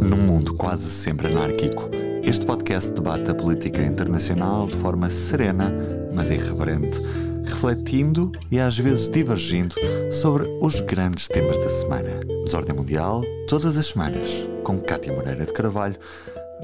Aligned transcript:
Num 0.00 0.16
mundo 0.16 0.54
quase 0.56 0.90
sempre 0.90 1.28
anárquico, 1.28 1.88
este 2.22 2.44
podcast 2.44 2.90
debate 2.92 3.30
a 3.30 3.34
política 3.34 3.82
internacional 3.82 4.66
de 4.66 4.76
forma 4.76 5.08
serena, 5.08 5.72
mas 6.12 6.30
irreverente, 6.30 7.00
refletindo 7.44 8.32
e 8.50 8.58
às 8.58 8.76
vezes 8.76 9.08
divergindo 9.08 9.74
sobre 10.10 10.48
os 10.60 10.80
grandes 10.80 11.28
temas 11.28 11.58
da 11.58 11.68
semana. 11.68 12.20
Desordem 12.44 12.74
Mundial, 12.74 13.22
todas 13.48 13.76
as 13.76 13.86
semanas, 13.86 14.30
com 14.64 14.80
Cátia 14.80 15.12
Moreira 15.12 15.44
de 15.46 15.52
Carvalho, 15.52 15.98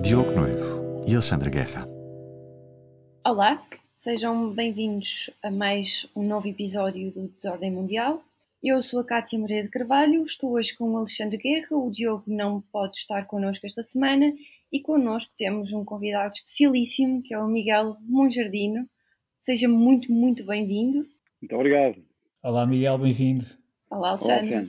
Diogo 0.02 0.32
Noivo 0.32 1.02
e 1.06 1.12
Alexandre 1.12 1.50
Guerra. 1.50 1.88
Olá, 3.24 3.62
sejam 3.92 4.50
bem-vindos 4.50 5.30
a 5.42 5.50
mais 5.50 6.06
um 6.16 6.26
novo 6.26 6.48
episódio 6.48 7.12
do 7.12 7.28
Desordem 7.28 7.70
Mundial. 7.70 8.22
Eu 8.62 8.82
sou 8.82 9.00
a 9.00 9.04
Cátia 9.04 9.38
Moreira 9.38 9.64
de 9.64 9.70
Carvalho, 9.70 10.22
estou 10.22 10.50
hoje 10.52 10.76
com 10.76 10.90
o 10.90 10.96
Alexandre 10.98 11.38
Guerra, 11.38 11.78
o 11.78 11.90
Diogo 11.90 12.24
não 12.26 12.60
pode 12.60 12.98
estar 12.98 13.26
connosco 13.26 13.64
esta 13.64 13.82
semana 13.82 14.34
e 14.70 14.78
connosco 14.80 15.32
temos 15.34 15.72
um 15.72 15.82
convidado 15.82 16.34
especialíssimo 16.34 17.22
que 17.22 17.32
é 17.32 17.38
o 17.38 17.48
Miguel 17.48 17.96
Monjardino. 18.02 18.86
Seja 19.38 19.66
muito, 19.66 20.12
muito 20.12 20.44
bem-vindo. 20.44 21.06
Muito 21.40 21.56
obrigado. 21.56 22.04
Olá 22.42 22.66
Miguel, 22.66 22.98
bem-vindo. 22.98 23.46
Olá 23.88 24.10
Alexandre. 24.10 24.54
Olá, 24.54 24.66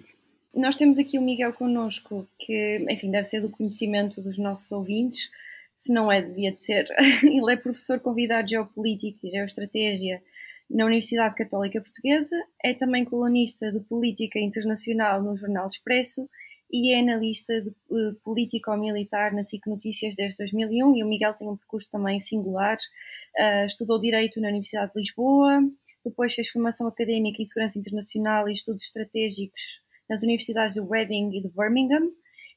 Nós 0.55 0.77
temos 0.77 0.97
aqui 0.97 1.19
o 1.19 1.21
Miguel 1.21 1.51
connosco 1.51 2.25
que, 2.39 2.85
enfim, 2.89 3.11
deve 3.11 3.25
ser 3.25 3.41
do 3.41 3.49
conhecimento 3.49 4.21
dos 4.21 4.37
nossos 4.37 4.71
ouvintes, 4.71 5.29
se 5.75 5.91
não 5.91 6.09
é, 6.09 6.21
devia 6.21 6.53
de 6.53 6.61
ser. 6.61 6.87
Ele 7.23 7.51
é 7.51 7.57
professor 7.57 7.99
convidado 7.99 8.45
de 8.45 8.51
Geopolítica 8.51 9.19
e 9.21 9.31
Geoestratégia 9.31 10.23
na 10.73 10.85
Universidade 10.85 11.35
Católica 11.35 11.81
Portuguesa, 11.81 12.35
é 12.63 12.73
também 12.73 13.03
colunista 13.03 13.71
de 13.71 13.79
política 13.81 14.39
internacional 14.39 15.21
no 15.21 15.35
Jornal 15.35 15.67
Expresso 15.67 16.29
e 16.71 16.93
é 16.93 16.99
analista 16.99 17.61
de 17.61 17.69
uh, 17.69 18.15
político-militar 18.23 19.33
na 19.33 19.43
SIC 19.43 19.67
Notícias 19.67 20.15
desde 20.15 20.37
2001 20.37 20.95
e 20.95 21.03
o 21.03 21.07
Miguel 21.07 21.33
tem 21.33 21.47
um 21.47 21.57
percurso 21.57 21.89
também 21.91 22.19
singular. 22.21 22.77
Uh, 23.37 23.65
estudou 23.65 23.99
Direito 23.99 24.39
na 24.39 24.47
Universidade 24.47 24.93
de 24.93 24.99
Lisboa, 24.99 25.59
depois 26.05 26.33
fez 26.33 26.47
formação 26.49 26.87
académica 26.87 27.41
em 27.41 27.45
Segurança 27.45 27.77
Internacional 27.77 28.47
e 28.47 28.53
Estudos 28.53 28.83
Estratégicos 28.85 29.81
nas 30.09 30.23
Universidades 30.23 30.75
de 30.75 30.81
Reading 30.81 31.31
e 31.33 31.41
de 31.41 31.49
Birmingham 31.49 32.09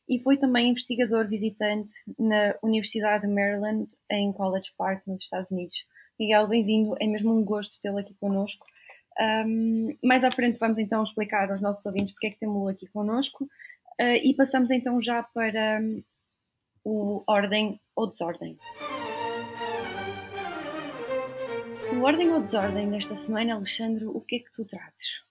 e 0.09 0.23
foi 0.23 0.37
também 0.37 0.71
investigador 0.71 1.27
visitante 1.27 1.93
na 2.19 2.55
Universidade 2.63 3.27
de 3.27 3.33
Maryland 3.33 3.89
em 4.11 4.33
College 4.33 4.73
Park, 4.77 5.07
nos 5.07 5.23
Estados 5.23 5.51
Unidos. 5.51 5.77
Miguel, 6.19 6.47
bem-vindo, 6.47 6.95
é 7.01 7.09
mesmo 7.09 7.37
um 7.37 7.45
gosto 7.45 7.81
tê-lo 7.81 7.99
aqui 7.99 8.15
connosco. 8.15 8.65
Um, 9.21 9.97
mais 10.03 10.23
à 10.23 10.31
frente 10.31 10.61
vamos 10.61 10.79
então 10.79 11.03
explicar 11.03 11.51
aos 11.51 11.61
nossos 11.61 11.85
ouvintes 11.87 12.13
porque 12.13 12.29
é 12.29 12.31
que 12.31 12.39
temos-lo 12.39 12.69
aqui 12.69 12.87
connosco 12.87 13.45
uh, 13.45 14.17
e 14.23 14.33
passamos 14.35 14.71
então 14.71 15.03
já 15.03 15.25
para 15.25 15.81
um, 15.81 16.03
o 16.85 17.25
Ordem 17.27 17.81
ou 17.97 18.07
Desordem. 18.07 18.57
O 21.93 22.03
Ordem 22.03 22.31
ou 22.31 22.41
Desordem 22.41 22.87
nesta 22.87 23.17
semana, 23.17 23.55
Alexandre, 23.55 24.05
o 24.07 24.21
que 24.21 24.37
é 24.37 24.39
que 24.39 24.53
tu 24.53 24.65
trazes? 24.65 25.25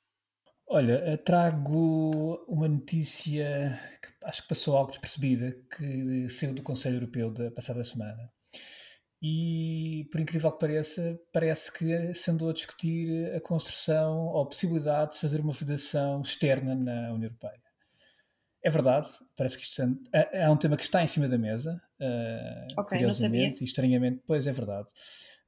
Olha, 0.68 0.94
eh, 1.06 1.18
trago 1.18 2.44
uma 2.48 2.68
notícia 2.68 3.80
que 4.02 4.26
acho 4.26 4.42
que 4.42 4.48
passou 4.50 4.76
algo 4.76 4.92
despercebida, 4.92 5.56
que 5.78 6.30
saiu 6.30 6.54
do 6.54 6.64
Conselho 6.64 6.96
Europeu 6.96 7.32
da 7.32 7.52
passada 7.52 7.84
semana 7.84 8.32
e, 9.26 10.06
por 10.12 10.20
incrível 10.20 10.52
que 10.52 10.60
pareça, 10.60 11.18
parece 11.32 11.72
que 11.72 12.14
se 12.14 12.30
andou 12.30 12.50
a 12.50 12.54
discutir 12.54 13.34
a 13.34 13.40
construção 13.40 14.28
ou 14.28 14.42
a 14.42 14.46
possibilidade 14.46 15.12
de 15.12 15.16
se 15.16 15.22
fazer 15.22 15.40
uma 15.40 15.54
federação 15.54 16.22
externa 16.22 16.76
na 16.76 17.14
União 17.14 17.30
Europeia. 17.30 17.64
É 18.62 18.70
verdade, 18.70 19.08
parece 19.38 19.58
que 19.58 19.64
isto 19.64 19.82
é, 20.12 20.42
é 20.44 20.50
um 20.50 20.58
tema 20.58 20.76
que 20.76 20.84
está 20.84 21.02
em 21.02 21.08
cima 21.08 21.30
da 21.30 21.38
mesa, 21.38 21.82
uh, 22.02 22.82
okay, 22.82 22.98
curiosamente 22.98 23.62
e 23.62 23.66
estranhamente, 23.66 24.22
pois 24.28 24.46
é 24.46 24.52
verdade. 24.52 24.90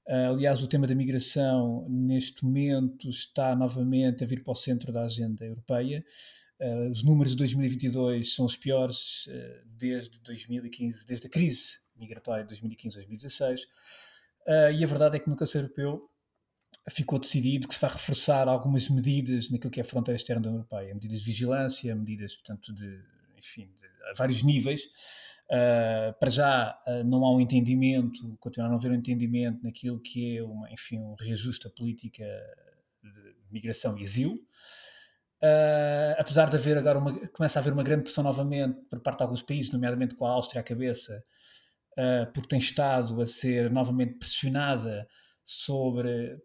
Uh, 0.08 0.32
aliás, 0.34 0.64
o 0.64 0.67
tema 0.67 0.88
da 0.88 0.95
migração, 0.95 1.86
neste 1.89 2.45
momento, 2.45 3.10
está 3.10 3.58
novamente 3.58 4.23
a 4.23 4.28
vir 4.28 4.42
para 4.42 4.54
o 4.54 4.55
centro 4.55 4.94
da 4.94 5.04
agenda 5.04 5.44
europeia. 5.44 6.02
Uh, 6.61 6.89
os 6.92 7.04
números 7.04 7.32
de 7.32 7.38
2022 7.39 8.33
são 8.33 8.45
os 8.45 8.55
piores 8.55 9.28
desde 9.66 10.17
2015, 10.22 11.05
desde 11.05 11.28
a 11.28 11.30
crise 11.30 11.85
migratória 11.95 12.45
de 12.45 12.56
2015-2016, 12.56 13.64
uh, 13.64 13.67
ah, 14.48 14.72
e 14.72 14.83
a 14.83 14.88
verdade 14.88 15.17
é 15.17 15.20
que 15.20 15.30
no 15.30 15.36
Conselho 15.36 15.66
Europeu 15.66 16.10
ficou 16.92 17.17
decidido 17.17 17.67
que 17.67 17.73
se 17.73 17.82
vai 17.82 17.89
reforçar 17.89 18.48
algumas 18.48 18.89
medidas 18.89 19.50
naquilo 19.50 19.72
que 19.72 19.80
é 19.80 19.83
a 19.83 19.86
fronteira 19.86 20.16
externa 20.16 20.42
da 20.42 20.50
União 20.50 20.60
Europeia, 20.60 20.94
medidas 20.94 21.20
de 21.20 21.26
vigilância, 21.26 21.95
medidas, 21.95 22.36
portanto, 22.36 22.73
de, 22.73 23.02
enfim, 23.38 23.66
de, 23.66 24.10
a 24.11 24.14
vários 24.16 24.44
níveis. 24.44 24.84
Uh, 25.45 26.17
para 26.20 26.32
já 26.32 26.80
uh, 26.88 27.04
não 27.04 27.23
há 27.23 27.32
um 27.32 27.39
entendimento, 27.39 28.36
continua 28.39 28.67
a 28.67 28.70
não 28.70 28.78
haver 28.78 28.92
um 28.92 28.95
entendimento 28.95 29.64
naquilo 29.64 30.00
que 30.00 30.38
é, 30.38 30.44
uma, 30.44 30.72
enfim, 30.72 31.00
um 31.00 31.16
reajuste 31.16 31.67
à 31.67 31.70
política 31.70 32.26
de 33.04 33.36
migração 33.52 33.98
e 33.98 34.04
asilo. 34.04 34.36
Uh, 35.44 36.16
apesar 36.17 36.50
de 36.50 36.55
haver 36.55 36.78
agora 36.78 36.98
uma, 36.98 37.28
começa 37.30 37.60
a 37.60 37.61
haver 37.61 37.73
uma 37.73 37.84
grande 37.84 38.04
pressão 38.04 38.23
novamente 38.23 38.80
por 38.89 39.00
parte 39.02 39.17
de 39.17 39.23
alguns 39.23 39.42
países, 39.42 39.72
nomeadamente 39.72 40.16
com 40.16 40.26
a 40.26 40.32
Áustria 40.32 40.61
à 40.61 40.64
cabeça, 40.64 41.23
uh, 41.98 42.32
porque 42.33 42.50
tem 42.50 42.60
estado 42.60 43.22
a 43.22 43.26
ser 43.26 43.70
novamente 43.72 44.16
pressionada 44.16 45.08
sobre 45.44 46.42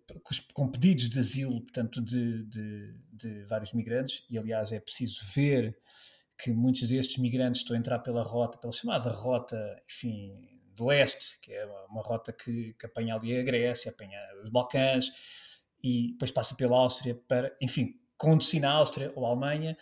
com 0.52 0.68
pedidos 0.68 1.08
de 1.08 1.18
asilo, 1.18 1.62
portanto, 1.62 2.02
de, 2.02 2.44
de, 2.44 2.94
de, 3.12 3.44
vários 3.44 3.72
migrantes, 3.72 4.24
e 4.28 4.36
aliás 4.36 4.72
é 4.72 4.78
preciso 4.78 5.20
ver 5.34 5.74
que 6.42 6.52
muitos 6.52 6.86
destes 6.86 7.16
migrantes 7.16 7.62
estão 7.62 7.76
a 7.76 7.78
entrar 7.78 7.98
pela 8.00 8.22
rota, 8.22 8.58
pela 8.58 8.72
chamada 8.72 9.10
rota, 9.10 9.56
enfim, 9.90 10.60
do 10.74 10.86
leste, 10.86 11.38
que 11.40 11.52
é 11.52 11.64
uma 11.88 12.02
rota 12.02 12.32
que, 12.32 12.74
que 12.74 12.86
apanha 12.86 13.14
ali 13.14 13.38
a 13.38 13.42
Grécia, 13.42 13.90
apanha 13.90 14.18
os 14.42 14.50
Balcãs, 14.50 15.10
e 15.82 16.12
depois 16.12 16.30
passa 16.30 16.54
pela 16.54 16.76
Áustria 16.76 17.14
para, 17.26 17.54
enfim, 17.60 17.94
conduzir 18.18 18.60
na 18.60 18.70
Áustria 18.72 19.12
ou 19.16 19.24
Alemanha, 19.24 19.76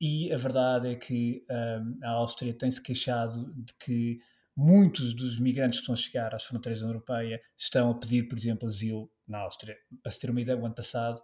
e 0.00 0.32
a 0.32 0.36
verdade 0.36 0.88
é 0.88 0.94
que 0.94 1.42
um, 1.50 1.98
a 2.04 2.10
Áustria 2.10 2.52
tem-se 2.52 2.82
queixado 2.82 3.52
de 3.54 3.72
que 3.74 4.20
muitos 4.58 5.14
dos 5.14 5.38
migrantes 5.38 5.78
que 5.78 5.82
estão 5.84 5.92
a 5.92 5.96
chegar 5.96 6.34
às 6.34 6.42
fronteiras 6.42 6.80
da 6.80 6.86
União 6.86 6.96
Europeia 6.96 7.40
estão 7.56 7.92
a 7.92 7.94
pedir, 7.94 8.26
por 8.26 8.36
exemplo, 8.36 8.68
asilo 8.68 9.08
na 9.26 9.38
Áustria. 9.38 9.76
Para 10.02 10.10
se 10.10 10.18
ter 10.18 10.30
uma 10.30 10.40
ideia, 10.40 10.58
o 10.58 10.66
ano 10.66 10.74
passado 10.74 11.22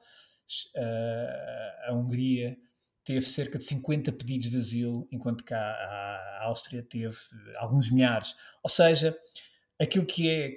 a 1.89 1.93
Hungria 1.93 2.57
teve 3.05 3.23
cerca 3.23 3.59
de 3.59 3.65
50 3.65 4.13
pedidos 4.13 4.51
de 4.51 4.57
asilo, 4.57 5.09
enquanto 5.11 5.43
que 5.43 5.53
a, 5.53 6.39
Áustria 6.43 6.83
teve 6.83 7.17
alguns 7.57 7.91
milhares. 7.91 8.37
Ou 8.63 8.71
seja, 8.71 9.19
aquilo 9.81 10.07
que 10.07 10.29
é 10.29 10.51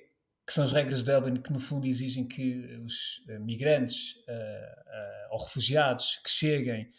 que 0.46 0.54
são 0.54 0.64
as 0.64 0.72
regras 0.72 1.02
de 1.02 1.12
Dublin 1.12 1.42
que 1.42 1.52
no 1.52 1.60
fundo 1.60 1.88
exigem 1.88 2.28
que 2.28 2.78
os 2.86 3.24
eh, 3.28 3.40
migrantes 3.40 4.16
uh, 4.28 5.32
ou 5.34 5.40
refugiados 5.40 6.22
que 6.24 6.30
cheguem 6.30 6.90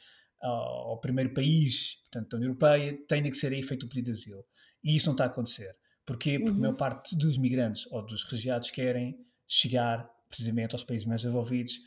ao, 0.41 1.01
primeiro 1.01 1.33
país, 1.33 1.97
portanto 2.03 2.31
da 2.31 2.37
União 2.37 2.51
Europeia, 2.51 2.99
tenham 3.07 3.31
que 3.31 3.37
ser 3.37 3.53
aí 3.53 3.63
feito 3.63 3.85
o 3.85 3.89
pedido 3.89 4.07
de 4.07 4.11
asilo. 4.13 4.45
E 4.83 4.97
isso 4.97 5.07
não 5.07 5.13
está 5.13 5.25
a 5.25 5.27
acontecer. 5.29 5.77
Porquê? 6.05 6.39
Porque 6.39 6.51
uhum. 6.51 6.57
a 6.57 6.61
maior 6.61 6.77
parte 6.77 7.17
dos 7.17 7.37
migrantes 7.37 7.87
ou 7.91 8.05
dos 8.05 8.25
refugiados 8.25 8.71
querem 8.71 9.19
chegar 9.47 10.09
precisamente 10.29 10.75
aos 10.75 10.85
países 10.85 11.07
mais 11.07 11.23
desenvolvidos, 11.23 11.81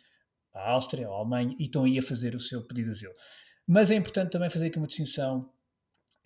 à 0.53 0.72
Áustria, 0.72 1.07
à 1.07 1.12
Alemanha, 1.12 1.56
e 1.59 1.66
estão 1.66 1.85
aí 1.85 1.97
a 1.97 2.03
fazer 2.03 2.35
o 2.35 2.40
seu 2.40 2.66
pedido 2.66 2.88
de 2.88 2.91
asilo. 2.91 3.13
Mas 3.68 3.90
é 3.91 3.96
importante 3.96 4.31
também 4.31 4.50
fazer 4.50 4.68
aqui 4.68 4.78
uma 4.78 4.88
distinção 4.88 5.52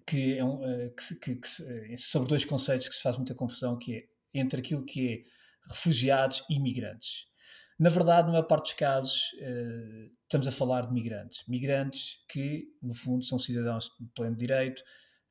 que 0.07 0.37
é 0.37 0.43
um, 0.43 0.61
uh, 0.61 0.95
que, 0.95 1.15
que, 1.15 1.35
que, 1.35 1.47
eh, 1.63 1.97
sobre 1.97 2.29
dois 2.29 2.45
conceitos 2.45 2.87
que 2.87 2.95
se 2.95 3.01
faz 3.01 3.17
muita 3.17 3.33
confusão, 3.33 3.77
que 3.77 3.95
é 3.95 4.03
entre 4.33 4.59
aquilo 4.59 4.85
que 4.85 5.13
é 5.13 5.69
refugiados 5.69 6.43
e 6.49 6.59
migrantes. 6.59 7.27
Na 7.79 7.89
verdade, 7.89 8.27
na 8.27 8.33
maior 8.33 8.47
parte 8.47 8.65
dos 8.65 8.73
casos, 8.73 9.33
uh, 9.33 10.11
estamos 10.23 10.47
a 10.47 10.51
falar 10.51 10.87
de 10.87 10.93
migrantes. 10.93 11.43
Migrantes 11.47 12.23
que, 12.29 12.67
no 12.81 12.93
fundo, 12.93 13.25
são 13.25 13.39
cidadãos 13.39 13.89
de 13.99 14.07
pleno 14.13 14.35
direito, 14.35 14.83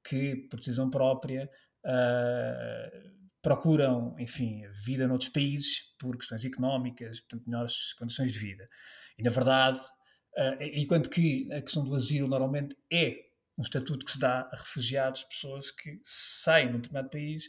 que, 0.07 0.37
por 0.49 0.59
decisão 0.59 0.91
própria, 0.91 1.51
uh, 1.85 3.15
procuram, 3.43 4.15
enfim, 4.19 4.63
vida 4.85 5.07
noutros 5.07 5.31
países 5.31 5.95
por 5.99 6.17
questões 6.17 6.45
económicas, 6.45 7.21
portanto, 7.21 7.49
melhores 7.49 7.93
condições 7.95 8.33
de 8.33 8.39
vida. 8.39 8.65
E, 9.19 9.23
na 9.23 9.31
verdade, 9.31 9.79
uh, 9.79 10.63
enquanto 10.63 11.11
que 11.11 11.53
a 11.53 11.61
questão 11.63 11.85
do 11.85 11.95
asilo 11.95 12.29
normalmente 12.29 12.77
é 12.91 13.25
um 13.57 13.63
estatuto 13.63 14.05
que 14.05 14.13
se 14.13 14.19
dá 14.19 14.49
a 14.51 14.57
refugiados, 14.57 15.25
pessoas 15.25 15.71
que 15.71 16.01
saem 16.03 16.69
de 16.69 16.75
um 16.75 16.81
determinado 16.81 17.11
país 17.11 17.45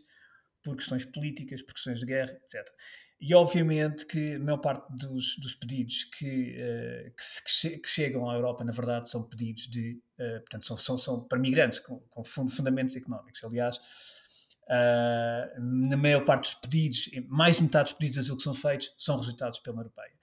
por 0.63 0.75
questões 0.75 1.05
políticas, 1.05 1.61
por 1.61 1.73
questões 1.73 1.99
de 1.99 2.05
guerra, 2.05 2.31
etc. 2.31 2.67
E 3.19 3.33
obviamente 3.33 4.05
que 4.05 4.35
a 4.35 4.39
maior 4.39 4.57
parte 4.57 4.85
dos, 4.91 5.37
dos 5.37 5.55
pedidos 5.55 6.03
que, 6.03 6.51
uh, 6.51 7.15
que, 7.15 7.23
se, 7.47 7.79
que, 7.79 7.87
chegam 7.87 8.29
à 8.29 8.35
Europa, 8.35 8.63
na 8.63 8.73
verdade, 8.73 9.09
são 9.09 9.23
pedidos 9.23 9.67
de, 9.67 10.01
uh, 10.19 10.41
portanto, 10.41 10.67
são, 10.67 10.77
são, 10.77 10.97
são, 10.97 11.23
para 11.23 11.39
migrantes 11.39 11.79
com, 11.79 11.99
com 12.09 12.23
fundamentos 12.23 12.95
económicos. 12.95 13.41
Aliás, 13.43 13.77
uh, 14.67 15.61
na 15.61 15.95
maior 15.95 16.25
parte 16.25 16.51
dos 16.51 16.55
pedidos, 16.55 17.09
mais 17.29 17.57
de 17.57 17.63
metade 17.63 17.85
dos 17.85 17.93
pedidos 17.93 18.15
de 18.15 18.19
asilo 18.19 18.37
que 18.37 18.43
são 18.43 18.53
feitos, 18.53 18.93
são 18.97 19.17
rejeitados 19.17 19.59
pela 19.59 19.77
Europeia. 19.77 20.13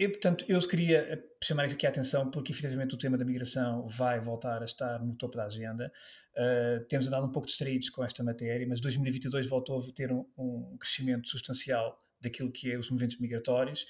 E, 0.00 0.08
portanto, 0.08 0.46
eu 0.48 0.58
queria 0.66 1.22
chamar 1.44 1.66
aqui 1.66 1.86
a 1.86 1.90
atenção 1.90 2.30
porque, 2.30 2.52
efetivamente, 2.52 2.94
o 2.94 2.98
tema 2.98 3.18
da 3.18 3.24
migração 3.24 3.86
vai 3.86 4.18
voltar 4.18 4.62
a 4.62 4.64
estar 4.64 4.98
no 5.04 5.14
topo 5.14 5.36
da 5.36 5.44
agenda. 5.44 5.92
Uh, 6.34 6.82
temos 6.86 7.06
andado 7.06 7.26
um 7.26 7.30
pouco 7.30 7.46
distraídos 7.46 7.90
com 7.90 8.02
esta 8.02 8.24
matéria, 8.24 8.66
mas 8.66 8.80
2022 8.80 9.46
voltou 9.46 9.78
a 9.78 9.92
ter 9.92 10.10
um, 10.10 10.24
um 10.38 10.74
crescimento 10.78 11.28
substancial 11.28 11.98
daquilo 12.18 12.50
que 12.50 12.72
é 12.72 12.78
os 12.78 12.90
movimentos 12.90 13.18
migratórios. 13.18 13.84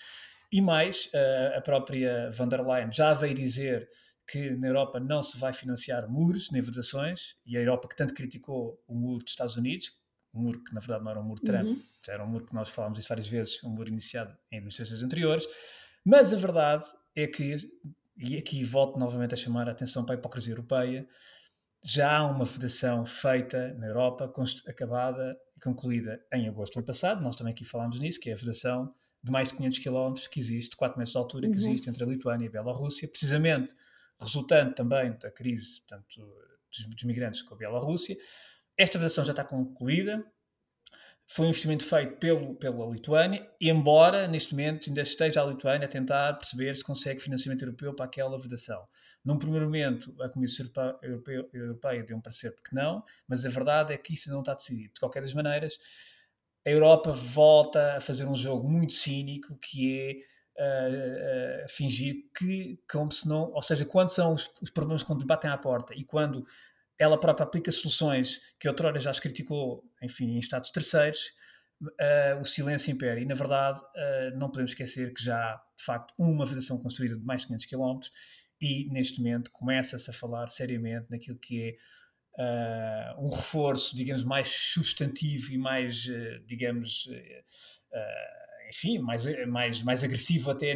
E 0.51 0.61
mais, 0.61 1.07
uh, 1.15 1.59
a 1.59 1.61
própria 1.61 2.29
van 2.33 2.49
der 2.49 2.67
Leyen 2.67 2.91
já 2.91 3.15
veio 3.15 3.33
dizer 3.37 3.89
que 4.29 4.51
na 4.57 4.67
Europa 4.67 4.99
não 4.99 5.23
se 5.23 5.39
vai 5.39 5.53
financiar 5.53 6.11
muros 6.11 6.51
nem 6.51 6.61
vedações, 6.61 7.37
e 7.47 7.57
a 7.57 7.61
Europa 7.61 7.87
que 7.87 7.95
tanto 7.95 8.15
criticou 8.15 8.83
o 8.89 8.97
muro 8.97 9.23
dos 9.23 9.31
Estados 9.31 9.57
Unidos, 9.57 9.93
um 10.35 10.43
muro 10.43 10.65
que 10.65 10.75
na 10.75 10.81
verdade 10.81 11.05
não 11.05 11.11
era 11.13 11.21
um 11.21 11.25
muro 11.25 11.41
de 11.41 11.47
Trump, 11.47 11.67
uhum. 11.67 11.83
era 12.09 12.25
um 12.25 12.27
muro 12.27 12.47
que 12.47 12.55
nós 12.55 12.69
falámos 12.69 12.99
isso 12.99 13.09
várias 13.09 13.29
vezes, 13.29 13.63
um 13.63 13.71
muro 13.71 13.89
iniciado 13.89 14.37
em 14.51 14.57
administrações 14.57 15.03
anteriores, 15.03 15.47
mas 16.05 16.33
a 16.33 16.37
verdade 16.37 16.85
é 17.15 17.27
que, 17.27 17.57
e 18.17 18.37
aqui 18.37 18.65
volto 18.65 18.99
novamente 18.99 19.35
a 19.35 19.37
chamar 19.37 19.69
a 19.69 19.73
atenção 19.73 20.05
para 20.05 20.15
a 20.15 20.19
hipocrisia 20.19 20.53
europeia, 20.53 21.07
já 21.83 22.19
há 22.19 22.27
uma 22.27 22.47
federação 22.47 23.07
feita 23.07 23.75
na 23.75 23.87
Europa, 23.87 24.31
acabada 24.67 25.37
e 25.57 25.61
concluída 25.61 26.21
em 26.33 26.49
agosto 26.49 26.75
do 26.75 26.79
ano 26.79 26.87
passado, 26.87 27.23
nós 27.23 27.37
também 27.37 27.53
aqui 27.53 27.65
falámos 27.65 27.99
nisso, 27.99 28.21
que 28.21 28.31
é 28.31 28.35
a 28.35 28.37
federação 28.37 28.95
de 29.23 29.31
mais 29.31 29.49
de 29.49 29.57
500 29.57 29.79
km 29.79 30.15
que 30.31 30.41
existe, 30.41 30.77
4 30.77 30.99
metros 30.99 31.13
de 31.13 31.19
altura, 31.19 31.43
que 31.49 31.57
uhum. 31.57 31.71
existe 31.71 31.89
entre 31.89 32.05
a 32.05 32.07
Lituânia 32.07 32.47
e 32.47 32.49
a 32.49 32.51
Bielorrússia, 32.51 33.09
precisamente 33.09 33.75
resultante 34.19 34.75
também 34.75 35.17
da 35.19 35.31
crise 35.31 35.81
portanto, 35.81 36.21
dos, 36.71 36.87
dos 36.87 37.05
migrantes 37.05 37.43
com 37.43 37.55
a 37.55 37.57
Bielorrússia. 37.57 38.17
Esta 38.77 38.95
federação 38.95 39.25
já 39.25 39.33
está 39.33 39.45
concluída, 39.45 40.25
foi 41.33 41.47
um 41.47 41.51
investimento 41.51 41.85
feito 41.85 42.17
pelo, 42.17 42.57
pela 42.57 42.85
Lituânia, 42.87 43.49
embora 43.61 44.27
neste 44.27 44.53
momento 44.53 44.89
ainda 44.89 45.03
esteja 45.03 45.41
a 45.41 45.47
Lituânia 45.47 45.87
a 45.87 45.89
tentar 45.89 46.35
perceber 46.35 46.75
se 46.77 46.83
consegue 46.83 47.21
financiamento 47.21 47.63
europeu 47.63 47.95
para 47.95 48.05
aquela 48.05 48.37
vedação. 48.37 48.83
Num 49.25 49.39
primeiro 49.39 49.67
momento, 49.67 50.13
a 50.21 50.29
Comissão 50.29 50.67
Europeia, 51.01 51.47
Europeia 51.55 52.03
deu 52.03 52.17
um 52.17 52.21
parecer 52.21 52.53
que 52.69 52.75
não, 52.75 53.05
mas 53.29 53.47
a 53.47 53.49
verdade 53.49 53.93
é 53.93 53.97
que 53.97 54.15
isso 54.15 54.29
não 54.29 54.41
está 54.41 54.55
decidido. 54.55 54.93
De 54.93 54.99
qualquer 54.99 55.23
das 55.23 55.33
maneiras, 55.33 55.79
a 56.67 56.71
Europa 56.71 57.13
volta 57.13 57.99
a 57.99 58.01
fazer 58.01 58.25
um 58.27 58.35
jogo 58.35 58.69
muito 58.69 58.95
cínico 58.95 59.57
que 59.59 60.27
é 60.59 61.63
uh, 61.63 61.65
uh, 61.65 61.69
fingir 61.69 62.25
que, 62.37 62.83
como 62.91 63.13
se 63.13 63.29
não, 63.29 63.53
ou 63.53 63.63
seja, 63.63 63.85
quando 63.85 64.09
são 64.09 64.33
os, 64.33 64.51
os 64.61 64.71
problemas 64.71 65.05
quando 65.05 65.25
batem 65.25 65.49
à 65.49 65.57
porta 65.57 65.95
e 65.95 66.03
quando 66.03 66.45
ela 67.01 67.19
própria 67.19 67.45
aplica 67.45 67.73
soluções 67.73 68.43
que 68.61 68.69
outrora 68.69 69.01
já 69.01 69.09
as 69.09 69.19
criticou, 69.19 69.83
enfim, 70.03 70.33
em 70.33 70.39
estados 70.39 70.71
terceiros, 70.71 71.33
uh, 71.83 72.39
o 72.39 72.45
silêncio 72.45 72.93
impera. 72.93 73.19
E, 73.19 73.25
na 73.25 73.35
verdade, 73.35 73.81
uh, 73.81 74.39
não 74.39 74.51
podemos 74.51 74.73
esquecer 74.73 75.15
que 75.15 75.25
já 75.25 75.39
há, 75.39 75.57
de 75.79 75.83
facto, 75.83 76.13
uma 76.19 76.45
vedação 76.45 76.79
construída 76.79 77.17
de 77.17 77.25
mais 77.25 77.41
de 77.41 77.47
500 77.47 77.67
km 77.67 78.01
e, 78.61 78.91
neste 78.93 79.19
momento, 79.19 79.51
começa-se 79.51 80.11
a 80.11 80.13
falar 80.13 80.49
seriamente 80.49 81.07
naquilo 81.09 81.39
que 81.39 81.79
é 82.39 83.15
uh, 83.17 83.25
um 83.27 83.31
reforço, 83.31 83.97
digamos, 83.97 84.23
mais 84.23 84.49
substantivo 84.49 85.53
e 85.53 85.57
mais, 85.57 86.07
digamos, 86.47 87.09
enfim, 88.71 88.99
mais, 88.99 89.25
mais, 89.47 89.83
mais 89.83 90.05
agressivo 90.05 90.51
até 90.51 90.75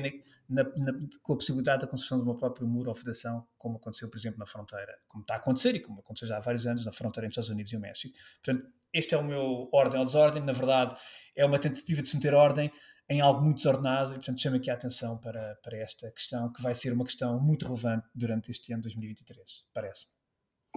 na, 0.49 0.65
na, 0.65 0.93
com 1.23 1.33
a 1.33 1.37
possibilidade 1.37 1.83
da 1.83 1.87
construção 1.87 2.19
de 2.19 2.25
uma 2.25 2.37
própria 2.37 2.67
muro 2.67 2.89
ou 2.89 2.95
federação, 2.95 3.47
como 3.57 3.77
aconteceu, 3.77 4.11
por 4.11 4.19
exemplo, 4.19 4.39
na 4.39 4.47
fronteira, 4.47 4.99
como 5.09 5.23
está 5.23 5.35
a 5.35 5.37
acontecer 5.39 5.75
e 5.75 5.81
como 5.81 6.01
aconteceu 6.01 6.29
já 6.29 6.37
há 6.37 6.41
vários 6.41 6.67
anos 6.67 6.85
na 6.85 6.93
fronteira 6.93 7.27
entre 7.27 7.39
os 7.39 7.45
Estados 7.45 7.55
Unidos 7.55 7.73
e 7.73 7.77
o 7.77 7.81
México. 7.81 8.15
Portanto, 8.45 8.69
este 8.93 9.15
é 9.15 9.19
o 9.19 9.25
meu 9.25 9.69
ordem 9.73 9.99
ou 9.99 10.05
desordem, 10.05 10.43
na 10.43 10.53
verdade, 10.53 10.97
é 11.35 11.45
uma 11.45 11.59
tentativa 11.59 12.03
de 12.03 12.09
se 12.09 12.17
meter 12.17 12.35
ordem 12.35 12.71
em 13.09 13.21
algo 13.21 13.43
muito 13.43 13.57
desordenado 13.57 14.13
e, 14.13 14.15
portanto, 14.17 14.41
chamo 14.41 14.57
aqui 14.57 14.71
a 14.71 14.75
atenção 14.75 15.19
para, 15.19 15.57
para 15.63 15.77
esta 15.79 16.11
questão, 16.11 16.53
que 16.53 16.63
vai 16.63 16.75
ser 16.75 16.93
uma 16.93 17.05
questão 17.05 17.39
muito 17.41 17.67
relevante 17.67 18.07
durante 18.15 18.51
este 18.51 18.73
ano 18.73 18.83
2023, 18.83 19.65
parece. 19.73 20.07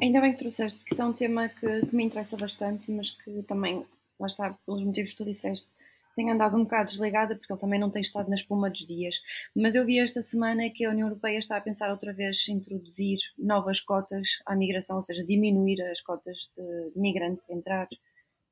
Ainda 0.02 0.22
bem 0.22 0.34
que 0.34 0.40
trouxeste, 0.40 0.78
porque 0.78 0.94
isso 0.94 1.02
é 1.02 1.06
um 1.06 1.14
tema 1.14 1.50
que, 1.50 1.86
que 1.86 1.96
me 1.96 2.04
interessa 2.04 2.38
bastante, 2.38 2.92
mas 2.92 3.12
que 3.12 3.44
também, 3.44 3.86
lá 4.20 4.28
está, 4.28 4.54
pelos 4.66 4.84
motivos 4.84 5.12
que 5.12 5.18
tu 5.18 5.26
disseste, 5.26 5.74
tenho 6.18 6.34
andado 6.34 6.58
um 6.58 6.64
bocado 6.64 6.90
desligada 6.90 7.36
porque 7.36 7.54
ele 7.54 7.60
também 7.60 7.80
não 7.80 7.92
tem 7.92 8.02
estado 8.02 8.28
na 8.28 8.36
espuma 8.36 8.72
dos 8.72 8.86
dias. 8.86 9.16
Mas 9.56 9.76
eu 9.76 9.86
vi 9.86 10.00
esta 10.00 10.24
semana 10.24 10.68
que 10.74 10.84
a 10.84 10.90
União 10.90 11.08
Europeia 11.08 11.38
está 11.38 11.56
a 11.56 11.62
pensar 11.62 11.92
outra 11.92 12.12
vez 12.12 12.44
em 12.50 12.54
introduzir 12.54 13.20
novas 13.38 13.80
cotas 13.80 14.28
à 14.46 14.56
migração, 14.56 14.96
ou 14.96 15.04
seja, 15.04 15.24
diminuir 15.24 15.80
as 15.84 16.02
cotas 16.02 16.50
de 16.58 17.00
migrantes 17.00 17.48
a 17.48 17.54
entrar 17.54 17.88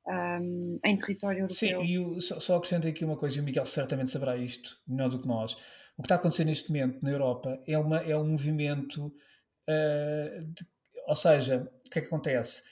um, 0.06 0.78
em 0.84 0.96
território 0.96 1.40
europeu. 1.40 1.80
Sim, 1.80 2.16
e 2.16 2.22
só, 2.22 2.38
só 2.38 2.56
acrescento 2.56 2.86
aqui 2.86 3.04
uma 3.04 3.16
coisa, 3.16 3.36
e 3.36 3.40
o 3.40 3.42
Miguel 3.42 3.66
certamente 3.66 4.10
saberá 4.10 4.36
isto 4.36 4.78
melhor 4.86 5.10
do 5.10 5.20
que 5.20 5.26
nós. 5.26 5.54
O 5.98 6.02
que 6.02 6.06
está 6.06 6.14
a 6.14 6.18
acontecer 6.18 6.44
neste 6.44 6.68
momento 6.68 7.02
na 7.02 7.10
Europa 7.10 7.60
é, 7.66 7.76
uma, 7.76 7.98
é 7.98 8.16
um 8.16 8.28
movimento, 8.28 9.06
uh, 9.06 10.44
de, 10.44 10.64
ou 11.08 11.16
seja, 11.16 11.68
o 11.84 11.90
que 11.90 11.98
é 11.98 12.02
que 12.02 12.06
acontece? 12.06 12.62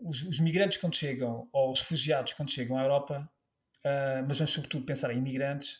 Os, 0.00 0.22
os 0.22 0.38
migrantes 0.38 0.78
quando 0.78 0.94
chegam, 0.94 1.48
ou 1.52 1.72
os 1.72 1.80
refugiados 1.80 2.34
quando 2.34 2.52
chegam 2.52 2.76
à 2.76 2.82
Europa, 2.82 3.28
uh, 3.84 4.24
mas 4.26 4.38
vamos 4.38 4.52
sobretudo 4.52 4.84
pensar 4.84 5.12
em 5.12 5.18
imigrantes, 5.18 5.76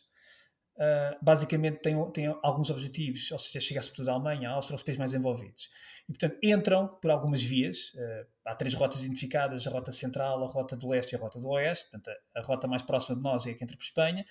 uh, 0.77 1.19
basicamente 1.23 1.81
têm, 1.81 2.11
têm 2.13 2.35
alguns 2.43 2.71
objetivos, 2.71 3.31
ou 3.31 3.39
seja, 3.39 3.61
chegar 3.61 3.83
sobretudo 3.83 4.11
à 4.11 4.13
Alemanha, 4.15 4.51
à 4.51 4.53
Áustria, 4.53 4.75
aos 4.75 4.83
países 4.83 4.99
mais 4.99 5.15
envolvidos. 5.15 5.69
E, 6.09 6.13
portanto, 6.13 6.39
entram 6.43 6.89
por 6.89 7.11
algumas 7.11 7.43
vias, 7.43 7.93
uh, 7.95 8.27
há 8.45 8.55
três 8.55 8.75
rotas 8.75 9.03
identificadas, 9.03 9.67
a 9.67 9.71
rota 9.71 9.93
central, 9.93 10.43
a 10.43 10.47
rota 10.47 10.77
do 10.77 10.89
leste 10.89 11.13
e 11.13 11.17
a 11.17 11.19
rota 11.19 11.39
do 11.39 11.49
oeste, 11.49 11.91
portanto, 11.91 12.17
a, 12.35 12.41
a 12.41 12.43
rota 12.43 12.67
mais 12.67 12.83
próxima 12.83 13.17
de 13.17 13.23
nós 13.23 13.47
é 13.47 13.51
a 13.51 13.55
que 13.55 13.65
entra 13.65 13.77
por 13.77 13.85
Espanha, 13.85 14.25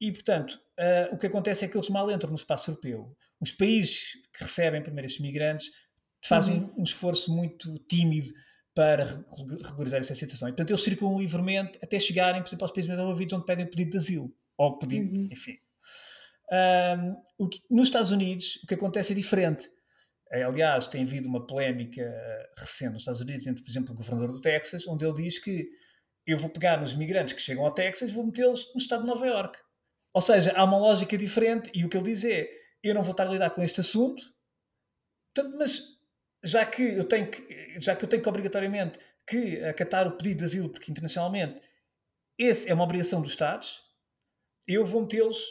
e, 0.00 0.12
portanto, 0.12 0.60
uh, 0.78 1.14
o 1.14 1.18
que 1.18 1.26
acontece 1.26 1.64
é 1.64 1.68
que 1.68 1.76
eles 1.76 1.88
mal 1.88 2.10
entram 2.10 2.30
no 2.30 2.36
espaço 2.36 2.70
europeu. 2.70 3.16
Os 3.40 3.50
países 3.50 4.12
que 4.36 4.42
recebem 4.44 4.82
primeiro 4.82 5.06
estes 5.06 5.22
migrantes 5.22 5.70
fazem 6.24 6.58
uhum. 6.58 6.74
um 6.78 6.82
esforço 6.82 7.34
muito 7.34 7.78
tímido 7.88 8.30
para 8.76 9.04
regularizar 9.64 10.00
essa 10.00 10.14
situação. 10.14 10.48
E, 10.48 10.52
portanto, 10.52 10.68
eles 10.68 10.84
circulam 10.84 11.18
livremente 11.18 11.78
até 11.82 11.98
chegarem, 11.98 12.42
por 12.42 12.48
exemplo, 12.48 12.64
aos 12.64 12.72
países 12.72 12.88
mais 12.88 13.00
envolvidos 13.00 13.32
onde 13.32 13.46
pedem 13.46 13.64
o 13.64 13.70
pedido 13.70 13.92
de 13.92 13.96
asilo. 13.96 14.36
Ou 14.58 14.78
pedido, 14.78 15.16
uhum. 15.16 15.28
enfim. 15.32 15.56
Um, 17.40 17.48
que, 17.48 17.62
nos 17.70 17.84
Estados 17.84 18.10
Unidos, 18.10 18.60
o 18.62 18.66
que 18.66 18.74
acontece 18.74 19.12
é 19.12 19.16
diferente. 19.16 19.66
É, 20.30 20.42
aliás, 20.42 20.86
tem 20.88 21.02
havido 21.04 21.26
uma 21.26 21.46
polémica 21.46 22.02
uh, 22.02 22.60
recente 22.60 22.92
nos 22.92 23.00
Estados 23.00 23.22
Unidos 23.22 23.46
entre, 23.46 23.64
por 23.64 23.70
exemplo, 23.70 23.94
o 23.94 23.96
governador 23.96 24.30
do 24.30 24.42
Texas, 24.42 24.86
onde 24.86 25.06
ele 25.06 25.22
diz 25.22 25.38
que 25.38 25.66
eu 26.26 26.36
vou 26.36 26.50
pegar 26.50 26.78
nos 26.78 26.94
migrantes 26.94 27.32
que 27.32 27.40
chegam 27.40 27.64
ao 27.64 27.72
Texas 27.72 28.10
e 28.10 28.12
vou 28.12 28.26
metê-los 28.26 28.70
no 28.74 28.78
estado 28.78 29.00
de 29.00 29.06
Nova 29.06 29.26
York. 29.26 29.58
Ou 30.12 30.20
seja, 30.20 30.52
há 30.54 30.62
uma 30.64 30.76
lógica 30.76 31.16
diferente 31.16 31.70
e 31.72 31.82
o 31.82 31.88
que 31.88 31.96
ele 31.96 32.12
diz 32.12 32.24
é 32.24 32.46
eu 32.82 32.94
não 32.94 33.02
vou 33.02 33.12
estar 33.12 33.26
a 33.26 33.30
lidar 33.30 33.50
com 33.50 33.62
este 33.62 33.80
assunto, 33.80 34.22
portanto, 35.34 35.56
mas 35.58 35.95
já 36.46 36.64
que 36.64 36.82
eu 36.82 37.04
tenho 37.04 37.28
que, 37.28 37.80
já 37.80 37.94
que 37.96 38.04
eu 38.04 38.08
tenho 38.08 38.22
que 38.22 38.28
obrigatoriamente 38.28 38.98
que 39.28 39.62
acatar 39.64 40.06
o 40.06 40.12
pedido 40.12 40.38
de 40.38 40.44
asilo, 40.44 40.68
porque 40.68 40.90
internacionalmente 40.90 41.60
esse 42.38 42.68
é 42.68 42.74
uma 42.74 42.84
obrigação 42.84 43.20
dos 43.20 43.30
Estados, 43.30 43.82
eu 44.66 44.84
vou 44.84 45.02
metê-los 45.02 45.44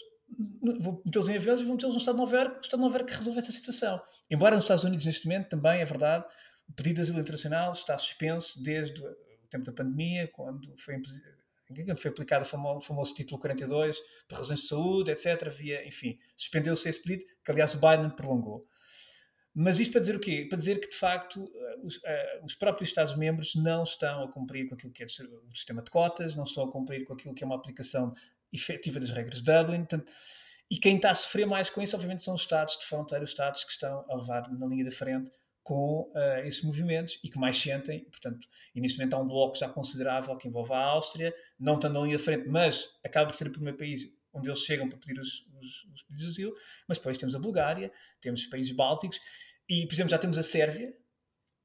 vou 0.79 1.01
metê-los 1.05 1.29
em 1.29 1.35
aviões 1.35 1.61
e 1.61 1.63
vou 1.63 1.73
metê-los 1.73 1.95
no 1.95 1.99
Estado 1.99 2.15
de 2.15 2.21
Nova 2.21 2.35
Iorque, 2.35 2.57
o 2.57 2.61
Estado 2.61 2.79
de 2.79 2.85
Nova 2.85 2.97
Iorque 2.97 3.13
resolve 3.13 3.39
essa 3.39 3.51
situação. 3.51 4.01
Embora 4.29 4.55
nos 4.55 4.63
Estados 4.63 4.83
Unidos, 4.83 5.05
neste 5.05 5.27
momento, 5.27 5.49
também 5.49 5.81
é 5.81 5.85
verdade, 5.85 6.25
o 6.67 6.73
pedido 6.73 6.95
de 6.95 7.01
asilo 7.01 7.19
internacional 7.19 7.71
está 7.71 7.97
suspenso 7.97 8.61
desde 8.63 9.01
o 9.01 9.47
tempo 9.49 9.63
da 9.63 9.71
pandemia, 9.71 10.27
quando 10.27 10.75
foi, 10.77 10.95
quando 11.67 11.97
foi 11.99 12.11
aplicado 12.11 12.43
o 12.43 12.47
famoso, 12.47 12.77
o 12.77 12.81
famoso 12.81 13.13
título 13.13 13.39
42, 13.39 13.97
por 14.27 14.39
razões 14.39 14.61
de 14.61 14.67
saúde, 14.67 15.11
etc. 15.11 15.49
Via, 15.49 15.87
enfim, 15.87 16.17
suspendeu-se 16.35 16.89
esse 16.89 17.01
pedido, 17.01 17.25
que 17.43 17.51
aliás 17.51 17.75
o 17.75 17.79
Biden 17.79 18.09
prolongou. 18.09 18.65
Mas 19.57 19.79
isto 19.79 19.93
para 19.93 20.01
dizer 20.01 20.17
o 20.17 20.19
quê? 20.19 20.45
Para 20.49 20.57
dizer 20.57 20.81
que, 20.81 20.89
de 20.89 20.97
facto, 20.97 21.49
eh, 21.55 21.77
os, 21.81 21.95
uh, 21.95 22.43
os 22.43 22.55
próprios 22.55 22.89
Estados-membros 22.89 23.55
não 23.55 23.83
estão 23.83 24.23
a 24.23 24.29
cumprir 24.29 24.67
com 24.67 24.75
aquilo 24.75 24.91
que 24.91 25.01
é 25.01 25.05
o 25.05 25.09
sistema 25.55 25.81
de 25.81 25.89
cotas, 25.89 26.35
não 26.35 26.43
estão 26.43 26.65
a 26.65 26.71
cumprir 26.71 27.05
com 27.05 27.13
aquilo 27.13 27.33
que 27.33 27.41
é 27.41 27.47
uma 27.47 27.55
aplicação 27.55 28.11
efetiva 28.51 28.99
das 28.99 29.11
regras 29.11 29.41
de 29.41 29.43
Dublin. 29.43 29.79
Portanto, 29.79 30.11
e 30.69 30.77
quem 30.77 30.97
está 30.97 31.11
a 31.11 31.15
sofrer 31.15 31.47
mais 31.47 31.69
com 31.69 31.81
isso, 31.81 31.95
obviamente, 31.95 32.21
são 32.21 32.33
os 32.33 32.41
Estados 32.41 32.77
de 32.77 32.85
fronteira, 32.85 33.23
os 33.23 33.29
Estados 33.29 33.63
que 33.63 33.71
estão 33.71 34.03
a 34.09 34.15
levar 34.15 34.51
na 34.51 34.67
linha 34.67 34.83
da 34.83 34.91
frente 34.91 35.31
com 35.63 36.01
uh, 36.13 36.45
esses 36.45 36.61
movimentos 36.61 37.17
e 37.23 37.29
que 37.29 37.39
mais 37.39 37.57
sentem, 37.57 38.01
portanto, 38.05 38.47
e 38.75 38.81
neste 38.81 38.99
momento 38.99 39.13
há 39.15 39.19
um 39.19 39.27
bloco 39.27 39.57
já 39.57 39.69
considerável 39.69 40.35
que 40.35 40.49
envolve 40.49 40.73
a 40.73 40.77
Áustria, 40.77 41.33
não 41.57 41.75
estando 41.75 41.93
na 41.93 42.01
linha 42.01 42.17
da 42.17 42.23
frente, 42.23 42.47
mas 42.47 42.89
acaba 43.03 43.27
por 43.27 43.35
ser 43.35 43.47
o 43.47 43.51
primeiro 43.51 43.77
país 43.77 44.05
onde 44.35 44.49
eles 44.49 44.59
chegam 44.59 44.87
para 44.87 44.97
pedir 44.97 45.19
os, 45.19 45.47
os, 45.59 45.85
os 45.93 46.03
pedidos 46.03 46.33
de 46.35 46.41
asilo, 46.43 46.55
mas 46.87 46.97
depois 46.97 47.17
temos 47.17 47.35
a 47.35 47.39
Bulgária, 47.39 47.91
temos 48.19 48.41
os 48.41 48.47
países 48.47 48.71
bálticos, 48.71 49.19
e, 49.67 49.85
por 49.87 49.93
exemplo, 49.93 50.11
já 50.11 50.17
temos 50.17 50.37
a 50.37 50.43
Sérvia, 50.43 50.93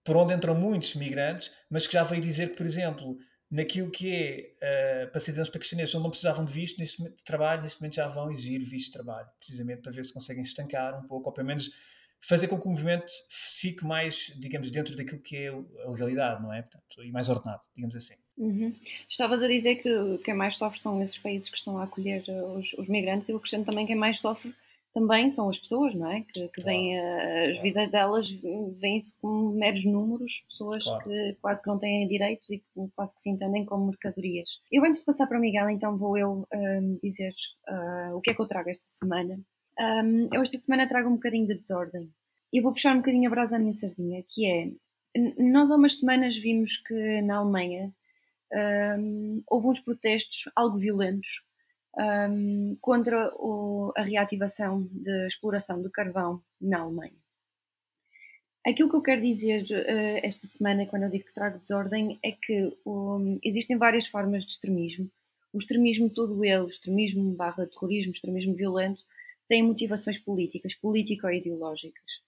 por 0.02 0.16
onde 0.16 0.32
entram 0.32 0.54
muitos 0.54 0.94
migrantes, 0.94 1.50
mas 1.68 1.86
que 1.86 1.92
já 1.92 2.02
veio 2.02 2.22
dizer 2.22 2.50
que, 2.50 2.56
por 2.56 2.64
exemplo, 2.64 3.18
naquilo 3.50 3.90
que 3.90 4.14
é 4.14 5.06
uh, 5.06 5.10
para 5.10 5.20
cidadãos 5.20 5.50
paquistaneses 5.50 5.94
onde 5.94 6.04
não 6.04 6.10
precisavam 6.10 6.44
de 6.44 6.52
visto 6.52 6.78
neste 6.78 7.02
de 7.02 7.24
trabalho, 7.24 7.62
neste 7.62 7.80
momento 7.80 7.96
já 7.96 8.06
vão 8.06 8.30
exigir 8.30 8.62
visto 8.62 8.86
de 8.86 8.92
trabalho, 8.92 9.28
precisamente 9.38 9.82
para 9.82 9.92
ver 9.92 10.04
se 10.04 10.12
conseguem 10.12 10.42
estancar 10.42 10.98
um 10.98 11.06
pouco, 11.06 11.28
ou 11.28 11.32
pelo 11.32 11.48
menos 11.48 11.70
fazer 12.22 12.48
com 12.48 12.58
que 12.58 12.66
o 12.66 12.70
movimento 12.70 13.10
fique 13.30 13.84
mais, 13.84 14.32
digamos, 14.38 14.70
dentro 14.70 14.94
daquilo 14.94 15.20
que 15.20 15.36
é 15.36 15.48
a 15.48 15.90
legalidade, 15.90 16.42
não 16.42 16.52
é? 16.52 16.62
Portanto, 16.62 17.02
e 17.02 17.10
mais 17.10 17.28
ordenado, 17.28 17.62
digamos 17.74 17.96
assim. 17.96 18.14
Uhum. 18.40 18.74
Estavas 19.06 19.42
a 19.42 19.48
dizer 19.48 19.76
que 19.76 20.18
quem 20.24 20.32
mais 20.32 20.56
sofre 20.56 20.80
são 20.80 21.00
esses 21.02 21.18
países 21.18 21.50
que 21.50 21.58
estão 21.58 21.78
a 21.78 21.84
acolher 21.84 22.24
os, 22.56 22.72
os 22.72 22.88
migrantes, 22.88 23.28
eu 23.28 23.36
acrescento 23.36 23.66
também 23.66 23.86
quem 23.86 23.94
mais 23.94 24.18
sofre 24.18 24.54
também 24.92 25.30
são 25.30 25.48
as 25.48 25.58
pessoas, 25.58 25.94
não 25.94 26.10
é? 26.10 26.22
Que, 26.22 26.48
que 26.48 26.62
vêm, 26.62 26.98
claro. 26.98 27.52
as 27.52 27.62
vidas 27.62 27.88
delas 27.90 28.30
vêm-se 28.80 29.14
como 29.20 29.52
meros 29.52 29.84
números, 29.84 30.44
pessoas 30.48 30.82
claro. 30.82 31.04
que 31.04 31.36
quase 31.40 31.62
que 31.62 31.68
não 31.68 31.78
têm 31.78 32.08
direitos 32.08 32.50
e 32.50 32.58
que 32.58 32.64
quase 32.96 33.14
que 33.14 33.20
se 33.20 33.30
entendem 33.30 33.64
como 33.64 33.86
mercadorias. 33.86 34.60
Eu 34.70 34.84
antes 34.84 35.00
de 35.00 35.06
passar 35.06 35.28
para 35.28 35.38
o 35.38 35.40
Miguel, 35.40 35.70
então 35.70 35.96
vou 35.96 36.18
eu 36.18 36.44
um, 36.52 36.98
dizer 37.02 37.32
uh, 37.68 38.16
o 38.16 38.20
que 38.20 38.30
é 38.30 38.34
que 38.34 38.40
eu 38.40 38.48
trago 38.48 38.68
esta 38.68 38.86
semana. 38.88 39.38
Um, 39.78 40.28
eu 40.32 40.42
esta 40.42 40.58
semana 40.58 40.88
trago 40.88 41.08
um 41.08 41.14
bocadinho 41.14 41.46
de 41.46 41.54
desordem. 41.54 42.10
E 42.52 42.60
vou 42.60 42.72
puxar 42.72 42.92
um 42.94 42.98
bocadinho 42.98 43.28
a 43.28 43.30
brasa 43.30 43.56
à 43.56 43.58
minha 43.60 43.72
sardinha, 43.72 44.24
que 44.28 44.44
é, 44.44 44.70
nós 45.38 45.70
há 45.70 45.76
umas 45.76 45.98
semanas 45.98 46.36
vimos 46.36 46.78
que 46.78 47.22
na 47.22 47.36
Alemanha 47.36 47.94
um, 48.52 49.42
houve 49.46 49.68
uns 49.68 49.80
protestos 49.80 50.50
algo 50.54 50.78
violentos 50.78 51.42
um, 51.98 52.76
contra 52.80 53.32
o, 53.36 53.92
a 53.96 54.02
reativação 54.02 54.88
da 54.92 55.26
exploração 55.26 55.82
de 55.82 55.90
carvão 55.90 56.42
na 56.60 56.80
Alemanha. 56.80 57.14
Aquilo 58.66 58.90
que 58.90 58.96
eu 58.96 59.02
quero 59.02 59.22
dizer 59.22 59.64
uh, 59.64 60.20
esta 60.26 60.46
semana, 60.46 60.86
quando 60.86 61.04
eu 61.04 61.10
digo 61.10 61.24
que 61.24 61.32
trago 61.34 61.58
desordem, 61.58 62.18
é 62.22 62.32
que 62.32 62.76
um, 62.84 63.38
existem 63.42 63.78
várias 63.78 64.06
formas 64.06 64.44
de 64.44 64.52
extremismo. 64.52 65.10
O 65.52 65.58
extremismo 65.58 66.10
todo 66.10 66.44
ele, 66.44 66.66
extremismo 66.66 67.32
barra 67.32 67.66
terrorismo, 67.66 68.12
extremismo 68.12 68.54
violento, 68.54 69.02
tem 69.48 69.62
motivações 69.62 70.18
políticas, 70.18 70.74
político-ideológicas. 70.74 72.20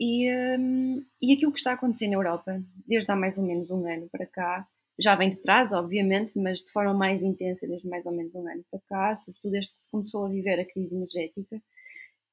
E, 0.00 0.30
um, 0.58 1.04
e 1.22 1.32
aquilo 1.32 1.52
que 1.52 1.58
está 1.58 1.72
acontecendo 1.72 2.12
na 2.12 2.16
Europa, 2.16 2.62
desde 2.86 3.10
há 3.10 3.16
mais 3.16 3.38
ou 3.38 3.44
menos 3.44 3.70
um 3.70 3.86
ano 3.86 4.08
para 4.10 4.26
cá, 4.26 4.66
já 4.98 5.14
vem 5.14 5.30
de 5.30 5.36
trás, 5.36 5.72
obviamente, 5.72 6.38
mas 6.38 6.60
de 6.60 6.72
forma 6.72 6.94
mais 6.94 7.22
intensa 7.22 7.66
desde 7.66 7.88
mais 7.88 8.04
ou 8.06 8.12
menos 8.12 8.34
um 8.34 8.48
ano 8.48 8.64
para 8.70 8.80
cá, 8.88 9.16
sobretudo 9.16 9.52
desde 9.52 9.74
que 9.74 9.80
se 9.80 9.90
começou 9.90 10.24
a 10.24 10.28
viver 10.28 10.58
a 10.58 10.64
crise 10.64 10.94
energética, 10.94 11.60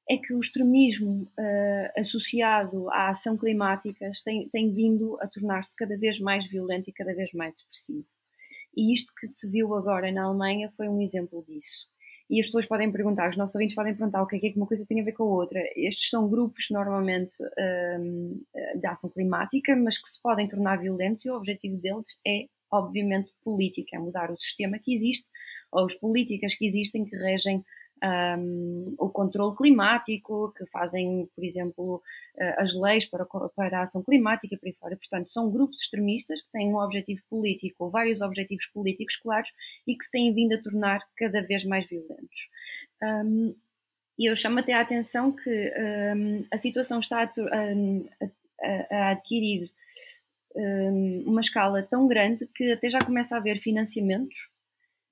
é 0.08 0.18
que 0.18 0.34
o 0.34 0.40
extremismo 0.40 1.22
uh, 1.22 2.00
associado 2.00 2.90
à 2.90 3.10
ação 3.10 3.36
climática 3.36 4.10
tem, 4.24 4.48
tem 4.50 4.72
vindo 4.72 5.18
a 5.20 5.26
tornar-se 5.26 5.74
cada 5.74 5.96
vez 5.96 6.18
mais 6.18 6.46
violento 6.48 6.90
e 6.90 6.92
cada 6.92 7.14
vez 7.14 7.32
mais 7.32 7.56
expressivo. 7.56 8.06
E 8.76 8.92
isto 8.92 9.12
que 9.18 9.28
se 9.28 9.48
viu 9.48 9.74
agora 9.74 10.10
na 10.10 10.24
Alemanha 10.24 10.70
foi 10.76 10.88
um 10.88 11.00
exemplo 11.00 11.42
disso. 11.46 11.86
E 12.30 12.40
as 12.40 12.46
pessoas 12.46 12.66
podem 12.66 12.90
perguntar, 12.90 13.30
os 13.30 13.36
nossos 13.36 13.54
ouvintes 13.54 13.76
podem 13.76 13.94
perguntar 13.94 14.22
o 14.22 14.26
que 14.26 14.36
é 14.36 14.38
que 14.38 14.56
uma 14.56 14.66
coisa 14.66 14.86
tem 14.86 15.00
a 15.00 15.04
ver 15.04 15.12
com 15.12 15.24
a 15.24 15.26
outra. 15.26 15.60
Estes 15.76 16.08
são 16.08 16.28
grupos 16.28 16.66
normalmente 16.70 17.34
um, 18.00 18.42
de 18.80 18.86
ação 18.86 19.10
climática, 19.10 19.76
mas 19.76 19.98
que 19.98 20.08
se 20.08 20.20
podem 20.22 20.48
tornar 20.48 20.76
violentos 20.78 21.24
e 21.24 21.30
o 21.30 21.36
objetivo 21.36 21.76
deles 21.76 22.16
é 22.26 22.46
obviamente, 22.74 23.32
política, 23.44 23.96
é 23.96 23.98
mudar 23.98 24.30
o 24.30 24.36
sistema 24.36 24.78
que 24.78 24.92
existe, 24.92 25.26
ou 25.70 25.84
as 25.84 25.94
políticas 25.94 26.54
que 26.54 26.66
existem 26.66 27.04
que 27.04 27.16
regem 27.16 27.64
um, 28.02 28.94
o 28.98 29.08
controle 29.08 29.56
climático, 29.56 30.52
que 30.56 30.66
fazem, 30.66 31.28
por 31.34 31.44
exemplo, 31.44 32.02
uh, 32.36 32.54
as 32.58 32.74
leis 32.74 33.06
para, 33.06 33.24
para 33.24 33.78
a 33.78 33.82
ação 33.82 34.02
climática, 34.02 34.56
por 34.56 34.66
aí 34.66 34.72
fora. 34.72 34.96
Portanto, 34.96 35.30
são 35.30 35.50
grupos 35.50 35.82
extremistas 35.82 36.40
que 36.42 36.50
têm 36.52 36.68
um 36.68 36.76
objetivo 36.76 37.22
político, 37.30 37.84
ou 37.84 37.90
vários 37.90 38.20
objetivos 38.20 38.66
políticos 38.66 39.16
claros, 39.16 39.50
e 39.86 39.96
que 39.96 40.04
se 40.04 40.10
têm 40.10 40.32
vindo 40.34 40.54
a 40.54 40.62
tornar 40.62 41.00
cada 41.16 41.42
vez 41.42 41.64
mais 41.64 41.88
violentos. 41.88 42.48
Um, 43.02 43.54
e 44.18 44.30
eu 44.30 44.36
chamo 44.36 44.60
até 44.60 44.72
a 44.72 44.80
atenção 44.80 45.32
que 45.32 45.72
um, 46.16 46.44
a 46.50 46.58
situação 46.58 46.98
está 47.00 47.22
a, 47.22 47.32
a, 48.62 48.96
a 48.96 49.10
adquirir 49.10 49.70
uma 51.26 51.40
escala 51.40 51.82
tão 51.82 52.06
grande 52.06 52.46
que 52.54 52.70
até 52.70 52.88
já 52.88 53.00
começa 53.00 53.34
a 53.34 53.38
haver 53.38 53.58
financiamentos 53.58 54.48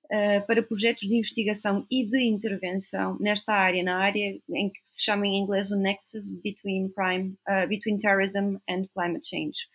uh, 0.05 0.45
para 0.45 0.63
projetos 0.63 1.07
de 1.07 1.15
investigação 1.15 1.85
e 1.89 2.05
de 2.05 2.21
intervenção 2.23 3.17
nesta 3.19 3.53
área, 3.53 3.83
na 3.83 3.97
área 3.97 4.39
em 4.49 4.69
que 4.69 4.79
se 4.85 5.03
chama 5.03 5.27
em 5.27 5.37
inglês 5.37 5.71
o 5.71 5.75
nexus 5.75 6.29
between 6.29 6.89
crime, 6.89 7.37
uh, 7.47 7.67
between 7.67 7.97
terrorism 7.97 8.57
and 8.69 8.83
climate 8.93 9.27
change. 9.27 9.67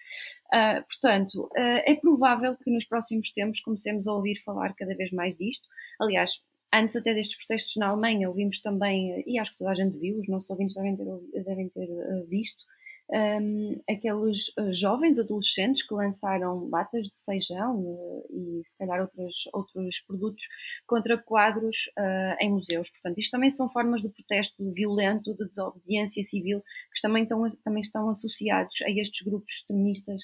Uh, 0.53 0.83
portanto, 0.87 1.49
é 1.57 1.95
provável 1.97 2.57
que 2.57 2.71
nos 2.71 2.85
próximos 2.85 3.31
tempos 3.33 3.61
comecemos 3.61 4.07
a 4.07 4.13
ouvir 4.13 4.37
falar 4.37 4.75
cada 4.75 4.95
vez 4.95 5.11
mais 5.13 5.37
disto. 5.37 5.69
Aliás, 6.01 6.41
antes 6.73 6.97
até 6.97 7.13
destes 7.15 7.37
protestos 7.37 7.77
na 7.77 7.89
Alemanha, 7.89 8.29
ouvimos 8.29 8.61
também, 8.61 9.23
e 9.27 9.39
acho 9.39 9.53
que 9.53 9.59
toda 9.59 9.71
a 9.71 9.75
gente 9.75 9.99
viu, 9.99 10.19
os 10.19 10.29
nossos 10.29 10.49
ouvintes 10.49 10.75
devem 10.75 10.97
ter, 10.97 11.05
devem 11.45 11.69
ter 11.69 11.89
visto, 12.29 12.65
um, 13.11 13.81
aqueles 13.89 14.49
uh, 14.59 14.73
jovens 14.73 15.19
adolescentes 15.19 15.87
que 15.87 15.95
lançaram 15.95 16.69
latas 16.69 17.07
de 17.07 17.25
feijão 17.25 17.79
uh, 17.79 18.27
e 18.31 18.63
se 18.67 18.77
calhar 18.77 19.01
outros, 19.01 19.49
outros 19.53 20.01
produtos 20.01 20.45
contra 20.87 21.17
quadros 21.17 21.91
uh, 21.99 22.37
em 22.41 22.51
museus. 22.51 22.91
Portanto, 22.91 23.19
isto 23.19 23.31
também 23.31 23.51
são 23.51 23.69
formas 23.69 24.03
de 24.03 24.09
protesto 24.09 24.71
violento, 24.73 25.35
de 25.35 25.47
desobediência 25.47 26.23
civil, 26.23 26.63
que 26.95 27.01
também 27.01 27.23
estão, 27.23 27.43
também 27.65 27.81
estão 27.81 28.11
associados 28.11 28.75
a 28.83 28.91
estes 28.91 29.27
grupos 29.27 29.53
extremistas 29.55 30.23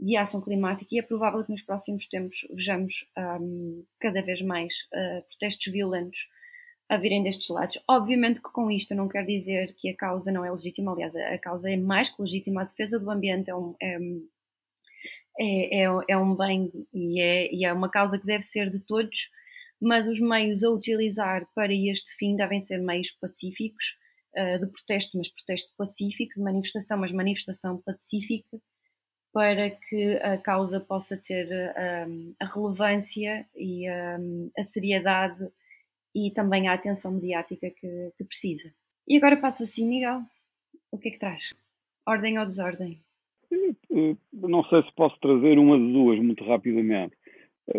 de 0.00 0.16
ação 0.16 0.40
climática 0.40 0.88
e 0.90 0.98
é 0.98 1.02
provável 1.02 1.44
que 1.44 1.52
nos 1.52 1.62
próximos 1.62 2.06
tempos 2.08 2.46
vejamos 2.50 3.06
um, 3.16 3.84
cada 4.00 4.20
vez 4.22 4.42
mais 4.42 4.72
uh, 4.92 5.22
protestos 5.28 5.72
violentos 5.72 6.28
a 6.92 6.98
virem 6.98 7.22
destes 7.22 7.48
lados. 7.48 7.78
Obviamente 7.88 8.42
que 8.42 8.52
com 8.52 8.70
isto 8.70 8.94
não 8.94 9.08
quero 9.08 9.26
dizer 9.26 9.74
que 9.78 9.88
a 9.88 9.96
causa 9.96 10.30
não 10.30 10.44
é 10.44 10.50
legítima, 10.50 10.92
aliás, 10.92 11.16
a 11.16 11.38
causa 11.38 11.70
é 11.70 11.76
mais 11.76 12.10
que 12.10 12.20
legítima, 12.20 12.60
a 12.60 12.64
defesa 12.64 13.00
do 13.00 13.10
ambiente 13.10 13.50
é 13.50 13.56
um, 13.56 13.74
é, 13.80 13.96
é, 15.40 15.84
é, 15.84 15.88
é 16.06 16.18
um 16.18 16.36
bem 16.36 16.70
e 16.92 17.18
é, 17.18 17.50
e 17.50 17.64
é 17.64 17.72
uma 17.72 17.88
causa 17.88 18.18
que 18.18 18.26
deve 18.26 18.42
ser 18.42 18.68
de 18.68 18.78
todos, 18.78 19.30
mas 19.80 20.06
os 20.06 20.20
meios 20.20 20.62
a 20.62 20.68
utilizar 20.68 21.48
para 21.54 21.72
este 21.72 22.14
fim 22.14 22.36
devem 22.36 22.60
ser 22.60 22.76
meios 22.76 23.10
pacíficos, 23.12 23.96
uh, 24.36 24.60
de 24.60 24.70
protesto, 24.70 25.16
mas 25.16 25.30
protesto 25.30 25.72
pacífico, 25.78 26.34
de 26.34 26.42
manifestação, 26.42 26.98
mas 26.98 27.10
manifestação 27.10 27.80
pacífica, 27.80 28.60
para 29.32 29.70
que 29.70 30.16
a 30.16 30.36
causa 30.36 30.78
possa 30.78 31.16
ter 31.16 31.46
uh, 31.46 32.34
a 32.38 32.44
relevância 32.44 33.46
e 33.56 33.88
uh, 33.88 34.52
a 34.58 34.62
seriedade 34.62 35.50
e 36.14 36.30
também 36.30 36.68
a 36.68 36.74
atenção 36.74 37.12
mediática 37.12 37.70
que, 37.70 38.12
que 38.16 38.24
precisa. 38.24 38.72
E 39.08 39.16
agora 39.16 39.36
passo 39.36 39.62
assim, 39.62 39.88
Miguel, 39.88 40.22
o 40.90 40.98
que 40.98 41.08
é 41.08 41.10
que 41.12 41.18
traz? 41.18 41.54
Ordem 42.06 42.38
ou 42.38 42.46
desordem? 42.46 43.00
Não 44.32 44.64
sei 44.64 44.82
se 44.82 44.92
posso 44.94 45.18
trazer 45.20 45.58
uma 45.58 45.78
de 45.78 45.92
duas 45.92 46.18
muito 46.18 46.44
rapidamente. 46.44 47.16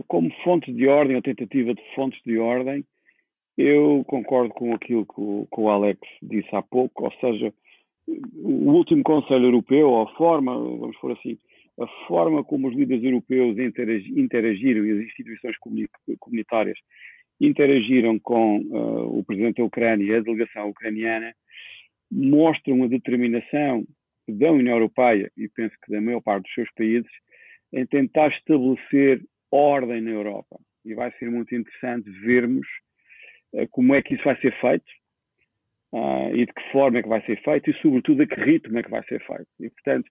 Como 0.08 0.32
fonte 0.44 0.72
de 0.72 0.88
ordem, 0.88 1.16
ou 1.16 1.22
tentativa 1.22 1.74
de 1.74 1.82
fontes 1.96 2.22
de 2.24 2.38
ordem, 2.38 2.86
eu 3.58 4.04
concordo 4.08 4.54
com 4.54 4.74
aquilo 4.74 5.06
que 5.06 5.20
o, 5.20 5.48
que 5.54 5.62
o 5.62 5.70
Alex 5.70 6.00
disse 6.22 6.56
há 6.56 6.62
pouco, 6.62 7.06
ou 7.06 7.12
seja, 7.20 7.54
o 8.08 8.72
último 8.72 9.04
Conselho 9.04 9.46
Europeu, 9.46 9.90
ou 9.90 10.04
a 10.04 10.16
forma, 10.16 10.54
vamos 10.54 10.98
por 10.98 11.12
assim, 11.12 11.38
a 11.80 11.88
forma 12.08 12.44
como 12.44 12.68
os 12.68 12.76
líderes 12.76 13.04
europeus 13.04 13.58
interagiram 13.58 14.86
e 14.86 14.92
as 14.92 15.06
instituições 15.06 15.56
comunitárias 16.20 16.78
interagiram 17.40 18.20
com 18.20 18.60
uh, 18.60 19.20
o 19.20 19.24
presidente 19.24 19.58
da 19.58 19.64
Ucrânia 19.64 20.06
e 20.06 20.16
a 20.16 20.20
delegação 20.22 20.70
ucraniana 20.70 21.34
mostram 22.12 22.84
a 22.84 22.88
determinação 22.88 23.86
da 24.28 24.52
União 24.52 24.76
Europeia 24.76 25.32
e 25.38 25.50
penso 25.50 25.76
que 25.84 25.92
da 25.92 26.00
maior 26.00 26.22
parte 26.22 26.44
dos 26.44 26.54
seus 26.54 26.72
países 26.74 27.12
em 27.74 27.86
tentar 27.86 28.30
estabelecer 28.30 29.22
ordem 29.52 30.02
na 30.02 30.12
Europa. 30.12 30.60
E 30.86 30.94
vai 30.94 31.12
ser 31.18 31.30
muito 31.30 31.56
interessante 31.56 32.10
vermos 32.10 32.68
uh, 33.54 33.68
como 33.70 33.96
é 33.96 34.02
que 34.02 34.14
isso 34.16 34.24
vai 34.24 34.40
ser 34.40 34.54
feito 34.60 34.86
uh, 35.92 36.36
e 36.36 36.46
de 36.46 36.54
que 36.54 36.72
forma 36.72 37.00
é 37.00 37.04
que 37.04 37.10
vai 37.10 37.26
ser 37.26 37.42
feito 37.42 37.70
e, 37.70 37.82
sobretudo, 37.82 38.22
a 38.22 38.28
que 38.28 38.40
ritmo 38.40 38.78
é 38.78 38.84
que 38.84 38.92
vai 38.92 39.04
ser 39.06 39.20
feito. 39.26 39.48
E, 39.60 39.70
portanto, 39.70 40.10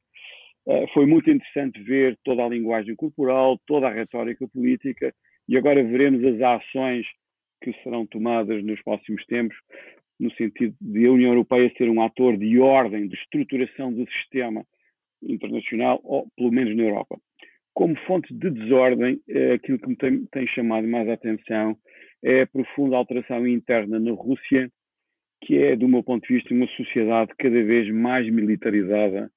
foi 0.94 1.06
muito 1.06 1.28
interessante 1.28 1.82
ver 1.82 2.16
toda 2.22 2.44
a 2.44 2.48
linguagem 2.48 2.94
corporal, 2.94 3.60
toda 3.66 3.88
a 3.88 3.92
retórica 3.92 4.46
política 4.46 5.12
e 5.49 5.56
agora 5.56 5.82
veremos 5.82 6.25
as 6.25 6.40
ações 6.40 7.06
que 7.62 7.72
serão 7.82 8.06
tomadas 8.06 8.62
nos 8.64 8.80
próximos 8.82 9.25
tempos, 9.26 9.56
no 10.18 10.30
sentido 10.34 10.75
de 10.80 11.06
a 11.06 11.12
União 11.12 11.30
Europeia 11.30 11.72
ser 11.76 11.88
um 11.88 12.02
ator 12.02 12.37
de 12.37 12.58
ordem, 12.58 13.08
de 13.08 13.14
estruturação 13.16 13.92
do 13.92 14.06
sistema 14.11 14.64
internacional, 15.22 16.00
ou 16.04 16.28
pelo 16.37 16.50
menos 16.50 16.76
na 16.76 16.82
Europa. 16.82 17.18
Como 17.75 17.96
fonte 18.06 18.32
de 18.34 18.50
desordem, 18.50 19.20
eh, 19.28 19.54
aquilo 19.54 19.78
que 19.78 19.88
me 19.88 19.96
tem, 19.96 20.26
tem 20.26 20.46
chamado 20.49 20.87
mais 20.87 21.08
a 21.08 21.14
atenção 21.14 21.76
é 22.22 22.42
a 22.42 22.46
profunda 22.46 22.96
alteração 22.96 23.46
interna 23.46 23.99
na 23.99 24.12
Rússia, 24.12 24.70
que 25.42 25.58
é, 25.58 25.75
do 25.75 25.88
meu 25.88 26.02
ponto 26.02 26.26
de 26.26 26.34
vista, 26.34 26.54
uma 26.54 26.68
sociedade 26.68 27.32
cada 27.37 27.62
vez 27.64 27.92
mais 27.92 28.28
militarizada 28.30 29.30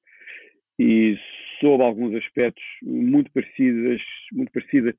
e, 0.77 1.17
sob 1.59 1.83
alguns 1.83 2.13
aspectos, 2.15 2.63
muito 2.83 3.31
parecidas, 3.31 4.01
muito 4.31 4.51
parecida 4.51 4.95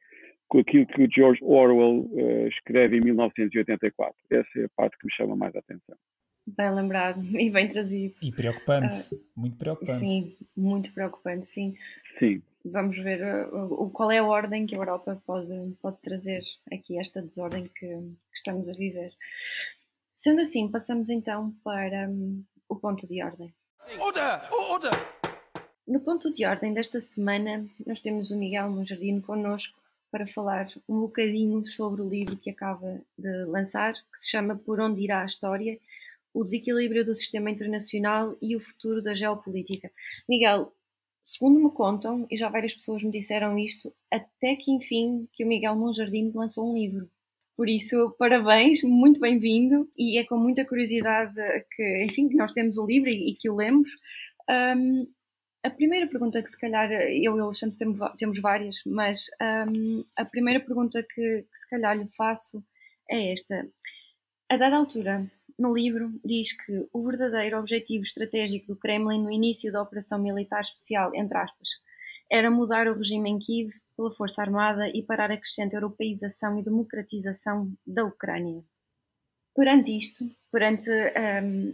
com 0.49 0.59
aquilo 0.59 0.87
que 0.87 1.03
o 1.03 1.09
George 1.11 1.43
Orwell 1.43 2.01
uh, 2.01 2.49
escreve 2.49 2.97
em 2.97 3.01
1984. 3.01 4.15
Essa 4.31 4.61
é 4.61 4.65
a 4.65 4.69
parte 4.77 4.97
que 4.99 5.07
me 5.07 5.13
chama 5.13 5.37
mais 5.37 5.55
a 5.57 5.59
atenção. 5.59 5.97
Bem 6.47 6.75
lembrado 6.75 7.21
e 7.37 7.51
bem 7.51 7.69
trazido. 7.69 8.15
E 8.23 8.31
preocupante, 8.31 9.15
uh, 9.15 9.21
muito 9.37 9.57
preocupante. 9.57 9.99
Sim, 9.99 10.37
muito 10.57 10.93
preocupante, 10.93 11.47
sim. 11.47 11.75
Sim. 12.19 12.43
Vamos 12.65 12.99
ver 12.99 13.21
uh, 13.53 13.91
qual 13.91 14.11
é 14.11 14.19
a 14.19 14.25
ordem 14.25 14.67
que 14.67 14.75
a 14.75 14.79
Europa 14.79 15.21
pode, 15.27 15.77
pode 15.81 15.99
trazer 15.99 16.43
aqui, 16.73 16.99
esta 16.99 17.23
desordem 17.23 17.65
que, 17.65 17.87
que 17.87 18.11
estamos 18.35 18.69
a 18.69 18.73
viver. 18.73 19.13
Sendo 20.13 20.41
assim, 20.41 20.69
passamos 20.69 21.11
então 21.11 21.53
para 21.63 22.09
um, 22.09 22.43
o 22.69 22.77
ponto 22.77 23.07
de 23.07 23.23
ordem. 23.23 23.53
Order! 23.99 24.53
Order! 24.53 24.93
No 25.87 26.01
ponto 26.01 26.33
de 26.33 26.45
ordem 26.45 26.73
desta 26.75 27.01
semana, 27.01 27.65
nós 27.87 28.01
temos 28.01 28.33
o 28.33 28.37
Miguel 28.37 28.69
Monjardino 28.71 29.23
connosco 29.23 29.79
para 30.11 30.27
falar 30.27 30.69
um 30.89 31.01
bocadinho 31.01 31.67
sobre 31.67 32.03
o 32.03 32.09
livro 32.09 32.37
que 32.37 32.51
acaba 32.51 33.01
de 33.19 33.45
lançar, 33.45 33.93
que 33.93 34.21
se 34.21 34.31
chama 34.31 34.57
Por 34.57 34.81
Onde 34.81 35.03
Irá 35.03 35.23
a 35.23 35.27
História, 35.27 35.79
o 36.33 36.45
desequilíbrio 36.45 37.05
do 37.05 37.15
sistema 37.15 37.51
internacional 37.51 38.37
e 38.41 38.55
o 38.55 38.61
futuro 38.61 39.03
da 39.03 39.15
geopolítica. 39.15 39.91
Miguel, 40.29 40.73
segundo 41.23 41.59
me 41.59 41.71
contam, 41.71 42.27
e 42.31 42.37
já 42.37 42.49
várias 42.49 42.75
pessoas 42.75 43.03
me 43.03 43.11
disseram 43.11 43.59
isto, 43.59 43.93
até 44.11 44.55
que 44.55 44.71
enfim 44.71 45.27
que 45.33 45.45
o 45.45 45.47
Miguel 45.47 45.75
Monjardino 45.75 46.33
lançou 46.35 46.71
um 46.71 46.75
livro. 46.75 47.11
Por 47.57 47.71
isso, 47.71 48.15
parabéns, 48.19 48.83
muito 48.83 49.19
bem-vindo 49.19 49.91
e 49.97 50.19
é 50.19 50.25
com 50.25 50.37
muita 50.37 50.63
curiosidade 50.63 51.35
que, 51.75 52.05
enfim, 52.05 52.29
que 52.29 52.37
nós 52.37 52.53
temos 52.53 52.77
o 52.77 52.85
livro 52.85 53.09
e, 53.09 53.31
e 53.31 53.35
que 53.35 53.49
o 53.49 53.57
lemos. 53.57 53.89
Um, 54.49 55.07
a 55.67 55.71
primeira 55.71 56.07
pergunta 56.07 56.41
que 56.41 56.49
se 56.49 56.59
calhar 56.59 56.91
eu 56.91 57.37
e 57.37 57.41
o 57.41 57.45
Alexandre 57.45 57.77
temos, 58.17 58.41
várias, 58.41 58.83
mas 58.87 59.27
um, 59.69 60.05
a 60.15 60.25
primeira 60.25 60.61
pergunta 60.61 61.03
que, 61.03 61.43
que 61.43 61.59
se 61.59 61.69
calhar 61.69 61.97
lhe 61.97 62.07
faço 62.09 62.65
é 63.11 63.33
esta. 63.33 63.69
A 64.49 64.57
dada 64.57 64.77
altura, 64.77 65.29
no 65.59 65.75
livro, 65.75 66.13
diz 66.25 66.53
que 66.53 66.87
o 66.93 67.05
verdadeiro 67.05 67.59
objetivo 67.59 68.05
estratégico 68.05 68.69
do 68.69 68.77
Kremlin 68.77 69.21
no 69.21 69.31
início 69.31 69.73
da 69.73 69.83
operação 69.83 70.21
militar 70.21 70.61
especial, 70.61 71.13
entre 71.15 71.37
aspas, 71.37 71.71
era 72.31 72.49
mudar 72.49 72.87
o 72.87 72.97
regime 72.97 73.29
em 73.29 73.39
Kiev 73.39 73.73
pela 73.97 74.11
força 74.11 74.43
armada 74.43 74.89
e 74.89 75.03
parar 75.03 75.33
a 75.33 75.37
crescente 75.37 75.75
europeização 75.75 76.59
e 76.59 76.63
democratização 76.63 77.73
da 77.85 78.05
Ucrânia. 78.05 78.63
Perante 79.55 79.97
isto, 79.97 80.31
perante, 80.53 80.91
um, 80.91 81.73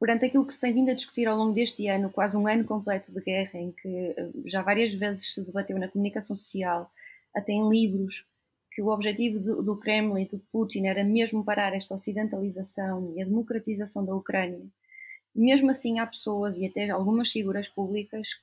perante 0.00 0.24
aquilo 0.24 0.46
que 0.46 0.54
se 0.54 0.60
tem 0.60 0.72
vindo 0.72 0.90
a 0.90 0.94
discutir 0.94 1.28
ao 1.28 1.36
longo 1.36 1.52
deste 1.52 1.86
ano, 1.86 2.10
quase 2.10 2.34
um 2.34 2.48
ano 2.48 2.64
completo 2.64 3.12
de 3.12 3.20
guerra, 3.20 3.60
em 3.60 3.70
que 3.70 4.16
hum, 4.18 4.42
já 4.46 4.62
várias 4.62 4.94
vezes 4.94 5.34
se 5.34 5.44
debateu 5.44 5.78
na 5.78 5.88
comunicação 5.88 6.34
social, 6.34 6.90
até 7.36 7.52
em 7.52 7.68
livros, 7.68 8.24
que 8.72 8.80
o 8.80 8.88
objetivo 8.88 9.38
do, 9.38 9.62
do 9.62 9.76
Kremlin 9.76 10.22
e 10.22 10.28
do 10.28 10.38
Putin 10.50 10.86
era 10.86 11.04
mesmo 11.04 11.44
parar 11.44 11.74
esta 11.74 11.94
ocidentalização 11.94 13.12
e 13.14 13.20
a 13.20 13.26
democratização 13.26 14.02
da 14.02 14.14
Ucrânia. 14.14 14.60
Mesmo 15.34 15.70
assim, 15.70 15.98
há 15.98 16.06
pessoas 16.06 16.56
e 16.56 16.66
até 16.66 16.88
algumas 16.88 17.30
figuras 17.30 17.68
públicas 17.68 18.40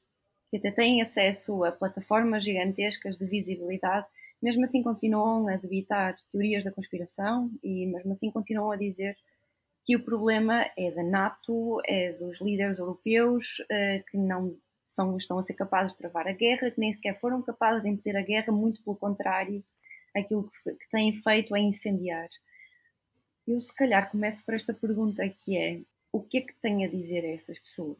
que 0.50 0.58
até 0.58 0.70
têm 0.70 1.02
acesso 1.02 1.64
a 1.64 1.72
plataformas 1.72 2.44
gigantescas 2.44 3.18
de 3.18 3.26
visibilidade, 3.26 4.06
mesmo 4.42 4.64
assim 4.64 4.84
continuam 4.84 5.48
a 5.48 5.58
debitar 5.58 6.16
teorias 6.32 6.64
da 6.64 6.72
conspiração 6.72 7.50
e 7.64 7.88
mesmo 7.88 8.12
assim 8.12 8.30
continuam 8.30 8.72
a 8.72 8.78
dizer 8.78 9.18
que 9.88 9.96
o 9.96 10.04
problema 10.04 10.66
é 10.78 10.92
da 10.92 11.02
NATO, 11.02 11.80
é 11.88 12.12
dos 12.12 12.42
líderes 12.42 12.78
europeus 12.78 13.64
eh, 13.72 14.04
que 14.12 14.18
não 14.18 14.54
são, 14.86 15.16
estão 15.16 15.40
a 15.40 15.44
ser 15.44 15.54
capazes 15.54 15.94
de 15.94 16.00
travar 16.00 16.28
a 16.28 16.34
guerra, 16.34 16.70
que 16.70 16.78
nem 16.78 16.92
sequer 16.92 17.18
foram 17.18 17.42
capazes 17.42 17.84
de 17.84 17.90
impedir 17.90 18.18
a 18.18 18.22
guerra, 18.22 18.52
muito 18.52 18.84
pelo 18.84 18.98
contrário, 18.98 19.64
aquilo 20.14 20.52
que, 20.52 20.74
que 20.74 20.90
têm 20.92 21.14
feito 21.14 21.56
é 21.56 21.62
incendiar. 21.62 22.28
Eu 23.48 23.62
se 23.62 23.74
calhar 23.74 24.12
começo 24.12 24.44
por 24.46 24.56
esta 24.56 24.74
pergunta 24.74 25.24
que 25.30 25.56
é 25.56 25.80
o 26.12 26.22
que 26.22 26.40
é 26.40 26.42
que 26.42 26.54
tem 26.62 26.84
a 26.84 26.90
dizer 26.90 27.24
a 27.24 27.30
essas 27.30 27.58
pessoas? 27.58 27.98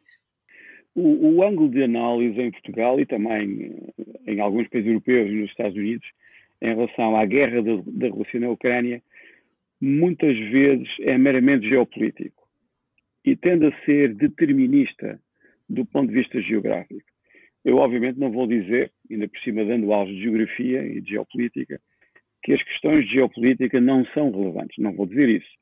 O, 0.94 1.36
o, 1.36 1.42
ângulo 1.42 1.70
de 1.70 1.82
análise 1.82 2.38
em 2.38 2.50
Portugal 2.50 3.00
e 3.00 3.06
também 3.06 3.94
em 4.26 4.40
alguns 4.40 4.68
países 4.68 4.88
europeus 4.88 5.30
e 5.30 5.40
nos 5.40 5.50
Estados 5.50 5.76
Unidos 5.76 6.06
em 6.60 6.74
relação 6.74 7.16
à 7.16 7.24
guerra 7.24 7.62
da, 7.62 7.76
da 7.86 8.08
Rússia 8.10 8.40
na 8.40 8.50
Ucrânia 8.50 9.02
muitas 9.80 10.36
vezes 10.36 10.88
é 11.00 11.16
meramente 11.16 11.68
geopolítico 11.68 12.48
e 13.24 13.36
tende 13.36 13.66
a 13.66 13.84
ser 13.84 14.14
determinista 14.14 15.20
do 15.68 15.84
ponto 15.84 16.08
de 16.08 16.14
vista 16.14 16.40
geográfico. 16.40 17.08
Eu, 17.64 17.76
obviamente, 17.76 18.18
não 18.18 18.30
vou 18.30 18.46
dizer, 18.46 18.90
ainda 19.10 19.28
por 19.28 19.38
cima 19.40 19.64
dando 19.64 19.92
aulas 19.92 20.14
de 20.14 20.22
geografia 20.22 20.82
e 20.86 21.00
de 21.00 21.10
geopolítica, 21.10 21.80
que 22.42 22.52
as 22.52 22.62
questões 22.62 23.06
de 23.06 23.14
geopolítica 23.14 23.80
não 23.80 24.04
são 24.06 24.30
relevantes, 24.30 24.78
não 24.78 24.94
vou 24.94 25.06
dizer 25.06 25.28
isso. 25.28 25.58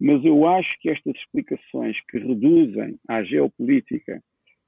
Mas 0.00 0.24
eu 0.24 0.46
acho 0.46 0.68
que 0.80 0.90
estas 0.90 1.14
explicações 1.16 1.96
que 2.08 2.18
reduzem 2.18 2.98
à 3.08 3.22
geopolítica 3.22 4.20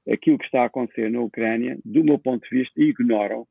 aquilo 0.09 0.37
que 0.37 0.45
está 0.45 0.61
a 0.61 0.65
acontecer 0.65 1.11
na 1.11 1.19
Ucrânia, 1.19 1.77
do 1.83 2.03
meu 2.03 2.17
ponto 2.17 2.47
de 2.47 2.57
vista, 2.57 2.81
ignoram 2.81 3.45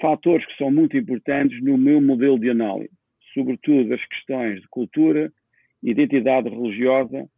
fatores 0.00 0.46
que 0.46 0.56
são 0.56 0.70
muito 0.70 0.96
importantes 0.96 1.60
no 1.62 1.76
meu 1.76 2.00
modelo 2.00 2.38
de 2.38 2.50
análise, 2.50 2.92
sobretudo 3.34 3.92
as 3.92 4.04
questões 4.06 4.60
de 4.60 4.68
cultura, 4.68 5.32
identidade 5.82 6.48
religiosa 6.48 7.28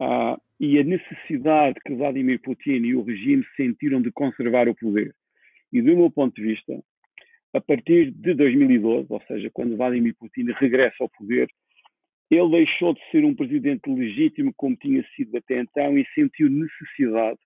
uh, 0.00 0.40
e 0.58 0.78
a 0.78 0.84
necessidade 0.84 1.78
que 1.84 1.94
Vladimir 1.94 2.40
Putin 2.40 2.82
e 2.84 2.94
o 2.94 3.02
regime 3.02 3.44
sentiram 3.56 4.02
de 4.02 4.10
conservar 4.10 4.68
o 4.68 4.74
poder. 4.74 5.14
E 5.72 5.80
do 5.80 5.96
meu 5.96 6.10
ponto 6.10 6.34
de 6.34 6.42
vista, 6.42 6.72
a 7.52 7.60
partir 7.60 8.10
de 8.10 8.34
2012, 8.34 9.06
ou 9.08 9.22
seja, 9.28 9.50
quando 9.52 9.76
Vladimir 9.76 10.14
Putin 10.18 10.46
regressa 10.58 10.96
ao 11.00 11.08
poder, 11.08 11.48
ele 12.30 12.50
deixou 12.50 12.94
de 12.94 13.00
ser 13.10 13.24
um 13.24 13.34
presidente 13.34 13.88
legítimo 13.88 14.52
como 14.56 14.76
tinha 14.76 15.04
sido 15.14 15.36
até 15.36 15.60
então 15.60 15.96
e 15.96 16.06
sentiu 16.14 16.48
necessidade 16.50 17.38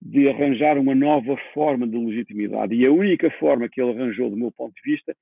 de 0.00 0.28
arranjar 0.28 0.78
uma 0.78 0.94
nova 0.94 1.36
forma 1.54 1.86
de 1.86 1.96
legitimidade. 1.96 2.74
E 2.74 2.86
a 2.86 2.92
única 2.92 3.30
forma 3.38 3.68
que 3.68 3.80
ele 3.80 3.92
arranjou, 3.92 4.30
do 4.30 4.36
meu 4.36 4.50
ponto 4.52 4.74
de 4.74 4.90
vista, 4.90 5.16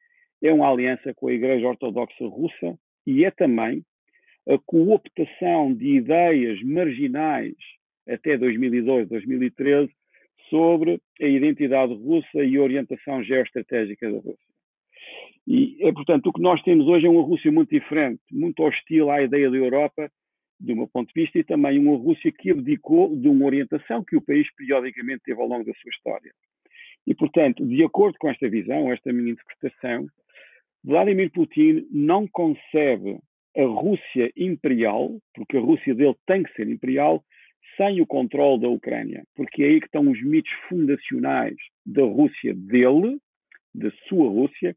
é 0.46 0.52
uma 0.52 0.70
aliança 0.70 1.14
com 1.14 1.28
a 1.28 1.33
Igreja 1.33 1.66
Ortodoxa 1.66 2.26
Russa 2.26 2.78
e 3.07 3.24
é 3.24 3.30
também 3.30 3.83
a 4.46 4.59
cooptação 4.66 5.72
de 5.72 5.96
ideias 5.96 6.62
marginais 6.62 7.54
até 8.07 8.37
2012, 8.37 9.09
2013 9.09 9.90
sobre 10.50 11.00
a 11.20 11.26
identidade 11.26 11.94
russa 11.94 12.44
e 12.44 12.57
a 12.57 12.61
orientação 12.61 13.22
geoestratégica 13.24 14.11
da 14.12 14.18
Rússia. 14.18 14.54
E, 15.46 15.78
é, 15.80 15.90
portanto, 15.92 16.26
o 16.26 16.33
que 16.33 16.42
nós 16.42 16.62
temos 16.62 16.87
hoje 16.87 17.07
é 17.07 17.11
uma 17.11 17.22
Rússia 17.22 17.50
muito 17.50 17.70
diferente, 17.70 18.20
muito 18.30 18.62
hostil 18.62 19.11
à 19.11 19.22
ideia 19.22 19.50
da 19.50 19.57
Europa, 19.57 20.11
do 20.61 20.76
meu 20.76 20.87
ponto 20.87 21.12
de 21.12 21.22
vista, 21.22 21.38
e 21.38 21.44
também 21.44 21.78
uma 21.78 21.96
Rússia 21.96 22.30
que 22.30 22.50
abdicou 22.50 23.16
de 23.16 23.28
uma 23.28 23.46
orientação 23.46 24.04
que 24.04 24.16
o 24.16 24.22
país 24.22 24.46
periodicamente 24.54 25.22
teve 25.24 25.40
ao 25.40 25.48
longo 25.48 25.64
da 25.64 25.72
sua 25.72 25.90
história. 25.90 26.33
E, 27.07 27.14
portanto, 27.14 27.66
de 27.66 27.83
acordo 27.83 28.16
com 28.18 28.28
esta 28.28 28.48
visão, 28.48 28.92
esta 28.92 29.12
minha 29.12 29.33
interpretação, 29.33 30.07
Vladimir 30.85 31.31
Putin 31.33 31.87
não 31.90 32.29
concebe 32.29 33.18
a 33.57 33.62
Rússia 33.62 34.31
imperial, 34.37 35.18
porque 35.35 35.57
a 35.57 35.61
Rússia 35.61 35.94
dele 35.94 36.14
tem 36.27 36.42
que 36.42 36.53
ser 36.55 36.68
imperial, 36.68 37.25
sem 37.77 38.01
o 38.01 38.07
controle 38.07 38.61
da 38.61 38.68
Ucrânia, 38.68 39.25
porque 39.35 39.62
é 39.62 39.66
aí 39.66 39.81
que 39.81 39.87
estão 39.87 40.11
os 40.11 40.23
mitos 40.23 40.53
fundacionais 40.68 41.57
da 41.87 42.03
Rússia 42.03 42.55
dele, 42.55 43.18
da 43.75 43.90
sua 44.09 44.29
Rússia, 44.29 44.77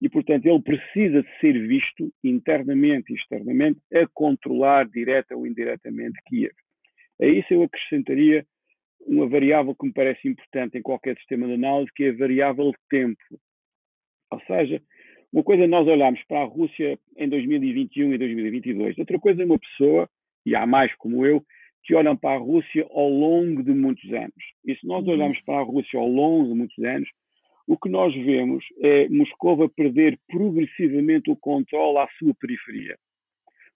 e, 0.00 0.08
portanto, 0.08 0.46
ele 0.46 0.62
precisa 0.62 1.22
de 1.22 1.40
ser 1.40 1.52
visto 1.66 2.12
internamente 2.22 3.12
e 3.12 3.16
externamente 3.16 3.80
a 3.92 4.06
controlar 4.14 4.88
direta 4.88 5.36
ou 5.36 5.44
indiretamente 5.44 6.18
Kiev. 6.26 6.54
A 7.20 7.26
isso 7.26 7.52
eu 7.52 7.64
acrescentaria 7.64 8.46
uma 9.00 9.28
variável 9.28 9.74
que 9.74 9.86
me 9.86 9.92
parece 9.92 10.28
importante 10.28 10.78
em 10.78 10.82
qualquer 10.82 11.16
sistema 11.16 11.48
de 11.48 11.54
análise, 11.54 11.90
que 11.94 12.04
é 12.04 12.10
a 12.10 12.16
variável 12.16 12.72
tempo. 12.88 13.18
Ou 14.30 14.40
seja, 14.42 14.80
uma 15.32 15.42
coisa 15.42 15.64
é 15.64 15.66
nós 15.66 15.86
olharmos 15.86 16.22
para 16.24 16.40
a 16.40 16.44
Rússia 16.44 16.98
em 17.16 17.28
2021 17.28 18.14
e 18.14 18.18
2022, 18.18 18.98
outra 18.98 19.18
coisa 19.18 19.42
é 19.42 19.44
uma 19.44 19.58
pessoa, 19.58 20.08
e 20.46 20.56
há 20.56 20.66
mais 20.66 20.94
como 20.96 21.24
eu, 21.26 21.44
que 21.84 21.94
olham 21.94 22.16
para 22.16 22.36
a 22.36 22.38
Rússia 22.38 22.86
ao 22.90 23.08
longo 23.08 23.62
de 23.62 23.72
muitos 23.72 24.10
anos. 24.12 24.44
E 24.64 24.74
se 24.74 24.86
nós 24.86 25.04
uhum. 25.04 25.12
olharmos 25.12 25.40
para 25.42 25.60
a 25.60 25.62
Rússia 25.62 25.98
ao 25.98 26.08
longo 26.08 26.48
de 26.48 26.54
muitos 26.54 26.84
anos, 26.84 27.08
o 27.66 27.76
que 27.76 27.90
nós 27.90 28.14
vemos 28.14 28.64
é 28.80 29.08
Moscou 29.10 29.62
a 29.62 29.68
perder 29.68 30.18
progressivamente 30.28 31.30
o 31.30 31.36
controle 31.36 31.98
à 31.98 32.08
sua 32.18 32.34
periferia. 32.34 32.96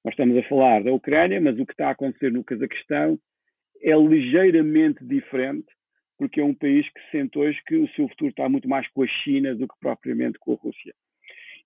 Nós 0.02 0.14
estamos 0.14 0.36
a 0.36 0.42
falar 0.48 0.82
da 0.82 0.92
Ucrânia, 0.92 1.40
mas 1.40 1.58
o 1.58 1.66
que 1.66 1.72
está 1.72 1.88
a 1.88 1.92
acontecer 1.92 2.32
no 2.32 2.42
Cazaquistão 2.42 3.18
é 3.82 3.94
ligeiramente 3.94 5.04
diferente, 5.04 5.68
porque 6.18 6.40
é 6.40 6.44
um 6.44 6.54
país 6.54 6.88
que 6.88 7.10
sente 7.10 7.38
hoje 7.38 7.60
que 7.66 7.76
o 7.76 7.88
seu 7.90 8.08
futuro 8.08 8.30
está 8.30 8.48
muito 8.48 8.68
mais 8.68 8.88
com 8.88 9.02
a 9.02 9.06
China 9.06 9.54
do 9.54 9.68
que 9.68 9.74
propriamente 9.78 10.38
com 10.38 10.52
a 10.54 10.56
Rússia. 10.56 10.94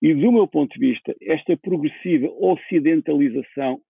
E 0.03 0.13
do 0.15 0.33
meu 0.33 0.47
ponto 0.47 0.79
de 0.79 0.81
vista, 0.81 1.15
esta 1.21 1.57
progressiva 1.57 2.29
ocidentalização, 2.39 3.81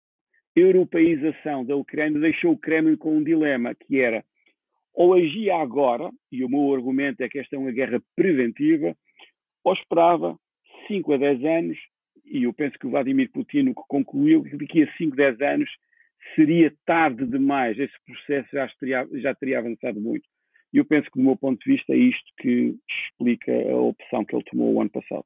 europeização 0.54 1.64
da 1.64 1.76
Ucrânia 1.76 2.20
deixou 2.20 2.52
o 2.52 2.58
Kremlin 2.58 2.96
com 2.96 3.16
um 3.16 3.24
dilema, 3.24 3.74
que 3.74 4.00
era 4.00 4.24
ou 4.94 5.12
agia 5.12 5.56
agora, 5.56 6.10
e 6.32 6.42
o 6.42 6.48
meu 6.48 6.74
argumento 6.74 7.20
é 7.20 7.28
que 7.28 7.38
esta 7.38 7.54
é 7.54 7.58
uma 7.58 7.70
guerra 7.70 8.00
preventiva, 8.16 8.96
ou 9.62 9.74
esperava 9.74 10.38
5 10.88 11.12
a 11.12 11.16
10 11.18 11.44
anos, 11.44 11.78
e 12.24 12.44
eu 12.44 12.52
penso 12.54 12.78
que 12.78 12.86
o 12.86 12.90
Vladimir 12.90 13.30
Putin 13.30 13.74
que 13.74 13.82
concluiu 13.88 14.42
que 14.42 14.56
daqui 14.56 14.82
a 14.82 14.92
5, 14.96 15.14
10 15.14 15.40
anos 15.42 15.70
seria 16.34 16.72
tarde 16.86 17.26
demais, 17.26 17.78
esse 17.78 17.94
processo 18.06 18.48
já 18.52 18.68
teria, 18.80 19.08
já 19.20 19.34
teria 19.34 19.58
avançado 19.58 20.00
muito. 20.00 20.26
E 20.72 20.78
eu 20.78 20.84
penso 20.84 21.10
que, 21.10 21.18
do 21.18 21.24
meu 21.24 21.36
ponto 21.36 21.62
de 21.62 21.72
vista, 21.72 21.92
é 21.92 21.96
isto 21.96 22.32
que 22.38 22.74
explica 22.88 23.52
a 23.52 23.76
opção 23.76 24.24
que 24.24 24.34
ele 24.34 24.44
tomou 24.44 24.74
o 24.74 24.80
ano 24.80 24.90
passado. 24.90 25.24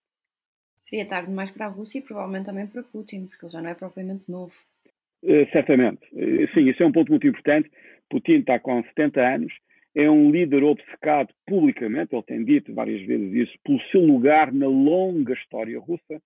Seria 0.81 1.07
tarde 1.07 1.29
demais 1.29 1.51
para 1.51 1.67
a 1.67 1.69
Rússia 1.69 1.99
e 1.99 2.03
provavelmente 2.03 2.47
também 2.47 2.67
para 2.67 2.83
Putin, 2.83 3.27
porque 3.27 3.45
ele 3.45 3.53
já 3.53 3.61
não 3.61 3.69
é 3.69 3.75
propriamente 3.75 4.25
novo. 4.31 4.55
Uh, 5.23 5.47
certamente. 5.53 6.01
Uh, 6.15 6.49
sim, 6.55 6.71
isso 6.71 6.83
é 6.83 6.87
um 6.87 6.93
ponto 6.93 7.11
muito 7.11 7.27
importante. 7.27 7.71
Putin 8.09 8.39
está 8.39 8.59
com 8.59 8.83
70 8.83 9.21
anos, 9.21 9.53
é 9.95 10.11
um 10.11 10.31
líder 10.31 10.65
obcecado 10.65 11.35
publicamente, 11.47 12.15
ele 12.15 12.23
tem 12.23 12.45
dito 12.45 12.73
várias 12.73 13.07
vezes 13.07 13.31
isso, 13.35 13.59
pelo 13.63 13.79
seu 13.91 14.01
lugar 14.01 14.51
na 14.53 14.67
longa 14.67 15.35
história 15.35 15.79
russa 15.79 16.21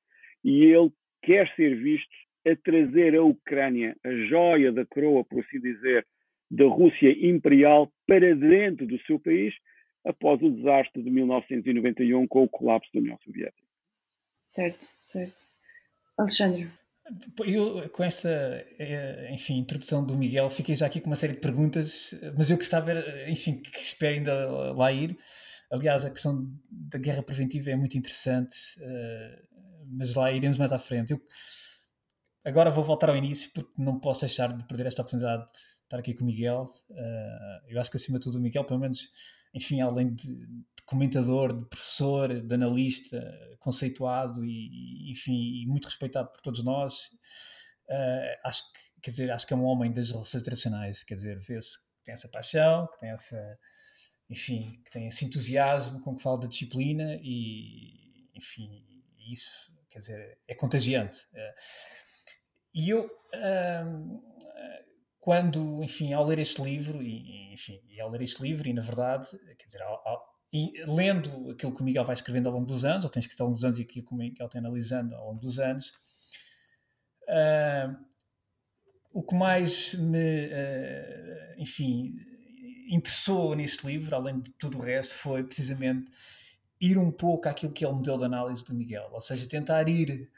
e 0.44 0.66
ele 0.66 0.92
quer 1.20 1.52
ser 1.56 1.74
visto 1.74 2.14
a 2.46 2.54
trazer 2.54 3.16
a 3.16 3.24
Ucrânia, 3.24 3.96
a 4.04 4.12
joia 4.28 4.70
da 4.70 4.86
coroa, 4.86 5.24
por 5.24 5.40
assim 5.40 5.58
dizer, 5.58 6.06
da 6.48 6.66
Rússia 6.66 7.10
imperial 7.26 7.90
para 8.06 8.36
dentro 8.36 8.86
do 8.86 9.00
seu 9.00 9.18
país 9.18 9.52
após 10.04 10.40
o 10.42 10.50
desastre 10.50 11.02
de 11.02 11.10
1991 11.10 12.28
com 12.28 12.44
o 12.44 12.48
colapso 12.48 12.88
da 12.94 13.00
União 13.00 13.18
Soviética. 13.24 13.63
Certo, 14.44 14.88
certo. 15.02 15.44
Alexandre. 16.18 16.70
Eu, 17.46 17.88
com 17.90 18.04
essa, 18.04 18.28
eh, 18.78 19.30
enfim, 19.32 19.58
introdução 19.58 20.04
do 20.04 20.16
Miguel, 20.16 20.48
fiquei 20.50 20.76
já 20.76 20.86
aqui 20.86 21.00
com 21.00 21.06
uma 21.08 21.16
série 21.16 21.32
de 21.32 21.40
perguntas, 21.40 22.14
mas 22.36 22.50
eu 22.50 22.56
gostava, 22.56 22.92
enfim, 23.28 23.60
que 23.60 23.78
espero 23.78 24.14
ainda 24.14 24.72
lá 24.72 24.92
ir. 24.92 25.18
Aliás, 25.70 26.04
a 26.04 26.10
questão 26.10 26.46
da 26.70 26.98
guerra 26.98 27.22
preventiva 27.22 27.70
é 27.70 27.76
muito 27.76 27.96
interessante, 27.96 28.56
eh, 28.80 29.42
mas 29.86 30.14
lá 30.14 30.30
iremos 30.30 30.58
mais 30.58 30.72
à 30.72 30.78
frente. 30.78 31.12
Eu 31.12 31.22
agora 32.44 32.70
vou 32.70 32.84
voltar 32.84 33.10
ao 33.10 33.16
início 33.16 33.50
porque 33.54 33.72
não 33.78 33.98
posso 33.98 34.20
deixar 34.20 34.52
de 34.56 34.64
perder 34.64 34.86
esta 34.86 35.02
oportunidade 35.02 35.42
de 35.52 35.58
estar 35.58 35.98
aqui 35.98 36.14
com 36.14 36.22
o 36.22 36.26
Miguel. 36.26 36.66
Eh, 36.90 37.60
eu 37.70 37.80
acho 37.80 37.90
que 37.90 37.96
acima 37.96 38.18
de 38.18 38.24
tudo 38.24 38.38
o 38.38 38.42
Miguel, 38.42 38.64
pelo 38.64 38.80
menos, 38.80 39.10
enfim, 39.54 39.80
além 39.80 40.14
de 40.14 40.46
comentador, 40.84 41.52
de 41.52 41.66
professor, 41.66 42.40
de 42.40 42.54
analista, 42.54 43.22
conceituado 43.58 44.44
e, 44.44 45.10
enfim, 45.10 45.62
e 45.62 45.66
muito 45.66 45.86
respeitado 45.86 46.30
por 46.30 46.40
todos 46.40 46.62
nós, 46.62 47.06
uh, 47.88 48.38
acho 48.44 48.62
que 48.72 48.84
quer 49.04 49.10
dizer, 49.10 49.30
acho 49.30 49.46
que 49.46 49.52
é 49.52 49.56
um 49.56 49.64
homem 49.64 49.92
das 49.92 50.10
relações 50.10 50.40
internacionais, 50.40 51.04
quer 51.04 51.14
dizer, 51.14 51.38
vê-se 51.38 51.78
que 51.78 52.04
tem 52.04 52.14
essa 52.14 52.28
paixão, 52.28 52.86
que 52.86 53.00
tem 53.00 53.10
essa, 53.10 53.58
enfim, 54.30 54.80
que 54.82 54.90
tem 54.90 55.06
esse 55.06 55.26
entusiasmo 55.26 56.00
com 56.00 56.16
que 56.16 56.22
fala 56.22 56.40
da 56.40 56.46
disciplina 56.46 57.18
e, 57.22 58.30
enfim, 58.34 58.82
isso, 59.30 59.70
quer 59.90 59.98
dizer, 59.98 60.38
é 60.48 60.54
contagiante. 60.54 61.18
Uh, 61.32 61.54
e 62.74 62.88
eu, 62.88 63.04
uh, 63.04 64.22
quando, 65.20 65.82
enfim, 65.82 66.12
ao 66.12 66.24
ler 66.24 66.38
este 66.38 66.62
livro, 66.62 67.02
e, 67.02 67.52
enfim, 67.52 67.82
e 67.88 68.00
ao 68.00 68.10
ler 68.10 68.22
este 68.22 68.42
livro, 68.42 68.68
e 68.68 68.72
na 68.72 68.82
verdade, 68.82 69.28
quer 69.58 69.66
dizer, 69.66 69.82
ao, 69.82 70.06
ao, 70.08 70.33
e, 70.54 70.70
lendo 70.86 71.50
aquilo 71.50 71.74
que 71.74 71.82
o 71.82 71.84
Miguel 71.84 72.04
vai 72.04 72.14
escrevendo 72.14 72.46
ao 72.46 72.52
longo 72.52 72.66
dos 72.66 72.84
anos, 72.84 73.04
ou 73.04 73.10
tem 73.10 73.20
escrito 73.20 73.40
ao 73.40 73.48
longo 73.48 73.56
dos 73.56 73.64
anos 73.64 73.76
e 73.80 73.82
aquilo 73.82 74.06
que 74.06 74.12
o 74.12 74.16
Miguel 74.16 74.48
tem 74.48 74.60
analisando 74.60 75.12
ao 75.16 75.26
longo 75.26 75.40
dos 75.40 75.58
anos, 75.58 75.92
uh, 77.24 77.96
o 79.12 79.20
que 79.20 79.34
mais 79.34 79.94
me, 79.94 80.46
uh, 80.46 81.54
enfim, 81.58 82.14
interessou 82.88 83.56
neste 83.56 83.84
livro, 83.84 84.14
além 84.14 84.38
de 84.38 84.52
tudo 84.52 84.78
o 84.78 84.80
resto, 84.80 85.12
foi 85.12 85.42
precisamente 85.42 86.08
ir 86.80 86.98
um 86.98 87.10
pouco 87.10 87.48
àquilo 87.48 87.72
que 87.72 87.84
é 87.84 87.88
o 87.88 87.92
modelo 87.92 88.18
de 88.18 88.24
análise 88.24 88.64
do 88.64 88.76
Miguel, 88.76 89.08
ou 89.12 89.20
seja, 89.20 89.48
tentar 89.48 89.88
ir 89.88 90.30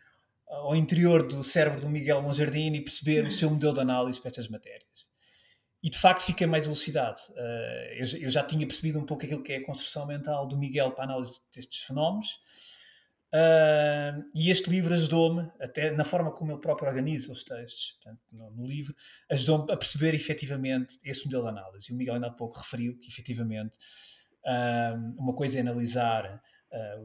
ao 0.48 0.74
interior 0.74 1.26
do 1.26 1.44
cérebro 1.44 1.78
do 1.78 1.90
Miguel 1.90 2.22
Monjardim 2.22 2.72
e 2.72 2.80
perceber 2.80 3.26
o 3.26 3.30
seu 3.30 3.50
modelo 3.50 3.74
de 3.74 3.80
análise 3.80 4.18
para 4.18 4.30
estas 4.30 4.48
matérias. 4.48 5.06
E 5.86 5.88
de 5.88 5.98
facto 5.98 6.24
fiquei 6.24 6.48
mais 6.48 6.66
elucidado. 6.66 7.20
Uh, 7.30 8.18
eu, 8.20 8.28
já 8.28 8.42
tinha 8.42 8.66
percebido 8.66 8.98
um 8.98 9.06
pouco 9.06 9.24
aquilo 9.24 9.40
que 9.40 9.52
é 9.52 9.58
a 9.58 9.64
construção 9.64 10.04
mental 10.04 10.44
do 10.44 10.58
Miguel 10.58 10.90
para 10.90 11.04
a 11.04 11.06
análise 11.06 11.40
destes 11.54 11.84
fenómenos. 11.84 12.40
Uh, 13.32 14.28
e 14.34 14.50
este 14.50 14.68
livro 14.68 14.92
ajudou-me, 14.94 15.48
até 15.60 15.92
na 15.92 16.02
forma 16.02 16.32
como 16.32 16.50
ele 16.50 16.60
próprio 16.60 16.88
organiza 16.88 17.30
os 17.30 17.44
textos, 17.44 18.00
portanto, 18.02 18.20
no, 18.32 18.66
livro, 18.66 18.96
ajudou-me 19.30 19.72
a 19.72 19.76
perceber 19.76 20.12
efetivamente 20.12 20.98
esse 21.04 21.24
modelo 21.24 21.44
de 21.44 21.50
análise. 21.50 21.86
E 21.88 21.94
o 21.94 21.96
Miguel 21.96 22.14
ainda 22.14 22.26
há 22.26 22.32
pouco 22.32 22.58
referiu 22.58 22.98
que 22.98 23.08
efetivamente 23.08 23.78
uh, 24.44 25.22
uma 25.22 25.36
coisa 25.36 25.58
é 25.58 25.60
analisar 25.60 26.42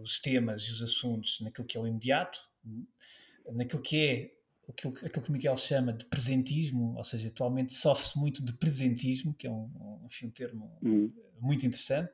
os 0.02 0.20
temas 0.20 0.64
e 0.64 0.72
os 0.72 0.82
assuntos 0.82 1.40
naquilo 1.40 1.68
que 1.68 1.78
é 1.78 1.80
o 1.80 1.86
imediato, 1.86 2.40
naquilo 3.54 3.82
que 3.82 4.10
é 4.10 4.41
aquilo, 4.72 4.94
aquilo 4.98 5.24
que 5.24 5.30
o 5.30 5.34
Miguel 5.34 5.58
chama 5.58 5.94
de 5.94 6.06
presentismo, 6.06 6.96
ou 6.98 7.04
seja, 7.04 7.28
atualmente 7.28 7.74
sofre-se 7.74 8.18
muito 8.18 8.44
de 8.44 8.54
presentismo, 8.54 9.34
que 9.34 9.48
é 9.48 9.52
um, 9.52 10.02
enfim, 10.06 10.28
um 10.28 10.32
termo 10.32 10.78
uhum. 10.82 11.14
muito 11.40 11.66
interessante. 11.66 12.12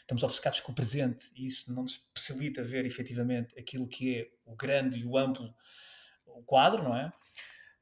Estamos 0.00 0.22
obcecados 0.22 0.60
com 0.60 0.70
o 0.70 0.74
presente 0.74 1.30
e 1.34 1.46
isso 1.46 1.72
não 1.72 1.84
nos 1.84 1.96
possibilita 1.96 2.62
ver 2.62 2.86
efetivamente 2.86 3.58
aquilo 3.58 3.88
que 3.88 4.18
é 4.18 4.30
o 4.44 4.54
grande 4.54 4.98
e 4.98 5.04
o 5.04 5.16
amplo 5.16 5.54
o 6.26 6.42
quadro, 6.42 6.82
não 6.82 6.96
é? 6.96 7.06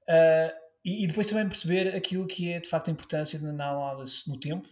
Uh, 0.03 0.63
e, 0.85 1.05
e, 1.05 1.07
depois 1.07 1.27
também 1.27 1.49
perceber 1.49 1.95
aquilo 1.95 2.27
que 2.27 2.53
é 2.53 2.61
de 2.61 2.69
facto 2.69 2.89
a 2.89 2.91
importância 2.91 3.39
de 3.39 3.47
análise 3.47 4.25
no 4.27 4.39
tempo 4.39 4.69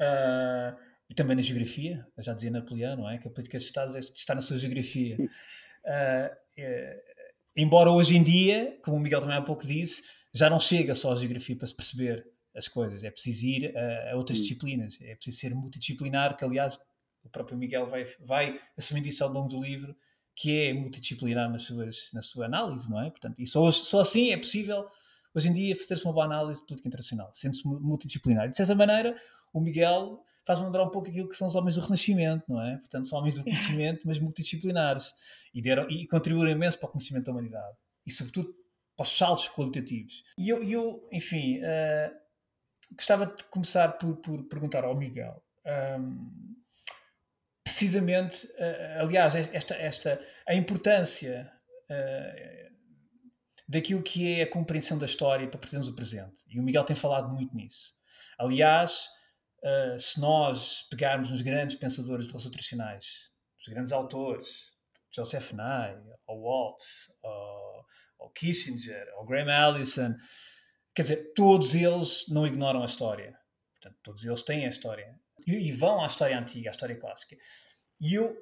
uh, 0.00 0.76
e 1.08 1.14
também 1.14 1.36
na 1.36 1.42
geografia. 1.42 2.06
Eu 2.16 2.22
já 2.22 2.32
dizia 2.32 2.50
Napoleão, 2.50 2.96
não 2.96 3.10
é? 3.10 3.18
Que 3.18 3.28
a 3.28 3.30
política 3.30 3.58
de 3.58 3.64
Estados 3.64 3.94
é, 3.94 3.98
está 3.98 4.34
na 4.34 4.40
sua 4.40 4.58
geografia. 4.58 5.16
Uh, 5.20 6.36
é, 6.58 7.15
embora 7.56 7.90
hoje 7.90 8.16
em 8.16 8.22
dia, 8.22 8.78
como 8.84 8.96
o 8.96 9.00
Miguel 9.00 9.20
também 9.20 9.36
há 9.36 9.42
pouco 9.42 9.66
disse, 9.66 10.02
já 10.32 10.50
não 10.50 10.60
chega 10.60 10.94
só 10.94 11.12
a 11.12 11.16
geografia 11.16 11.56
para 11.56 11.66
se 11.66 11.74
perceber 11.74 12.26
as 12.54 12.68
coisas, 12.68 13.04
é 13.04 13.10
preciso 13.10 13.46
ir 13.46 13.76
a, 13.76 14.12
a 14.12 14.16
outras 14.16 14.38
disciplinas, 14.38 14.98
é 15.00 15.14
preciso 15.14 15.38
ser 15.38 15.54
multidisciplinar, 15.54 16.36
que 16.36 16.44
aliás 16.44 16.78
o 17.22 17.28
próprio 17.28 17.58
Miguel 17.58 17.86
vai, 17.86 18.04
vai 18.20 18.60
assumindo 18.76 19.08
isso 19.08 19.22
ao 19.24 19.30
longo 19.30 19.48
do 19.48 19.62
livro, 19.62 19.94
que 20.34 20.66
é 20.66 20.72
multidisciplinar 20.74 21.50
nas 21.50 21.62
suas, 21.62 22.10
na 22.12 22.22
sua 22.22 22.46
análise, 22.46 22.90
não 22.90 23.00
é? 23.00 23.10
Portanto, 23.10 23.40
e 23.40 23.46
só, 23.46 23.70
só 23.70 24.00
assim 24.00 24.32
é 24.32 24.36
possível, 24.36 24.86
hoje 25.34 25.48
em 25.48 25.52
dia, 25.52 25.74
fazer-se 25.74 26.04
uma 26.04 26.12
boa 26.12 26.26
análise 26.26 26.60
de 26.60 26.66
política 26.66 26.88
internacional, 26.88 27.30
sendo-se 27.32 27.66
multidisciplinar. 27.66 28.46
E 28.46 28.52
dessa 28.52 28.74
maneira, 28.74 29.16
o 29.52 29.60
Miguel 29.60 30.22
faz-me 30.46 30.66
lembrar 30.66 30.84
um 30.84 30.90
pouco 30.90 31.08
aquilo 31.08 31.28
que 31.28 31.34
são 31.34 31.48
os 31.48 31.56
homens 31.56 31.74
do 31.74 31.80
Renascimento, 31.80 32.44
não 32.48 32.62
é? 32.62 32.76
Portanto, 32.78 33.08
são 33.08 33.18
homens 33.18 33.34
do 33.34 33.42
conhecimento, 33.44 34.02
mas 34.04 34.18
multidisciplinares. 34.18 35.12
E, 35.52 35.60
deram, 35.60 35.88
e 35.90 36.06
contribuíram 36.06 36.52
imenso 36.52 36.78
para 36.78 36.88
o 36.88 36.92
conhecimento 36.92 37.24
da 37.24 37.32
humanidade. 37.32 37.76
E, 38.06 38.10
sobretudo, 38.10 38.54
para 38.96 39.04
os 39.04 39.16
saltos 39.16 39.48
qualitativos. 39.48 40.22
E 40.38 40.48
eu, 40.48 40.62
eu 40.62 41.08
enfim, 41.12 41.58
uh, 41.58 42.16
gostava 42.92 43.26
de 43.26 43.44
começar 43.44 43.98
por, 43.98 44.16
por 44.16 44.44
perguntar 44.44 44.84
ao 44.84 44.96
Miguel. 44.96 45.42
Um, 45.98 46.56
precisamente, 47.64 48.46
uh, 48.46 49.00
aliás, 49.00 49.34
esta, 49.34 49.74
esta, 49.74 50.20
a 50.46 50.54
importância 50.54 51.52
uh, 51.90 52.76
daquilo 53.68 54.02
que 54.02 54.40
é 54.40 54.42
a 54.42 54.50
compreensão 54.50 54.96
da 54.96 55.06
história 55.06 55.48
para 55.48 55.58
percebermos 55.58 55.88
o 55.88 55.94
presente. 55.94 56.44
E 56.48 56.60
o 56.60 56.62
Miguel 56.62 56.84
tem 56.84 56.94
falado 56.94 57.28
muito 57.28 57.54
nisso. 57.54 57.94
Aliás, 58.38 59.08
uh, 59.66 59.98
se 59.98 60.20
nós 60.20 60.86
pegarmos 60.88 61.30
nos 61.30 61.42
grandes 61.42 61.76
pensadores 61.76 62.30
tradicionais, 62.30 63.30
os 63.60 63.68
grandes 63.68 63.92
autores, 63.92 64.70
Joseph 65.14 65.52
Nye, 65.52 65.98
ou 66.26 66.42
Walt, 66.42 66.82
ou 68.18 68.30
Kissinger, 68.30 69.06
ou 69.16 69.24
Graham 69.24 69.50
Allison, 69.50 70.14
quer 70.94 71.02
dizer, 71.02 71.32
todos 71.34 71.74
eles 71.74 72.26
não 72.28 72.46
ignoram 72.46 72.82
a 72.82 72.86
história. 72.86 73.36
Portanto, 73.72 73.98
todos 74.02 74.24
eles 74.24 74.42
têm 74.42 74.66
a 74.66 74.68
história. 74.68 75.18
E, 75.46 75.68
e 75.68 75.72
vão 75.72 76.02
à 76.02 76.06
história 76.06 76.38
antiga, 76.38 76.70
à 76.70 76.72
história 76.72 76.96
clássica. 76.96 77.36
E 78.00 78.14
eu, 78.14 78.36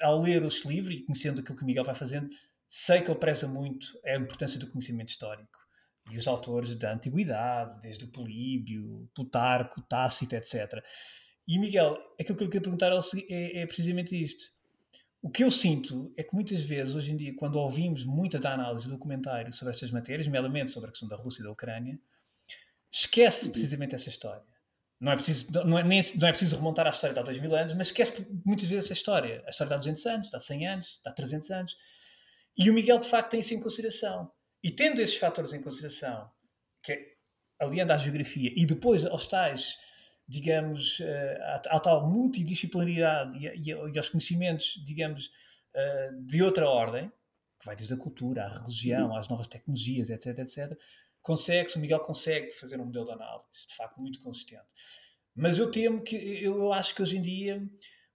ao 0.00 0.20
ler 0.20 0.42
este 0.44 0.68
livro 0.68 0.92
e 0.92 1.04
conhecendo 1.04 1.40
aquilo 1.40 1.56
que 1.56 1.64
o 1.64 1.66
Miguel 1.66 1.84
vai 1.84 1.94
fazendo, 1.94 2.28
sei 2.68 3.02
que 3.02 3.10
ele 3.10 3.18
preza 3.18 3.48
muito 3.48 3.86
a 4.06 4.16
importância 4.16 4.60
do 4.60 4.70
conhecimento 4.70 5.08
histórico 5.08 5.63
e 6.10 6.16
os 6.16 6.26
autores 6.26 6.74
da 6.74 6.92
antiguidade, 6.92 7.80
desde 7.80 8.04
o 8.04 8.08
Políbio, 8.08 9.08
Plutarco, 9.14 9.80
Tácito, 9.82 10.34
etc. 10.34 10.84
E 11.46 11.58
Miguel, 11.58 11.98
aquilo 12.18 12.36
que 12.36 12.44
eu 12.44 12.48
queria 12.48 12.60
perguntar 12.60 12.92
é, 12.92 12.98
é, 13.30 13.62
é, 13.62 13.66
precisamente 13.66 14.20
isto. 14.20 14.52
O 15.22 15.30
que 15.30 15.42
eu 15.42 15.50
sinto 15.50 16.12
é 16.16 16.22
que 16.22 16.34
muitas 16.34 16.62
vezes, 16.64 16.94
hoje 16.94 17.12
em 17.12 17.16
dia, 17.16 17.34
quando 17.34 17.56
ouvimos 17.56 18.04
muita 18.04 18.38
da 18.38 18.52
análise 18.52 18.88
do 18.88 18.98
comentário 18.98 19.52
sobre 19.52 19.72
estas 19.72 19.90
matérias, 19.90 20.26
nomeadamente 20.26 20.70
sobre 20.70 20.88
a 20.88 20.90
questão 20.90 21.08
da 21.08 21.16
Rússia 21.16 21.40
e 21.40 21.44
da 21.44 21.50
Ucrânia, 21.50 21.98
esquece 22.92 23.50
precisamente 23.50 23.94
essa 23.94 24.08
história. 24.08 24.44
Não 25.00 25.12
é, 25.12 25.16
preciso, 25.16 25.52
não, 25.64 25.78
é, 25.78 25.82
nem, 25.82 26.00
não 26.16 26.28
é 26.28 26.30
preciso 26.30 26.56
remontar 26.56 26.86
à 26.86 26.90
história 26.90 27.12
de 27.12 27.20
há 27.20 27.22
2 27.22 27.38
mil 27.40 27.54
anos, 27.54 27.72
mas 27.72 27.88
esquece 27.88 28.26
muitas 28.44 28.68
vezes 28.68 28.84
essa 28.84 28.92
história. 28.92 29.42
A 29.46 29.50
história 29.50 29.70
de 29.70 29.74
há 29.74 29.78
200 29.78 30.06
anos, 30.06 30.30
de 30.30 30.36
há 30.36 30.40
100 30.40 30.66
anos, 30.68 31.00
de 31.02 31.10
há 31.10 31.12
300 31.12 31.50
anos. 31.50 31.76
E 32.56 32.70
o 32.70 32.74
Miguel, 32.74 32.98
de 32.98 33.08
facto, 33.08 33.30
tem 33.30 33.40
isso 33.40 33.52
em 33.54 33.60
consideração. 33.60 34.30
E 34.64 34.70
tendo 34.70 35.02
esses 35.02 35.16
fatores 35.16 35.52
em 35.52 35.60
consideração, 35.60 36.30
que 36.82 36.92
é, 36.92 37.14
aliando 37.60 37.92
à 37.92 37.98
geografia 37.98 38.50
e 38.56 38.64
depois 38.64 39.04
aos 39.04 39.26
tais, 39.26 39.76
digamos, 40.26 41.00
uh, 41.00 41.42
à, 41.42 41.76
à, 41.76 41.80
tal 41.80 42.08
multidisciplinaridade 42.08 43.38
e, 43.38 43.46
e, 43.46 43.74
e, 43.74 43.98
aos 43.98 44.08
conhecimentos, 44.08 44.82
digamos, 44.82 45.26
uh, 45.26 46.24
de 46.24 46.42
outra 46.42 46.66
ordem, 46.66 47.12
que 47.60 47.66
vai 47.66 47.76
desde 47.76 47.92
a 47.92 47.98
cultura, 47.98 48.46
à 48.46 48.48
religião, 48.48 49.14
às 49.14 49.28
novas 49.28 49.46
tecnologias, 49.46 50.08
etc, 50.08 50.38
etc, 50.38 50.78
consegue, 51.20 51.76
o 51.76 51.78
Miguel 51.78 52.00
consegue 52.00 52.50
fazer 52.52 52.80
um 52.80 52.86
modelo 52.86 53.04
de 53.04 53.12
análise, 53.12 53.66
de 53.68 53.76
facto, 53.76 54.00
muito 54.00 54.18
consistente. 54.20 54.64
Mas 55.36 55.58
eu 55.58 55.70
temo 55.70 56.02
que, 56.02 56.16
eu 56.16 56.72
acho 56.72 56.94
que 56.94 57.02
hoje 57.02 57.18
em 57.18 57.22
dia, 57.22 57.62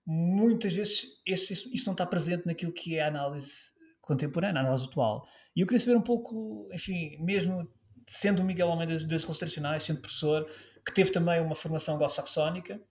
muitas 0.04 0.74
vezes, 0.74 1.22
esse, 1.28 1.54
isso 1.54 1.86
não 1.86 1.94
está 1.94 2.08
presente 2.08 2.48
naquilo 2.48 2.72
que 2.72 2.98
é 2.98 3.04
a 3.04 3.08
análise 3.08 3.72
contemporânea, 4.10 4.62
análise 4.62 4.86
atual. 4.86 5.26
E 5.56 5.62
eu 5.62 5.68
queria 5.68 5.80
saber 5.80 5.96
um 5.96 6.02
pouco, 6.02 6.68
enfim, 6.74 7.18
mesmo 7.20 7.72
sendo 8.08 8.42
o 8.42 8.46
Miguel 8.46 8.70
Almeida 8.70 8.94
das 8.94 9.04
relações 9.04 9.38
tradicionais, 9.38 9.84
sendo 9.84 10.02
professor, 10.02 10.50
que 10.84 10.94
teve 10.94 11.12
também 11.12 11.40
uma 11.40 11.56
formação 11.56 11.96
anglo-saxónica, 11.96 12.82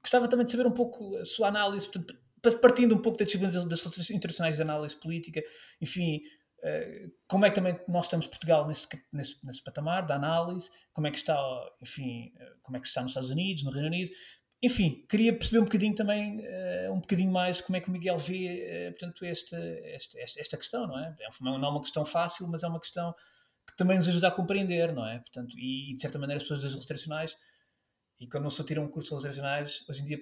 gostava 0.00 0.28
também 0.28 0.44
de 0.44 0.52
saber 0.52 0.66
um 0.66 0.72
pouco 0.72 1.16
a 1.16 1.24
sua 1.24 1.48
análise, 1.48 1.88
portanto, 1.88 2.14
partindo 2.60 2.94
um 2.94 3.02
pouco 3.02 3.18
da 3.18 3.24
disciplina 3.24 3.52
das 3.66 3.82
relações 3.82 4.10
internacionais 4.10 4.56
de 4.56 4.62
análise 4.62 4.96
política, 4.96 5.42
enfim, 5.80 6.20
eh, 6.62 7.10
como 7.26 7.44
é 7.44 7.50
que 7.50 7.56
também 7.56 7.78
nós 7.88 8.06
estamos 8.06 8.26
Portugal 8.26 8.66
nesse, 8.68 8.86
nesse, 9.12 9.44
nesse 9.44 9.62
patamar 9.62 10.06
da 10.06 10.14
análise, 10.14 10.70
como 10.92 11.06
é 11.06 11.10
que 11.10 11.18
está, 11.18 11.36
enfim, 11.82 12.32
eh, 12.38 12.52
como 12.62 12.76
é 12.76 12.80
que 12.80 12.86
está 12.86 13.02
nos 13.02 13.10
Estados 13.10 13.30
Unidos, 13.30 13.64
no 13.64 13.70
Reino 13.72 13.88
Unido, 13.88 14.10
enfim, 14.62 15.04
queria 15.08 15.32
perceber 15.32 15.60
um 15.60 15.64
bocadinho 15.64 15.94
também, 15.94 16.38
uh, 16.38 16.92
um 16.92 17.00
bocadinho 17.00 17.32
mais 17.32 17.62
como 17.62 17.76
é 17.76 17.80
que 17.80 17.88
o 17.88 17.92
Miguel 17.92 18.18
vê, 18.18 18.88
uh, 18.88 18.90
portanto, 18.90 19.24
esta, 19.24 19.56
esta, 19.56 20.20
esta, 20.20 20.56
questão, 20.56 20.86
não 20.86 20.98
é? 20.98 21.16
é? 21.18 21.28
Não 21.40 21.54
é 21.54 21.68
uma 21.68 21.80
questão 21.80 22.04
fácil, 22.04 22.46
mas 22.46 22.62
é 22.62 22.68
uma 22.68 22.78
questão 22.78 23.14
que 23.66 23.74
também 23.76 23.96
nos 23.96 24.06
ajuda 24.06 24.28
a 24.28 24.30
compreender, 24.30 24.92
não 24.92 25.06
é? 25.06 25.18
Portanto, 25.18 25.56
e, 25.58 25.94
de 25.94 26.00
certa 26.00 26.18
maneira 26.18 26.36
as 26.36 26.42
pessoas 26.42 26.62
das 26.62 26.74
restricionais, 26.74 27.36
e 28.20 28.26
quando 28.26 28.42
não 28.42 28.50
só 28.50 28.62
tiram 28.62 28.84
um 28.84 28.88
curso 28.88 29.08
de 29.10 29.14
restricionais, 29.14 29.82
hoje 29.88 30.02
em 30.02 30.04
dia 30.04 30.20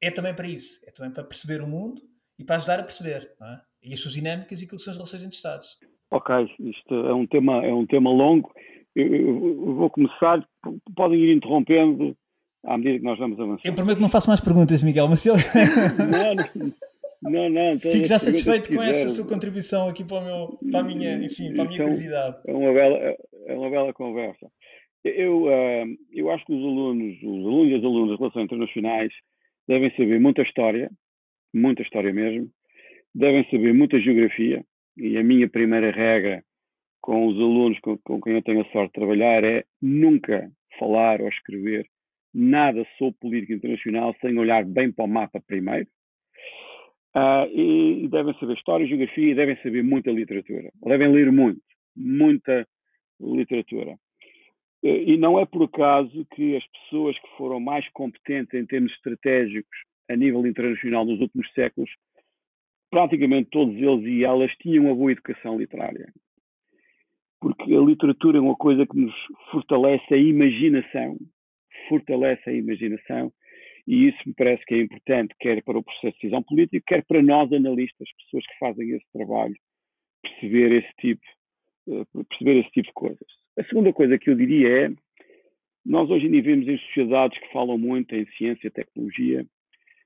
é 0.00 0.10
também 0.10 0.34
para 0.34 0.48
isso, 0.48 0.80
é 0.86 0.90
também 0.90 1.12
para 1.12 1.24
perceber 1.24 1.60
o 1.60 1.66
mundo 1.66 2.00
e 2.38 2.44
para 2.44 2.56
ajudar 2.56 2.80
a 2.80 2.84
perceber, 2.84 3.34
não 3.38 3.48
é? 3.48 3.60
E 3.82 3.92
as 3.92 4.00
suas 4.00 4.14
dinâmicas 4.14 4.60
e 4.60 4.64
aquilo 4.64 4.78
que 4.78 4.84
são 4.84 4.92
as 4.92 4.96
relações 4.96 5.22
entre 5.22 5.36
Estados. 5.36 5.78
Ok, 6.10 6.34
isto 6.60 6.94
é 6.94 7.12
um 7.12 7.26
tema, 7.26 7.64
é 7.64 7.72
um 7.72 7.86
tema 7.86 8.10
longo. 8.10 8.50
Eu, 8.94 9.14
eu 9.14 9.74
vou 9.74 9.90
começar, 9.90 10.42
podem 10.96 11.20
ir 11.20 11.36
interrompendo 11.36 12.16
à 12.64 12.76
medida 12.76 12.98
que 12.98 13.04
nós 13.04 13.18
vamos 13.18 13.38
avançar. 13.38 13.66
Eu 13.66 13.74
prometo 13.74 13.96
que 13.96 14.02
não 14.02 14.08
faço 14.08 14.28
mais 14.28 14.40
perguntas, 14.40 14.82
Miguel, 14.82 15.08
mas 15.08 15.20
se 15.20 15.28
eu... 15.28 15.34
não, 17.22 17.30
não, 17.30 17.48
não. 17.48 17.74
Fico 17.78 18.04
já 18.04 18.18
satisfeito 18.18 18.74
com 18.74 18.82
essa 18.82 19.08
sua 19.08 19.26
contribuição 19.26 19.88
aqui 19.88 20.04
para, 20.04 20.18
o 20.18 20.24
meu, 20.24 20.58
para 20.70 20.80
a 20.80 20.82
minha, 20.82 21.14
enfim, 21.14 21.52
para 21.54 21.64
a 21.64 21.66
minha 21.66 21.80
é 21.80 21.82
curiosidade. 21.82 22.36
É 22.46 22.52
uma 22.52 22.72
bela, 22.72 23.16
é 23.46 23.54
uma 23.54 23.70
bela 23.70 23.92
conversa. 23.92 24.50
Eu, 25.04 25.44
uh, 25.44 25.96
eu 26.12 26.30
acho 26.30 26.44
que 26.44 26.52
os 26.52 26.62
alunos, 26.62 27.16
os 27.18 27.46
alunos 27.46 27.70
e 27.70 27.74
as 27.76 27.84
alunas 27.84 28.10
das 28.10 28.18
relações 28.18 28.44
internacionais 28.44 29.12
devem 29.66 29.90
saber 29.90 30.20
muita 30.20 30.42
história, 30.42 30.90
muita 31.54 31.82
história 31.82 32.12
mesmo, 32.12 32.50
devem 33.14 33.44
saber 33.50 33.72
muita 33.72 34.00
geografia, 34.00 34.64
e 34.96 35.16
a 35.16 35.22
minha 35.22 35.48
primeira 35.48 35.90
regra 35.92 36.42
com 37.00 37.26
os 37.28 37.36
alunos 37.36 37.78
com, 37.80 37.96
com 37.98 38.20
quem 38.20 38.34
eu 38.34 38.42
tenho 38.42 38.60
a 38.60 38.70
sorte 38.72 38.88
de 38.88 39.00
trabalhar 39.00 39.44
é 39.44 39.64
nunca 39.80 40.50
falar 40.78 41.20
ou 41.20 41.28
escrever 41.28 41.86
nada 42.34 42.86
sobre 42.98 43.18
política 43.20 43.54
internacional 43.54 44.14
sem 44.20 44.38
olhar 44.38 44.64
bem 44.64 44.92
para 44.92 45.04
o 45.04 45.08
mapa 45.08 45.40
primeiro. 45.40 45.88
Uh, 47.16 47.48
e, 47.52 48.08
devem 48.08 48.34
saber 48.38 48.54
história, 48.54 48.86
geografia 48.86 49.32
e 49.32 49.34
devem 49.34 49.56
saber 49.62 49.82
muita 49.82 50.10
literatura. 50.10 50.70
Devem 50.84 51.10
ler 51.10 51.32
muito, 51.32 51.60
muita 51.96 52.66
literatura. 53.20 53.96
E, 54.82 55.14
e 55.14 55.16
não 55.16 55.38
é 55.38 55.46
por 55.46 55.64
acaso 55.64 56.26
que 56.34 56.56
as 56.56 56.64
pessoas 56.66 57.18
que 57.18 57.28
foram 57.36 57.58
mais 57.58 57.88
competentes 57.90 58.54
em 58.54 58.66
termos 58.66 58.92
estratégicos 58.92 59.76
a 60.08 60.16
nível 60.16 60.46
internacional 60.46 61.04
nos 61.04 61.20
últimos 61.20 61.50
séculos, 61.52 61.90
praticamente 62.90 63.50
todos 63.50 63.74
eles 63.74 64.04
e 64.04 64.24
elas 64.24 64.50
tinham 64.58 64.84
uma 64.84 64.94
boa 64.94 65.12
educação 65.12 65.58
literária. 65.58 66.12
Porque 67.40 67.74
a 67.74 67.80
literatura 67.80 68.38
é 68.38 68.40
uma 68.40 68.56
coisa 68.56 68.86
que 68.86 68.96
nos 68.96 69.14
fortalece 69.50 70.12
a 70.12 70.16
imaginação 70.16 71.16
fortalece 71.88 72.48
a 72.48 72.52
imaginação 72.52 73.32
e 73.88 74.08
isso 74.08 74.18
me 74.26 74.34
parece 74.34 74.62
que 74.66 74.74
é 74.74 74.82
importante, 74.82 75.34
quer 75.40 75.62
para 75.62 75.78
o 75.78 75.82
processo 75.82 76.08
de 76.08 76.20
decisão 76.20 76.42
política, 76.42 76.84
quer 76.86 77.04
para 77.06 77.22
nós 77.22 77.50
analistas, 77.50 78.06
pessoas 78.22 78.46
que 78.46 78.58
fazem 78.60 78.90
esse 78.90 79.06
trabalho, 79.14 79.54
perceber 80.20 80.72
esse 80.72 80.92
tipo, 81.00 81.26
eh, 81.88 82.04
perceber 82.28 82.60
esse 82.60 82.70
tipo 82.70 82.88
de 82.88 82.92
coisas. 82.92 83.28
A 83.58 83.64
segunda 83.64 83.90
coisa 83.90 84.18
que 84.18 84.28
eu 84.28 84.34
diria 84.34 84.68
é, 84.68 84.90
nós 85.86 86.10
hoje 86.10 86.28
vivemos 86.28 86.68
em 86.68 86.76
sociedades 86.76 87.38
que 87.40 87.50
falam 87.50 87.78
muito 87.78 88.14
em 88.14 88.26
ciência 88.32 88.66
e 88.66 88.70
tecnologia, 88.70 89.46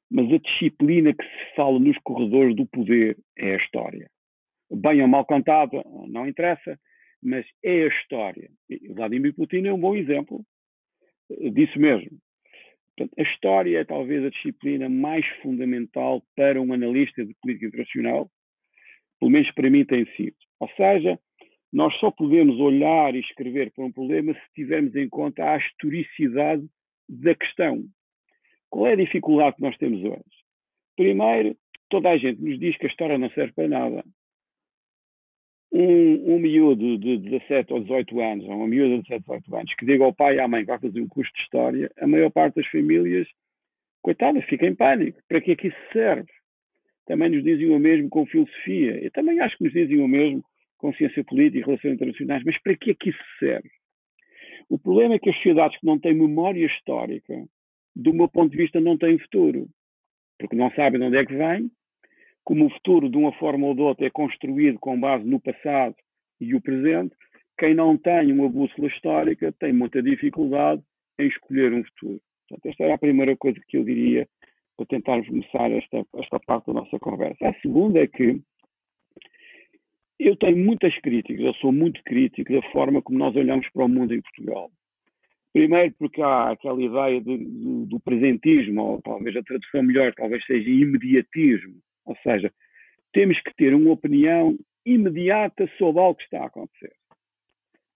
mas 0.08 0.32
a 0.32 0.38
disciplina 0.38 1.12
que 1.12 1.24
se 1.24 1.56
fala 1.56 1.80
nos 1.80 1.98
corredores 2.04 2.54
do 2.54 2.64
poder 2.66 3.18
é 3.36 3.54
a 3.54 3.56
história. 3.56 4.08
Bem 4.70 5.02
ou 5.02 5.08
mal 5.08 5.26
contada, 5.26 5.82
não 6.06 6.28
interessa, 6.28 6.78
mas 7.20 7.44
é 7.64 7.82
a 7.82 7.88
história. 7.88 8.48
Vladimir 8.90 9.34
Putin 9.34 9.66
é 9.66 9.72
um 9.72 9.80
bom 9.80 9.96
exemplo 9.96 10.44
disso 11.30 11.78
mesmo. 11.78 12.18
Portanto, 12.96 13.14
a 13.18 13.22
história 13.22 13.78
é 13.78 13.84
talvez 13.84 14.24
a 14.24 14.30
disciplina 14.30 14.88
mais 14.88 15.26
fundamental 15.42 16.22
para 16.36 16.60
um 16.60 16.72
analista 16.72 17.24
de 17.24 17.34
política 17.40 17.66
internacional, 17.66 18.30
pelo 19.18 19.30
menos 19.30 19.50
para 19.52 19.70
mim 19.70 19.84
tem 19.84 20.04
sido. 20.14 20.36
Ou 20.60 20.68
seja, 20.76 21.18
nós 21.72 21.94
só 21.98 22.10
podemos 22.10 22.60
olhar 22.60 23.14
e 23.14 23.20
escrever 23.20 23.72
para 23.72 23.84
um 23.84 23.92
problema 23.92 24.34
se 24.34 24.54
tivermos 24.54 24.94
em 24.94 25.08
conta 25.08 25.42
a 25.42 25.56
historicidade 25.56 26.66
da 27.08 27.34
questão. 27.34 27.84
Qual 28.68 28.86
é 28.86 28.92
a 28.92 28.96
dificuldade 28.96 29.56
que 29.56 29.62
nós 29.62 29.76
temos 29.78 30.02
hoje? 30.02 30.42
Primeiro, 30.96 31.56
toda 31.88 32.10
a 32.10 32.18
gente 32.18 32.42
nos 32.42 32.58
diz 32.58 32.76
que 32.76 32.86
a 32.86 32.88
história 32.90 33.16
não 33.16 33.30
serve 33.30 33.52
para 33.54 33.68
nada 33.68 34.04
um, 35.72 36.34
um 36.34 36.38
miúdo 36.38 36.98
de 36.98 37.16
17 37.18 37.72
ou 37.72 37.80
18 37.80 38.20
anos, 38.20 38.44
ou 38.44 38.56
uma 38.56 38.68
miúda 38.68 38.96
de 38.96 39.08
17 39.08 39.24
ou 39.26 39.36
18 39.38 39.56
anos, 39.56 39.74
que 39.74 39.86
diga 39.86 40.04
ao 40.04 40.14
pai 40.14 40.36
e 40.36 40.40
à 40.40 40.46
mãe 40.46 40.60
que 40.60 40.70
vai 40.70 40.78
fazer 40.78 41.00
um 41.00 41.08
curso 41.08 41.32
de 41.34 41.40
história, 41.40 41.90
a 41.98 42.06
maior 42.06 42.30
parte 42.30 42.56
das 42.56 42.66
famílias, 42.66 43.26
coitada, 44.02 44.40
fica 44.42 44.66
em 44.66 44.74
pânico. 44.74 45.18
Para 45.26 45.40
que 45.40 45.52
é 45.52 45.56
que 45.56 45.68
isso 45.68 45.92
serve? 45.92 46.30
Também 47.06 47.30
nos 47.30 47.42
dizem 47.42 47.70
o 47.70 47.78
mesmo 47.78 48.10
com 48.10 48.26
filosofia. 48.26 49.02
Eu 49.02 49.10
também 49.12 49.40
acho 49.40 49.56
que 49.56 49.64
nos 49.64 49.72
dizem 49.72 49.98
o 49.98 50.08
mesmo 50.08 50.44
com 50.76 50.92
ciência 50.94 51.24
política 51.24 51.58
e 51.58 51.62
relações 51.62 51.94
internacionais. 51.94 52.42
Mas 52.44 52.60
para 52.60 52.76
que 52.76 52.90
é 52.90 52.94
que 52.94 53.10
isso 53.10 53.24
serve? 53.38 53.70
O 54.68 54.78
problema 54.78 55.14
é 55.14 55.18
que 55.18 55.30
as 55.30 55.36
sociedades 55.36 55.78
que 55.78 55.86
não 55.86 55.98
têm 55.98 56.14
memória 56.14 56.66
histórica, 56.66 57.34
do 57.96 58.12
meu 58.12 58.28
ponto 58.28 58.50
de 58.50 58.58
vista, 58.58 58.80
não 58.80 58.98
têm 58.98 59.18
futuro. 59.18 59.68
Porque 60.38 60.56
não 60.56 60.70
sabem 60.72 61.00
de 61.00 61.06
onde 61.06 61.16
é 61.16 61.24
que 61.24 61.34
vêm, 61.34 61.70
como 62.44 62.66
o 62.66 62.70
futuro, 62.70 63.08
de 63.08 63.16
uma 63.16 63.32
forma 63.32 63.66
ou 63.66 63.74
de 63.74 63.80
outra, 63.80 64.06
é 64.06 64.10
construído 64.10 64.78
com 64.78 64.98
base 64.98 65.24
no 65.24 65.40
passado 65.40 65.94
e 66.40 66.54
o 66.54 66.60
presente, 66.60 67.14
quem 67.58 67.74
não 67.74 67.96
tem 67.96 68.32
uma 68.32 68.48
bússola 68.48 68.88
histórica 68.88 69.52
tem 69.60 69.72
muita 69.72 70.02
dificuldade 70.02 70.82
em 71.18 71.28
escolher 71.28 71.72
um 71.72 71.84
futuro. 71.84 72.20
Portanto, 72.48 72.66
esta 72.70 72.84
era 72.84 72.94
a 72.94 72.98
primeira 72.98 73.36
coisa 73.36 73.60
que 73.68 73.76
eu 73.76 73.84
diria 73.84 74.28
para 74.76 74.86
tentarmos 74.86 75.28
começar 75.28 75.70
esta, 75.70 76.04
esta 76.16 76.40
parte 76.40 76.66
da 76.66 76.74
nossa 76.74 76.98
conversa. 76.98 77.48
A 77.48 77.54
segunda 77.60 78.00
é 78.00 78.06
que 78.06 78.40
eu 80.18 80.36
tenho 80.36 80.56
muitas 80.56 80.96
críticas, 81.00 81.44
eu 81.44 81.54
sou 81.54 81.72
muito 81.72 82.02
crítico 82.04 82.52
da 82.52 82.62
forma 82.70 83.02
como 83.02 83.18
nós 83.18 83.34
olhamos 83.36 83.68
para 83.70 83.84
o 83.84 83.88
mundo 83.88 84.14
em 84.14 84.22
Portugal. 84.22 84.70
Primeiro 85.52 85.94
porque 85.98 86.22
há 86.22 86.50
aquela 86.50 86.82
ideia 86.82 87.20
de, 87.20 87.38
de, 87.38 87.86
do 87.86 88.00
presentismo, 88.00 88.82
ou 88.82 89.02
talvez 89.02 89.36
a 89.36 89.42
tradução 89.42 89.82
melhor, 89.82 90.14
talvez 90.14 90.44
seja 90.46 90.68
imediatismo, 90.68 91.74
ou 92.04 92.16
seja, 92.22 92.52
temos 93.12 93.40
que 93.40 93.54
ter 93.54 93.74
uma 93.74 93.92
opinião 93.92 94.56
imediata 94.84 95.68
sobre 95.78 96.00
algo 96.00 96.16
que 96.16 96.24
está 96.24 96.42
a 96.42 96.46
acontecer. 96.46 96.92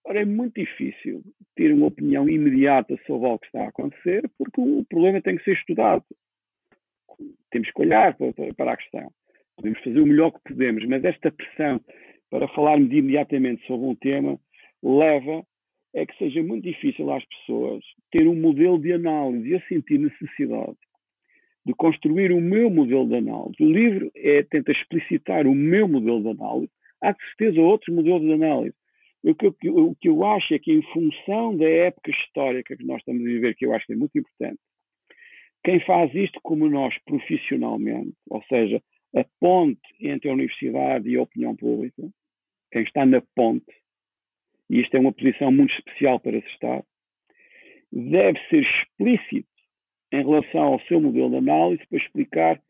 Ora, 0.04 0.22
é 0.22 0.24
muito 0.24 0.60
difícil 0.60 1.22
ter 1.56 1.72
uma 1.72 1.86
opinião 1.86 2.28
imediata 2.28 2.96
sobre 3.06 3.26
algo 3.26 3.40
que 3.40 3.46
está 3.46 3.64
a 3.64 3.68
acontecer, 3.68 4.30
porque 4.38 4.60
o 4.60 4.84
problema 4.88 5.20
tem 5.20 5.36
que 5.36 5.44
ser 5.44 5.54
estudado. 5.54 6.04
Temos 7.50 7.70
que 7.72 7.80
olhar 7.80 8.16
para, 8.16 8.72
a 8.72 8.76
questão. 8.76 9.10
Podemos 9.56 9.82
fazer 9.82 10.00
o 10.00 10.06
melhor 10.06 10.30
que 10.30 10.52
podemos, 10.52 10.84
mas 10.86 11.04
esta 11.04 11.32
pressão 11.32 11.80
para 12.30 12.46
falarmos 12.48 12.92
imediatamente 12.92 13.66
sobre 13.66 13.86
um 13.86 13.96
tema 13.96 14.38
leva 14.82 15.44
a 15.96 16.06
que 16.06 16.18
seja 16.18 16.42
muito 16.42 16.64
difícil 16.64 17.10
às 17.10 17.24
pessoas 17.24 17.82
ter 18.12 18.28
um 18.28 18.34
modelo 18.34 18.78
de 18.78 18.92
análise 18.92 19.48
e 19.48 19.54
a 19.56 19.66
sentir 19.66 19.98
necessidade 19.98 20.76
de 21.66 21.74
construir 21.74 22.30
o 22.30 22.40
meu 22.40 22.70
modelo 22.70 23.08
de 23.08 23.16
análise. 23.16 23.56
O 23.60 23.68
livro 23.68 24.08
é, 24.14 24.44
tenta 24.44 24.70
explicitar 24.70 25.48
o 25.48 25.54
meu 25.54 25.88
modelo 25.88 26.22
de 26.22 26.28
análise. 26.28 26.70
Há 27.02 27.10
de 27.10 27.18
certeza 27.24 27.60
outros 27.60 27.92
modelos 27.92 28.22
de 28.22 28.32
análise. 28.32 28.76
O 29.24 29.34
que, 29.34 29.46
eu, 29.46 29.76
o 29.76 29.96
que 29.96 30.08
eu 30.08 30.24
acho 30.24 30.54
é 30.54 30.60
que, 30.60 30.72
em 30.72 30.82
função 30.92 31.56
da 31.56 31.68
época 31.68 32.12
histórica 32.12 32.76
que 32.76 32.84
nós 32.84 32.98
estamos 32.98 33.20
a 33.20 33.24
viver, 33.24 33.56
que 33.56 33.66
eu 33.66 33.74
acho 33.74 33.84
que 33.84 33.94
é 33.94 33.96
muito 33.96 34.16
importante, 34.16 34.60
quem 35.64 35.80
faz 35.80 36.14
isto 36.14 36.38
como 36.40 36.70
nós 36.70 36.94
profissionalmente, 37.04 38.14
ou 38.30 38.40
seja, 38.44 38.80
a 39.16 39.24
ponte 39.40 39.80
entre 40.00 40.30
a 40.30 40.34
universidade 40.34 41.08
e 41.08 41.16
a 41.16 41.22
opinião 41.22 41.56
pública, 41.56 42.08
quem 42.70 42.82
está 42.84 43.04
na 43.04 43.20
ponte, 43.34 43.74
e 44.70 44.80
isto 44.80 44.96
é 44.96 45.00
uma 45.00 45.12
posição 45.12 45.50
muito 45.50 45.74
especial 45.74 46.20
para 46.20 46.40
se 46.40 46.48
estar, 46.48 46.84
deve 47.90 48.38
ser 48.48 48.62
explícito 48.62 49.55
em 50.12 50.24
relação 50.24 50.62
ao 50.62 50.80
seu 50.82 51.00
modelo 51.00 51.30
de 51.30 51.36
análise 51.36 51.86
para 51.86 51.98
explicar 51.98 52.62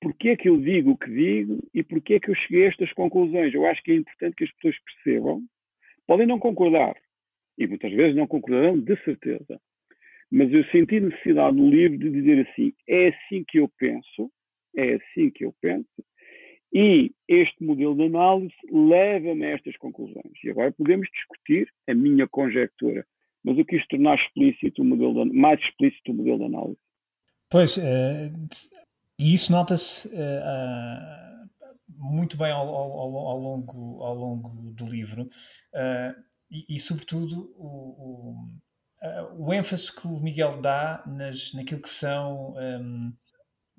porque 0.00 0.30
é 0.30 0.36
que 0.36 0.48
eu 0.48 0.56
digo 0.56 0.92
o 0.92 0.96
que 0.96 1.10
digo 1.10 1.58
e 1.74 1.82
porque 1.82 2.14
é 2.14 2.20
que 2.20 2.30
eu 2.30 2.34
cheguei 2.34 2.64
a 2.64 2.68
estas 2.68 2.92
conclusões. 2.94 3.52
Eu 3.52 3.66
acho 3.66 3.82
que 3.82 3.92
é 3.92 3.96
importante 3.96 4.34
que 4.34 4.44
as 4.44 4.52
pessoas 4.52 4.76
percebam. 4.82 5.42
Podem 6.06 6.26
não 6.26 6.38
concordar. 6.38 6.96
E 7.58 7.66
muitas 7.66 7.92
vezes 7.92 8.16
não 8.16 8.26
concordarão, 8.26 8.78
de 8.78 8.96
certeza. 9.04 9.60
Mas 10.30 10.50
eu 10.52 10.64
senti 10.66 11.00
necessidade 11.00 11.56
no 11.56 11.68
livro 11.68 11.98
de 11.98 12.10
dizer 12.10 12.46
assim: 12.48 12.72
é 12.88 13.08
assim 13.08 13.44
que 13.46 13.58
eu 13.58 13.68
penso, 13.78 14.30
é 14.74 14.94
assim 14.94 15.30
que 15.30 15.44
eu 15.44 15.54
penso, 15.60 16.04
e 16.72 17.12
este 17.28 17.64
modelo 17.64 17.96
de 17.96 18.04
análise 18.04 18.54
leva-me 18.70 19.44
a 19.44 19.50
estas 19.50 19.76
conclusões. 19.76 20.32
E 20.42 20.50
agora 20.50 20.72
podemos 20.72 21.08
discutir 21.12 21.68
a 21.88 21.94
minha 21.94 22.28
conjectura, 22.28 23.04
mas 23.44 23.58
eu 23.58 23.64
quis 23.64 23.86
tornar 23.88 24.16
explícito 24.16 24.82
o 24.82 24.84
modelo 24.84 25.24
de, 25.24 25.32
mais 25.32 25.60
explícito 25.60 26.12
o 26.12 26.14
modelo 26.14 26.38
de 26.38 26.44
análise. 26.44 26.78
Pois, 27.50 27.76
uh, 27.76 27.80
e 29.18 29.34
isso 29.34 29.52
nota-se 29.52 30.08
uh, 30.08 31.48
muito 31.88 32.36
bem 32.36 32.50
ao, 32.50 32.68
ao, 32.68 33.16
ao, 33.28 33.38
longo, 33.38 34.02
ao 34.02 34.14
longo 34.14 34.72
do 34.72 34.86
livro, 34.86 35.22
uh, 35.22 36.30
e, 36.50 36.76
e, 36.76 36.80
sobretudo, 36.80 37.52
o, 37.56 38.34
o, 39.38 39.46
o, 39.46 39.54
ênfase 39.54 39.94
que 39.94 40.06
o 40.06 40.20
Miguel 40.20 40.60
dá 40.60 41.02
nas, 41.06 41.52
naquilo 41.54 41.80
que 41.80 41.88
são. 41.88 42.54
Um, 42.56 43.12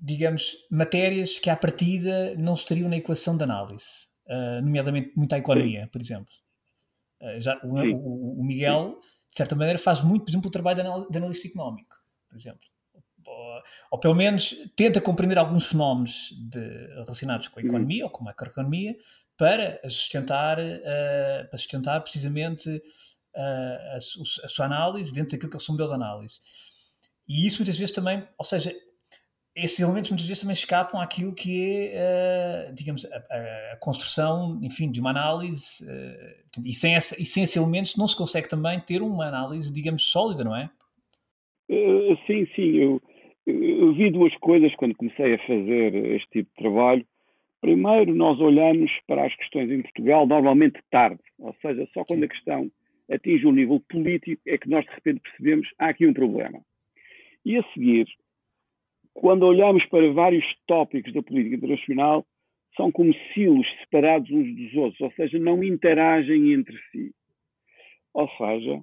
digamos, 0.02 0.56
matérias 0.72 1.38
que 1.38 1.50
à 1.50 1.56
partida 1.56 2.36
não 2.36 2.56
estariam 2.56 2.90
na 2.90 2.98
equação 2.98 3.38
de 3.38 3.44
análise, 3.44 4.08
uh, 4.28 4.62
nomeadamente 4.62 5.12
muita 5.16 5.38
economia, 5.38 5.84
Sim. 5.84 5.90
por 5.90 6.02
exemplo. 6.02 6.34
Uh, 7.22 7.40
já, 7.40 7.60
o, 7.64 8.42
o, 8.42 8.44
Miguel, 8.44 8.96
de 9.32 9.38
certa 9.38 9.56
maneira, 9.56 9.80
faz 9.80 10.04
muito, 10.04 10.26
por 10.26 10.32
exemplo, 10.32 10.50
o 10.50 10.52
trabalho 10.52 10.76
de, 10.76 10.82
anal 10.82 11.10
de 11.10 11.18
analista 11.18 11.48
económico, 11.48 11.96
por 12.30 12.38
exemplo. 12.38 12.70
Ou, 13.26 13.62
ou, 13.92 14.00
pelo 14.00 14.14
menos 14.14 14.54
tenta 14.76 15.00
compreender 15.00 15.38
alguns 15.38 15.68
fenómenos 15.68 16.34
de, 16.50 16.60
relacionados 16.96 17.48
com 17.48 17.60
a 17.60 17.64
economia 17.64 18.04
uhum. 18.04 18.10
ou 18.10 18.12
com 18.12 18.24
a 18.24 18.26
macroeconomia 18.26 18.96
para 19.38 19.80
sustentar, 19.90 20.60
uh, 20.60 21.50
para 21.50 21.58
sustentar 21.58 22.02
precisamente 22.02 22.82
a, 23.36 23.96
a, 23.96 24.02
sua 24.02 24.66
análise 24.66 25.14
dentro 25.14 25.32
daquilo 25.32 25.52
que 25.52 25.60
são 25.60 25.74
modelos 25.74 25.92
de 25.92 25.96
análise. 25.96 26.40
E 27.28 27.46
isso 27.46 27.60
muitas 27.60 27.80
vezes 27.80 27.96
também, 27.96 28.28
ou 28.38 28.44
seja, 28.44 28.76
esses 29.56 29.80
elementos 29.80 30.10
muitas 30.10 30.28
vezes 30.28 30.42
também 30.42 30.54
escapam 30.54 31.02
àquilo 31.02 31.36
que 31.36 31.90
é, 31.94 32.70
uh, 32.70 32.74
digamos, 32.74 33.06
a, 33.06 33.18
a, 33.18 33.78
construção, 33.78 34.60
enfim, 34.62 34.90
de 34.90 35.02
uma 35.02 35.10
análise, 35.10 35.84
uh, 35.84 36.62
e, 36.66 36.74
sem 36.74 36.96
essa, 36.96 37.22
e 37.22 37.26
sem 37.26 37.44
esses 37.44 37.56
elementos 37.56 37.98
não 37.98 38.08
se 38.08 38.16
consegue 38.16 38.48
também 38.48 38.80
ter 38.80 39.02
uma 39.02 39.28
análise, 39.28 39.72
digamos, 39.72 40.04
sólida, 40.10 40.44
não 40.44 40.56
é? 40.56 40.70
Uh, 41.70 42.18
sim, 42.26 42.48
sim, 42.56 42.78
eu, 42.78 43.02
eu, 43.46 43.94
vi 43.94 44.10
duas 44.10 44.36
coisas 44.38 44.74
quando 44.76 44.96
comecei 44.96 45.36
a 45.36 45.40
fazer 45.40 45.96
este 46.16 46.30
tipo 46.30 46.50
de 46.50 46.64
trabalho. 46.64 47.06
Primeiro, 47.60 48.16
nós 48.16 48.40
olhamos 48.40 48.92
para 49.06 49.26
as 49.26 49.36
questões 49.36 49.70
em 49.70 49.82
Portugal 49.82 50.26
normalmente 50.26 50.80
tarde, 50.90 51.20
ou 51.38 51.56
seja, 51.62 51.88
só 51.94 52.04
quando 52.06 52.24
a 52.24 52.28
questão 52.28 52.72
atinge 53.12 53.46
um 53.46 53.52
nível 53.52 53.82
político 53.90 54.42
é 54.48 54.58
que 54.58 54.70
nós 54.70 54.86
de 54.86 54.92
repente 54.92 55.20
percebemos 55.22 55.68
que 55.68 55.76
há 55.78 55.90
aqui 55.90 56.08
um 56.08 56.14
problema. 56.14 56.60
E 57.46 57.58
a 57.58 57.64
seguir, 57.74 58.08
quando 59.14 59.44
olhamos 59.44 59.86
para 59.86 60.12
vários 60.12 60.46
tópicos 60.68 61.14
da 61.14 61.22
política 61.22 61.56
internacional, 61.56 62.26
são 62.76 62.92
como 62.92 63.14
silos 63.34 63.68
separados 63.82 64.30
uns 64.32 64.56
dos 64.56 64.74
outros, 64.76 65.02
ou 65.02 65.12
seja, 65.12 65.38
não 65.38 65.64
interagem 65.64 66.54
entre 66.54 66.78
si. 66.92 67.14
Ou 68.14 68.30
seja, 68.38 68.82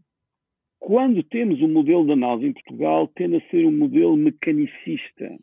quando 0.79 1.23
temos 1.23 1.61
um 1.61 1.69
modelo 1.69 2.05
de 2.05 2.12
análise 2.12 2.47
em 2.47 2.53
Portugal, 2.53 3.09
tende 3.09 3.37
a 3.37 3.51
ser 3.51 3.67
um 3.67 3.77
modelo 3.77 4.17
mecanicista. 4.17 5.37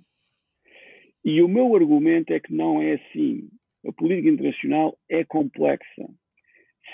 E 1.24 1.42
o 1.42 1.48
meu 1.48 1.76
argumento 1.76 2.32
é 2.32 2.40
que 2.40 2.54
não 2.54 2.82
é 2.82 2.94
assim. 2.94 3.50
A 3.88 3.92
política 3.92 4.30
internacional 4.30 4.98
é 5.10 5.24
complexa. 5.24 6.06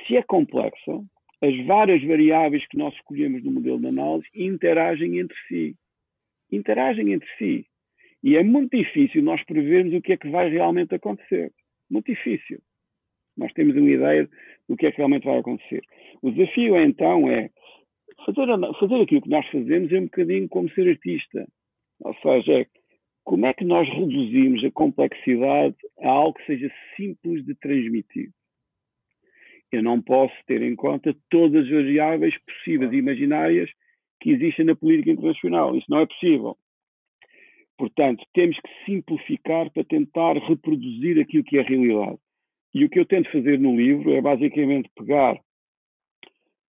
Se 0.07 0.15
é 0.15 0.23
complexa, 0.23 1.03
as 1.41 1.65
várias 1.65 2.03
variáveis 2.03 2.65
que 2.67 2.77
nós 2.77 2.93
escolhemos 2.95 3.43
no 3.43 3.51
modelo 3.51 3.79
de 3.79 3.87
análise 3.87 4.27
interagem 4.33 5.19
entre 5.19 5.37
si. 5.47 5.75
Interagem 6.51 7.13
entre 7.13 7.27
si. 7.37 7.65
E 8.23 8.35
é 8.35 8.43
muito 8.43 8.77
difícil 8.77 9.23
nós 9.23 9.43
prevermos 9.43 9.93
o 9.93 10.01
que 10.01 10.13
é 10.13 10.17
que 10.17 10.29
vai 10.29 10.49
realmente 10.49 10.93
acontecer. 10.93 11.51
Muito 11.89 12.05
difícil. 12.05 12.59
Nós 13.35 13.51
temos 13.53 13.75
uma 13.75 13.89
ideia 13.89 14.29
do 14.67 14.77
que 14.77 14.85
é 14.85 14.91
que 14.91 14.97
realmente 14.97 15.25
vai 15.25 15.39
acontecer. 15.39 15.81
O 16.21 16.31
desafio 16.31 16.77
então 16.77 17.29
é 17.29 17.49
fazer, 18.25 18.45
fazer 18.79 19.01
aquilo 19.01 19.21
que 19.21 19.29
nós 19.29 19.45
fazemos 19.47 19.91
é 19.91 19.99
um 19.99 20.05
bocadinho 20.05 20.49
como 20.49 20.69
ser 20.71 20.89
artista. 20.89 21.47
Ou 22.01 22.13
seja, 22.15 22.61
é 22.61 22.65
como 23.23 23.45
é 23.45 23.53
que 23.53 23.63
nós 23.63 23.87
reduzimos 23.87 24.63
a 24.63 24.71
complexidade 24.71 25.75
a 26.01 26.09
algo 26.09 26.33
que 26.33 26.45
seja 26.45 26.71
simples 26.95 27.45
de 27.45 27.55
transmitir. 27.55 28.29
Eu 29.71 29.81
não 29.81 30.01
posso 30.01 30.35
ter 30.47 30.61
em 30.61 30.75
conta 30.75 31.15
todas 31.29 31.63
as 31.63 31.69
variáveis 31.69 32.35
possíveis 32.39 32.91
e 32.91 32.97
imaginárias 32.97 33.69
que 34.19 34.31
existem 34.31 34.65
na 34.65 34.75
política 34.75 35.11
internacional. 35.11 35.75
Isso 35.75 35.89
não 35.89 35.99
é 35.99 36.05
possível. 36.05 36.57
Portanto, 37.81 38.23
temos 38.31 38.55
que 38.59 38.85
simplificar 38.85 39.71
para 39.71 39.83
tentar 39.83 40.33
reproduzir 40.33 41.19
aquilo 41.19 41.43
que 41.43 41.57
é 41.57 41.61
a 41.61 41.63
realidade. 41.63 42.19
E 42.75 42.85
o 42.85 42.89
que 42.89 42.99
eu 42.99 43.07
tento 43.07 43.31
fazer 43.31 43.59
no 43.59 43.75
livro 43.75 44.13
é 44.13 44.21
basicamente 44.21 44.87
pegar 44.95 45.35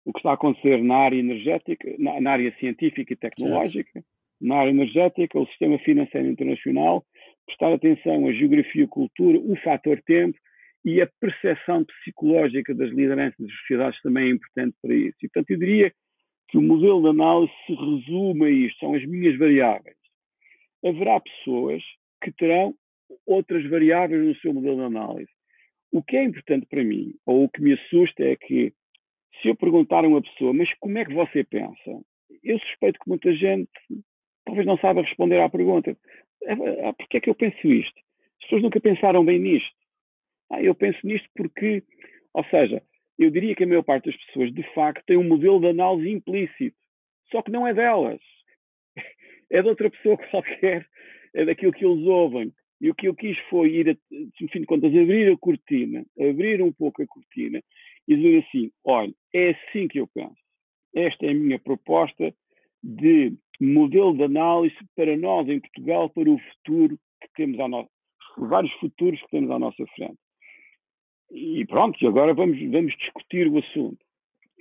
o 0.05 0.13
que 0.13 0.21
está 0.21 0.31
a 0.31 0.35
acontecer 0.35 0.81
na 0.85 0.99
área 0.99 1.19
energética, 1.19 1.97
na, 1.99 2.21
na 2.21 2.31
área 2.31 2.57
científica 2.61 3.13
e 3.13 3.17
tecnológica, 3.17 3.91
certo. 3.93 4.07
na 4.41 4.59
área 4.59 4.71
energética, 4.71 5.37
o 5.37 5.47
sistema 5.49 5.81
financeiro 5.81 6.29
internacional, 6.29 7.05
prestar 7.45 7.73
atenção 7.73 8.29
à 8.29 8.33
geografia, 8.33 8.87
cultura, 8.87 9.37
o 9.41 9.57
fator 9.65 10.01
tempo 10.07 10.39
e 10.85 11.03
a 11.03 11.09
percepção 11.21 11.85
psicológica 11.87 12.73
das 12.73 12.91
lideranças 12.91 13.37
das 13.37 13.53
sociedades 13.63 14.01
também 14.03 14.29
é 14.29 14.31
importante 14.31 14.77
para 14.81 14.95
isso. 14.95 15.17
E, 15.25 15.29
portanto, 15.29 15.51
eu 15.51 15.59
diria 15.59 15.93
que 16.47 16.57
o 16.57 16.63
modelo 16.63 17.03
de 17.03 17.09
análise 17.09 17.53
se 17.67 17.75
resume 17.75 18.45
a 18.45 18.51
isto, 18.51 18.79
são 18.79 18.95
as 18.95 19.05
minhas 19.05 19.37
variáveis 19.37 20.00
haverá 20.85 21.21
pessoas 21.21 21.83
que 22.23 22.33
terão 22.33 22.75
outras 23.27 23.69
variáveis 23.69 24.25
no 24.25 24.35
seu 24.37 24.53
modelo 24.53 24.77
de 24.77 24.83
análise. 24.83 25.31
O 25.93 26.03
que 26.03 26.17
é 26.17 26.23
importante 26.23 26.67
para 26.67 26.85
mim, 26.85 27.15
ou 27.27 27.45
o 27.45 27.49
que 27.49 27.61
me 27.61 27.73
assusta, 27.73 28.23
é 28.25 28.37
que 28.37 28.73
se 29.41 29.49
eu 29.49 29.57
perguntar 29.57 30.05
a 30.05 30.09
uma 30.09 30.23
pessoa, 30.23 30.53
mas 30.53 30.73
como 30.79 30.99
é 30.99 31.05
que 31.05 31.15
você 31.15 31.43
pensa? 31.43 32.01
Eu 32.43 32.59
suspeito 32.61 32.99
que 33.01 33.09
muita 33.09 33.33
gente 33.35 33.71
talvez 34.45 34.67
não 34.67 34.79
saiba 34.79 35.03
responder 35.03 35.41
à 35.41 35.49
pergunta. 35.49 35.97
Ah, 36.47 36.89
ah 36.89 36.93
Porquê 36.93 37.19
é 37.19 37.21
que 37.21 37.31
eu 37.31 37.35
penso 37.35 37.67
isto? 37.67 38.01
As 38.39 38.45
pessoas 38.45 38.63
nunca 38.63 38.81
pensaram 38.81 39.25
bem 39.25 39.39
nisto. 39.39 39.75
Ah, 40.51 40.63
eu 40.63 40.75
penso 40.75 40.99
nisto 41.05 41.29
porque, 41.35 41.83
ou 42.35 42.45
seja, 42.45 42.83
eu 43.19 43.31
diria 43.31 43.55
que 43.55 43.65
a 43.65 43.67
maior 43.67 43.83
parte 43.83 44.07
das 44.07 44.25
pessoas, 44.25 44.53
de 44.53 44.63
facto, 44.75 45.05
tem 45.07 45.17
um 45.17 45.29
modelo 45.29 45.61
de 45.61 45.69
análise 45.69 46.11
implícito. 46.11 46.77
Só 47.31 47.43
que 47.43 47.51
não 47.51 47.67
é 47.67 47.75
delas 47.75 48.21
é 49.51 49.63
de 49.63 49.69
outra 49.69 49.91
pessoa 49.91 50.17
qualquer, 50.31 50.87
é 51.35 51.45
daquilo 51.45 51.73
que 51.73 51.85
eles 51.85 52.07
ouvem. 52.07 52.53
E 52.81 52.89
o 52.91 52.95
que 52.95 53.09
eu 53.09 53.15
quis 53.15 53.39
foi 53.51 53.69
ir, 53.75 53.91
a, 53.91 53.97
no 54.11 54.49
fim 54.49 54.61
de 54.61 54.67
contas, 54.67 54.91
abrir 54.91 55.31
a 55.31 55.37
cortina, 55.37 56.05
abrir 56.19 56.63
um 56.63 56.73
pouco 56.73 57.03
a 57.03 57.07
cortina 57.07 57.63
e 58.09 58.17
dizer 58.17 58.45
assim: 58.47 58.71
olha, 58.85 59.13
é 59.35 59.51
assim 59.51 59.87
que 59.87 60.01
eu 60.01 60.07
penso. 60.07 60.41
Esta 60.95 61.27
é 61.27 61.31
a 61.31 61.35
minha 61.35 61.59
proposta 61.59 62.35
de 62.83 63.35
modelo 63.61 64.17
de 64.17 64.25
análise 64.25 64.77
para 64.97 65.15
nós 65.17 65.47
em 65.49 65.61
Portugal, 65.61 66.09
para 66.09 66.31
o 66.31 66.39
futuro 66.39 66.99
que 67.21 67.29
temos 67.37 67.61
à 67.61 67.69
nossa, 67.69 67.91
vários 68.39 68.73
futuros 68.75 69.21
que 69.21 69.31
temos 69.31 69.51
à 69.51 69.59
nossa 69.59 69.85
frente. 69.95 70.19
E 71.31 71.65
pronto, 71.67 72.05
agora 72.09 72.33
vamos, 72.33 72.59
vamos 72.71 72.97
discutir 72.97 73.47
o 73.47 73.59
assunto 73.59 73.99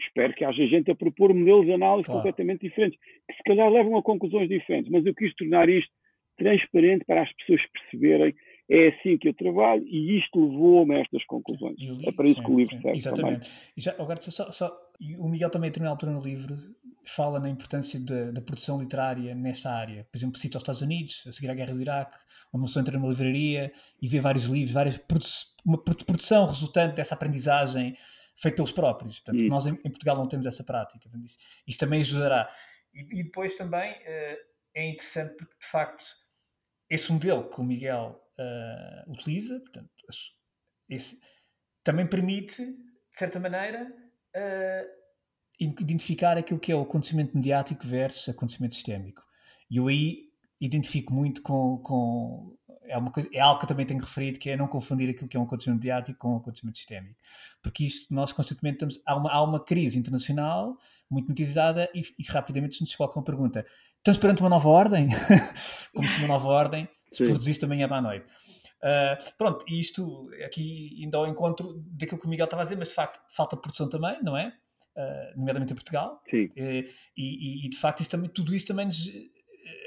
espero 0.02 0.34
que 0.34 0.46
haja 0.46 0.66
gente 0.68 0.92
a 0.92 0.96
propor 0.96 1.34
modelos 1.34 1.66
de 1.66 1.74
análise 1.74 2.06
claro. 2.06 2.22
completamente 2.22 2.68
diferentes, 2.68 3.00
que 3.28 3.36
se 3.36 3.44
calhar 3.44 3.70
levam 3.70 3.98
a 3.98 4.04
conclusões 4.04 4.50
diferentes, 4.50 4.92
mas 4.92 5.06
eu 5.06 5.14
quis 5.14 5.34
tornar 5.36 5.70
isto 5.70 5.92
transparente 6.38 7.04
para 7.06 7.24
as 7.24 7.34
pessoas 7.34 7.62
perceberem 7.72 8.34
é 8.70 8.90
assim 8.90 9.18
que 9.18 9.28
eu 9.28 9.34
trabalho 9.34 9.84
e 9.88 10.20
isto 10.20 10.40
levou-me 10.40 10.96
a 10.96 11.00
estas 11.00 11.26
conclusões. 11.26 11.76
Li, 11.80 12.08
é 12.08 12.12
para 12.12 12.26
isso 12.26 12.36
sim, 12.36 12.46
que 12.46 12.52
o 12.52 12.60
livro 12.60 12.82
serve 12.82 12.98
Exatamente. 12.98 13.50
E 13.76 13.82
já, 13.82 13.92
agora, 13.94 14.22
só, 14.22 14.52
só, 14.52 14.72
o 15.18 15.28
Miguel 15.28 15.50
também, 15.50 15.70
a 15.70 15.72
determinada 15.72 15.96
altura 15.96 16.12
no 16.12 16.22
livro, 16.22 16.56
fala 17.04 17.40
na 17.40 17.50
importância 17.50 18.00
da, 18.00 18.30
da, 18.30 18.42
produção 18.42 18.80
literária 18.80 19.34
nesta 19.34 19.72
área. 19.72 20.06
Por 20.12 20.16
exemplo, 20.16 20.38
cita 20.38 20.58
os 20.58 20.62
Estados 20.62 20.82
Unidos, 20.84 21.24
a 21.28 21.32
seguir 21.32 21.50
à 21.50 21.56
Guerra 21.56 21.74
do 21.74 21.82
Iraque, 21.82 22.18
onde 22.54 22.62
uma 22.62 22.68
pessoa 22.68 22.82
entra 22.82 22.96
numa 22.96 23.10
livraria 23.10 23.72
e 24.00 24.08
vê 24.08 24.20
vários 24.20 24.46
livros, 24.46 24.72
várias 24.72 25.02
uma 25.66 25.82
produção 25.82 26.46
resultante 26.46 26.96
dessa 26.96 27.16
aprendizagem 27.16 27.96
feito 28.42 28.56
pelos 28.56 28.72
próprios. 28.72 29.20
Portanto, 29.20 29.44
nós 29.46 29.66
em, 29.66 29.74
em, 29.74 29.90
Portugal 29.90 30.16
não 30.16 30.28
temos 30.28 30.46
essa 30.46 30.64
prática. 30.64 31.00
Portanto, 31.10 31.26
isso, 31.26 31.38
isso, 31.68 31.80
também 31.80 32.02
ajudará. 32.02 32.50
E, 32.94 33.20
e 33.20 33.24
depois 33.24 33.56
também 33.56 33.92
uh, 33.92 34.38
é 34.74 34.88
interessante 34.88 35.36
porque, 35.36 35.58
de 35.60 35.68
facto, 35.68 36.04
esse 36.90 37.12
modelo 37.12 37.50
que 37.50 37.60
o 37.60 37.64
Miguel 37.64 38.20
uh, 38.40 39.12
utiliza, 39.12 39.60
portanto, 39.60 39.90
esse, 40.90 41.20
também 41.84 42.08
permite, 42.08 42.66
de 42.66 43.18
certa 43.18 43.40
maneira, 43.40 43.86
uh, 44.36 45.00
identificar 45.60 46.38
aquilo 46.38 46.60
que 46.60 46.72
é 46.72 46.76
o 46.76 46.82
acontecimento 46.82 47.36
mediático 47.36 47.86
versus 47.86 48.30
acontecimento 48.30 48.76
sistémico. 48.76 49.22
E 49.70 49.78
eu 49.78 49.88
aí 49.88 50.30
identifico 50.60 51.14
muito 51.14 51.42
com, 51.42 51.78
com 51.80 52.58
é, 52.90 52.98
uma 52.98 53.12
coisa, 53.12 53.30
é 53.32 53.40
algo 53.40 53.60
que 53.60 53.66
eu 53.66 53.68
também 53.68 53.86
tenho 53.86 54.00
referido, 54.00 54.40
que 54.40 54.50
é 54.50 54.58
não 54.58 54.68
confundir 54.68 55.10
aquilo 55.10 55.28
que 55.28 55.38
é 55.38 55.40
um 55.40 55.44
acontecimento 55.44 55.80
mediático 55.80 56.18
com 56.18 56.34
um 56.34 56.38
acontecimento 56.38 56.78
sistémico. 56.78 57.16
Porque 57.62 57.86
isto, 57.86 58.14
nós 58.14 58.34
constantemente 58.34 58.76
estamos, 58.76 59.02
há 59.06 59.16
uma, 59.16 59.32
há 59.32 59.42
uma 59.44 59.64
crise 59.64 59.98
internacional 59.98 60.76
muito 61.10 61.30
notizada 61.30 61.90
e, 61.94 62.02
e 62.18 62.24
rapidamente 62.28 62.76
se 62.76 62.82
nos 62.82 62.96
coloca 62.96 63.18
uma 63.18 63.26
pergunta: 63.26 63.66
estamos 63.98 64.18
perante 64.18 64.42
uma 64.42 64.50
nova 64.50 64.68
ordem? 64.70 65.08
Como 65.94 66.08
se 66.08 66.18
uma 66.18 66.28
nova 66.28 66.48
ordem 66.48 66.90
se 67.12 67.18
Sim. 67.18 67.32
produzisse 67.32 67.60
também 67.60 67.84
à 67.84 68.02
noite. 68.02 68.26
Uh, 68.82 69.38
pronto, 69.38 69.66
e 69.68 69.80
isto 69.80 70.30
aqui 70.46 70.98
ainda 71.02 71.18
ao 71.18 71.28
encontro 71.28 71.84
daquilo 71.92 72.20
que 72.20 72.26
o 72.26 72.30
Miguel 72.30 72.46
estava 72.46 72.62
a 72.62 72.66
dizer, 72.66 72.78
mas 72.78 72.88
de 72.88 72.94
facto 72.94 73.20
falta 73.30 73.58
produção 73.58 73.90
também, 73.90 74.22
não 74.24 74.38
é? 74.38 74.54
Uh, 74.96 75.38
nomeadamente 75.38 75.74
em 75.74 75.76
Portugal. 75.76 76.22
Sim. 76.30 76.50
E, 76.56 76.90
e, 77.18 77.66
e, 77.66 77.70
de 77.70 77.78
facto 77.78 78.02
isso 78.02 78.10
também, 78.10 78.30
tudo 78.30 78.56
isso 78.56 78.68
também 78.68 78.86
nos 78.86 79.06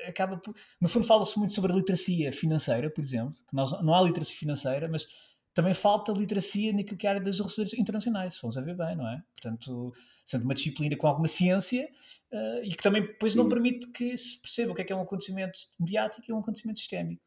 acaba 0.08 0.36
por. 0.36 0.54
No 0.80 0.88
fundo, 0.88 1.06
fala-se 1.06 1.38
muito 1.38 1.54
sobre 1.54 1.72
a 1.72 1.74
literacia 1.74 2.32
financeira, 2.32 2.90
por 2.90 3.02
exemplo, 3.02 3.34
que 3.48 3.54
nós, 3.54 3.70
não 3.82 3.94
há 3.94 4.02
literacia 4.02 4.36
financeira, 4.36 4.88
mas 4.88 5.06
também 5.54 5.74
falta 5.74 6.12
literacia 6.12 6.72
naquilo 6.72 6.96
que 6.96 7.06
é 7.06 7.10
a 7.10 7.12
área 7.14 7.22
das 7.22 7.38
relações 7.38 7.74
internacionais, 7.74 8.34
se 8.34 8.42
vamos 8.42 8.56
a 8.56 8.62
ver 8.62 8.76
bem, 8.76 8.96
não 8.96 9.06
é? 9.06 9.22
Portanto, 9.34 9.92
sendo 10.24 10.44
uma 10.44 10.54
disciplina 10.54 10.96
com 10.96 11.06
alguma 11.06 11.28
ciência 11.28 11.88
uh, 12.32 12.64
e 12.64 12.70
que 12.70 12.82
também 12.82 13.02
depois 13.02 13.34
não 13.34 13.48
permite 13.48 13.86
que 13.92 14.16
se 14.16 14.40
perceba 14.40 14.72
o 14.72 14.74
que 14.74 14.82
é 14.82 14.84
que 14.84 14.92
é 14.92 14.96
um 14.96 15.02
acontecimento 15.02 15.58
mediático 15.78 16.24
e 16.28 16.32
um 16.32 16.38
acontecimento 16.38 16.78
sistémico. 16.78 17.22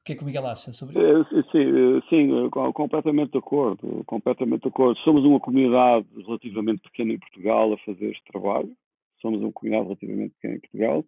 O 0.00 0.04
que 0.04 0.12
é 0.12 0.16
que 0.16 0.22
o 0.22 0.26
Miguel 0.26 0.46
acha 0.46 0.72
sobre 0.72 0.98
isso? 0.98 1.36
Eh, 1.36 1.42
sim, 1.52 2.02
sim, 2.08 2.50
completamente 2.72 3.32
de 3.32 3.38
acordo, 3.38 4.02
completamente 4.06 4.62
de 4.62 4.68
acordo. 4.68 4.98
Somos 5.00 5.22
uma 5.24 5.38
comunidade 5.38 6.06
relativamente 6.26 6.80
pequena 6.82 7.12
em 7.12 7.18
Portugal 7.18 7.72
a 7.74 7.78
fazer 7.78 8.10
este 8.10 8.24
trabalho, 8.32 8.74
somos 9.20 9.40
uma 9.42 9.52
comunidade 9.52 9.84
relativamente 9.84 10.34
pequena 10.36 10.54
em 10.54 10.60
Portugal, 10.60 11.04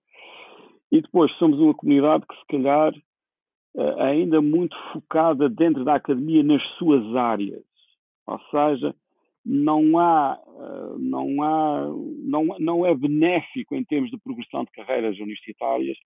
e 0.92 1.00
depois 1.00 1.32
somos 1.38 1.58
uma 1.58 1.72
comunidade 1.74 2.26
que, 2.26 2.36
se 2.36 2.46
calhar, 2.48 2.92
eh, 3.76 4.02
ainda 4.02 4.42
muito 4.42 4.76
focada 4.92 5.48
dentro 5.48 5.84
da 5.84 5.94
academia 5.94 6.42
nas 6.42 6.62
suas 6.76 7.16
áreas. 7.16 7.64
Ou 8.26 8.38
seja, 8.50 8.94
não 9.44 9.98
há, 9.98 10.38
eh, 10.38 10.94
não 10.98 11.42
há, 11.42 11.86
não, 12.24 12.44
não 12.60 12.86
é 12.86 12.94
benéfico 12.94 13.74
em 13.74 13.82
termos 13.84 14.10
de 14.10 14.18
progressão 14.18 14.64
de 14.64 14.70
carreiras 14.72 15.18
universitárias 15.18 15.96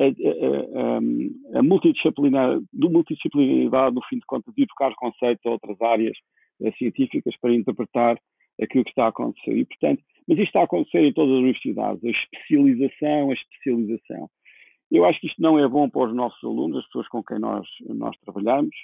a, 0.00 0.04
a, 0.04 1.56
a, 1.56 1.58
a 1.60 1.62
multidisciplinar, 1.62 2.58
do 2.72 2.90
multidisciplinaridade, 2.90 3.94
no 3.94 4.02
fim 4.08 4.16
de 4.16 4.26
contas, 4.26 4.52
de 4.52 4.64
educar 4.64 4.92
conceitos 4.96 5.46
a 5.46 5.50
outras 5.50 5.80
áreas 5.80 6.16
eh, 6.60 6.72
científicas 6.72 7.36
para 7.40 7.54
interpretar 7.54 8.18
aquilo 8.60 8.82
que 8.82 8.90
está 8.90 9.04
a 9.04 9.08
acontecer. 9.10 9.56
E, 9.56 9.64
portanto, 9.64 10.02
mas 10.26 10.38
isto 10.38 10.48
está 10.48 10.60
a 10.60 10.64
acontecer 10.64 11.04
em 11.04 11.12
todas 11.12 11.32
as 11.32 11.38
universidades, 11.38 12.04
a 12.04 12.08
especialização, 12.08 13.30
a 13.30 13.34
especialização. 13.34 14.30
Eu 14.90 15.04
acho 15.04 15.20
que 15.20 15.26
isto 15.26 15.40
não 15.40 15.58
é 15.58 15.66
bom 15.68 15.88
para 15.88 16.08
os 16.08 16.14
nossos 16.14 16.42
alunos, 16.44 16.78
as 16.78 16.86
pessoas 16.86 17.08
com 17.08 17.22
quem 17.22 17.38
nós, 17.38 17.66
nós 17.88 18.16
trabalhamos, 18.20 18.74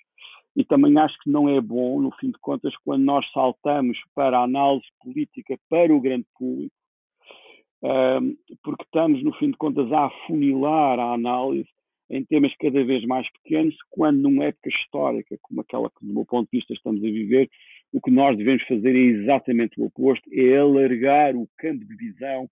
e 0.56 0.64
também 0.64 0.98
acho 0.98 1.16
que 1.22 1.30
não 1.30 1.48
é 1.48 1.60
bom, 1.60 2.00
no 2.00 2.10
fim 2.12 2.30
de 2.30 2.38
contas, 2.40 2.74
quando 2.84 3.04
nós 3.04 3.24
saltamos 3.32 3.98
para 4.14 4.38
a 4.38 4.44
análise 4.44 4.86
política 5.02 5.56
para 5.68 5.94
o 5.94 6.00
grande 6.00 6.26
público, 6.36 6.74
porque 8.62 8.82
estamos, 8.82 9.22
no 9.22 9.32
fim 9.34 9.50
de 9.50 9.56
contas, 9.56 9.90
a 9.92 10.06
afunilar 10.06 10.98
a 10.98 11.14
análise 11.14 11.68
em 12.10 12.24
temas 12.24 12.52
cada 12.56 12.84
vez 12.84 13.04
mais 13.06 13.26
pequenos, 13.32 13.76
quando 13.88 14.18
numa 14.18 14.44
época 14.44 14.68
histórica 14.68 15.38
como 15.40 15.60
aquela 15.60 15.88
que, 15.88 16.04
do 16.04 16.12
meu 16.12 16.26
ponto 16.26 16.50
de 16.50 16.58
vista, 16.58 16.74
estamos 16.74 17.00
a 17.00 17.06
viver, 17.06 17.48
o 17.92 18.00
que 18.00 18.10
nós 18.10 18.36
devemos 18.36 18.62
fazer 18.64 18.94
é 18.94 18.98
exatamente 18.98 19.80
o 19.80 19.84
oposto, 19.84 20.28
é 20.32 20.56
alargar 20.56 21.36
o 21.36 21.48
campo 21.56 21.84
de 21.84 21.96
visão 21.96 22.50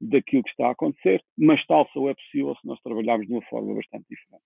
daquilo 0.00 0.42
que 0.42 0.50
está 0.50 0.68
a 0.68 0.72
acontecer, 0.72 1.22
mas 1.36 1.64
tal 1.66 1.88
só 1.92 2.08
é 2.08 2.14
possível 2.14 2.54
se 2.54 2.66
nós 2.66 2.80
trabalharmos 2.82 3.26
de 3.26 3.32
uma 3.32 3.42
forma 3.42 3.74
bastante 3.74 4.04
diferente. 4.08 4.44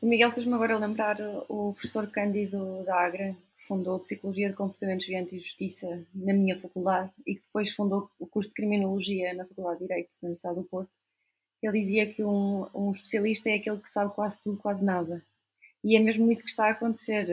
O 0.00 0.06
Miguel 0.06 0.30
fez-me 0.30 0.52
agora 0.52 0.78
lembrar 0.78 1.16
o 1.48 1.72
professor 1.72 2.08
Cândido 2.10 2.84
da 2.84 2.94
Agra, 3.00 3.34
que 3.56 3.66
fundou 3.66 3.98
Psicologia 4.00 4.50
de 4.50 4.54
Comportamentos 4.54 5.06
Violento 5.06 5.34
e 5.34 5.40
Justiça 5.40 6.06
na 6.14 6.32
minha 6.32 6.58
faculdade 6.58 7.10
e 7.26 7.34
que 7.34 7.42
depois 7.42 7.74
fundou 7.74 8.10
o 8.18 8.26
curso 8.26 8.50
de 8.50 8.56
Criminologia 8.56 9.34
na 9.34 9.46
Faculdade 9.46 9.80
de 9.80 9.88
Direito 9.88 10.10
da 10.20 10.26
Universidade 10.28 10.60
do 10.60 10.64
Porto. 10.64 11.05
Ele 11.62 11.80
dizia 11.80 12.12
que 12.12 12.22
um, 12.22 12.66
um 12.74 12.92
especialista 12.92 13.48
é 13.50 13.54
aquele 13.54 13.78
que 13.78 13.90
sabe 13.90 14.14
quase 14.14 14.42
tudo, 14.42 14.58
quase 14.58 14.84
nada. 14.84 15.22
E 15.82 15.96
é 15.96 16.00
mesmo 16.00 16.30
isso 16.30 16.42
que 16.42 16.50
está 16.50 16.66
a 16.66 16.70
acontecer. 16.70 17.28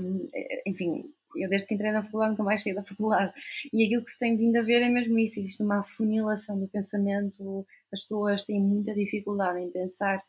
Um, 0.00 0.28
enfim, 0.66 1.12
eu 1.36 1.48
desde 1.48 1.68
que 1.68 1.74
entrei 1.74 1.92
na 1.92 2.02
faculdade 2.02 2.30
nunca 2.32 2.42
mais 2.42 2.62
saí 2.62 2.74
da 2.74 2.82
faculdade. 2.82 3.32
E 3.72 3.84
aquilo 3.84 4.04
que 4.04 4.10
se 4.10 4.18
tem 4.18 4.36
vindo 4.36 4.56
a 4.56 4.62
ver 4.62 4.82
é 4.82 4.88
mesmo 4.88 5.18
isso, 5.18 5.38
existe 5.38 5.62
uma 5.62 5.80
afunilação 5.80 6.58
do 6.58 6.68
pensamento, 6.68 7.66
as 7.92 8.00
pessoas 8.00 8.44
têm 8.44 8.60
muita 8.60 8.94
dificuldade 8.94 9.60
em 9.60 9.70
pensar. 9.70 10.22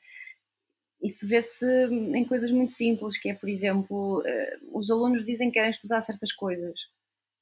Isso 1.01 1.27
vê-se 1.27 1.65
em 1.85 2.25
coisas 2.25 2.51
muito 2.51 2.73
simples, 2.73 3.17
que 3.17 3.29
é, 3.29 3.33
por 3.33 3.47
exemplo, 3.47 4.21
eh, 4.25 4.59
os 4.73 4.91
alunos 4.91 5.25
dizem 5.25 5.47
que 5.49 5.53
querem 5.53 5.71
estudar 5.71 6.01
certas 6.01 6.33
coisas, 6.33 6.77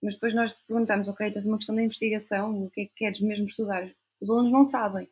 mas 0.02 0.14
depois 0.14 0.36
nós 0.36 0.54
perguntamos, 0.68 1.08
ok, 1.08 1.32
tens 1.32 1.46
uma 1.48 1.58
questão 1.58 1.76
de 1.76 1.82
investigação, 1.82 2.66
o 2.66 2.70
que 2.70 2.82
é 2.82 2.86
que 2.86 2.94
queres 2.96 3.20
mesmo 3.20 3.46
estudar? 3.46 3.90
Os 4.22 4.30
alunos 4.30 4.52
não 4.52 4.64
sabem, 4.64 5.10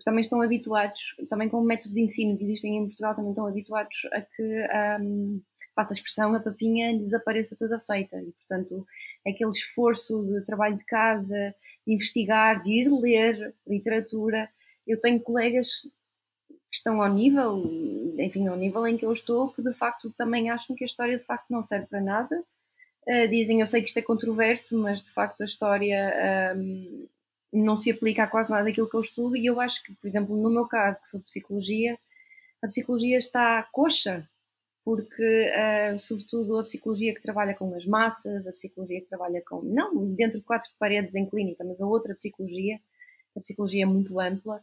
porque 0.00 0.04
também 0.04 0.22
estão 0.22 0.40
habituados, 0.40 0.98
também 1.28 1.48
com 1.48 1.58
o 1.58 1.64
método 1.64 1.94
de 1.94 2.00
ensino 2.00 2.36
que 2.36 2.44
existem 2.44 2.78
em 2.78 2.86
Portugal, 2.86 3.14
também 3.14 3.32
estão 3.32 3.46
habituados 3.46 3.96
a 4.12 4.22
que 4.22 4.66
um, 5.02 5.42
passa 5.74 5.92
a 5.92 5.94
expressão, 5.96 6.34
a 6.34 6.40
papinha 6.40 6.98
desapareça 6.98 7.54
toda 7.54 7.78
feita. 7.80 8.16
E, 8.16 8.32
portanto, 8.32 8.86
aquele 9.26 9.50
esforço 9.50 10.24
de 10.24 10.40
trabalho 10.46 10.78
de 10.78 10.84
casa, 10.86 11.54
de 11.86 11.92
investigar, 11.92 12.62
de 12.62 12.72
ir 12.72 12.88
ler 12.90 13.54
literatura. 13.66 14.48
Eu 14.86 14.98
tenho 14.98 15.20
colegas 15.20 15.82
que 16.48 16.76
estão 16.76 17.02
ao 17.02 17.12
nível, 17.12 17.62
enfim, 18.18 18.48
ao 18.48 18.56
nível 18.56 18.86
em 18.86 18.96
que 18.96 19.04
eu 19.04 19.12
estou, 19.12 19.52
que 19.52 19.62
de 19.62 19.74
facto 19.74 20.10
também 20.16 20.48
acham 20.48 20.74
que 20.74 20.84
a 20.84 20.86
história 20.86 21.18
de 21.18 21.24
facto 21.24 21.50
não 21.50 21.62
serve 21.62 21.86
para 21.86 22.00
nada. 22.00 22.42
Uh, 23.06 23.28
dizem, 23.28 23.60
eu 23.60 23.66
sei 23.66 23.82
que 23.82 23.88
isto 23.88 23.98
é 23.98 24.02
controverso, 24.02 24.78
mas 24.78 25.02
de 25.02 25.10
facto 25.10 25.42
a 25.42 25.44
história 25.44 26.54
um, 26.56 27.06
não 27.52 27.76
se 27.76 27.90
aplica 27.90 28.24
a 28.24 28.26
quase 28.26 28.50
nada 28.50 28.64
daquilo 28.64 28.88
que 28.88 28.96
eu 28.96 29.00
estudo 29.00 29.36
e 29.36 29.46
eu 29.46 29.60
acho 29.60 29.82
que, 29.82 29.92
por 29.94 30.06
exemplo, 30.06 30.36
no 30.36 30.50
meu 30.50 30.66
caso, 30.66 31.02
que 31.02 31.08
sou 31.08 31.20
psicologia, 31.20 31.98
a 32.62 32.66
psicologia 32.66 33.18
está 33.18 33.62
coxa 33.72 34.28
porque, 34.84 35.52
uh, 35.52 35.98
sobretudo, 35.98 36.58
a 36.58 36.64
psicologia 36.64 37.14
que 37.14 37.22
trabalha 37.22 37.54
com 37.54 37.74
as 37.74 37.84
massas, 37.84 38.46
a 38.46 38.52
psicologia 38.52 39.00
que 39.00 39.08
trabalha 39.08 39.42
com, 39.46 39.62
não 39.62 40.14
dentro 40.14 40.38
de 40.38 40.44
quatro 40.44 40.70
paredes 40.78 41.14
em 41.14 41.26
clínica, 41.26 41.62
mas 41.64 41.80
a 41.80 41.86
outra 41.86 42.14
psicologia, 42.14 42.80
a 43.36 43.40
psicologia 43.40 43.86
muito 43.86 44.18
ampla, 44.18 44.62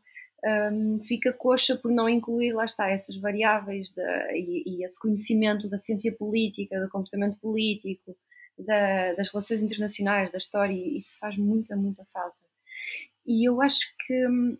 um, 0.71 1.01
fica 1.03 1.33
coxa 1.33 1.75
por 1.75 1.91
não 1.91 2.09
incluir, 2.09 2.53
lá 2.53 2.65
está, 2.65 2.89
essas 2.89 3.15
variáveis 3.17 3.89
de, 3.89 4.01
e, 4.33 4.63
e, 4.65 4.85
esse 4.85 4.99
conhecimento 4.99 5.69
da 5.69 5.77
ciência 5.77 6.11
política, 6.11 6.79
do 6.79 6.89
comportamento 6.89 7.39
político, 7.39 8.15
da, 8.57 9.13
das 9.13 9.29
relações 9.29 9.61
internacionais, 9.61 10.31
da 10.31 10.37
história, 10.37 10.73
isso 10.73 11.17
faz 11.19 11.37
muita, 11.37 11.75
muita 11.75 12.05
falta. 12.05 12.46
E 13.27 13.47
eu 13.47 13.61
acho 13.61 13.85
que 14.05 14.27
hum, 14.27 14.57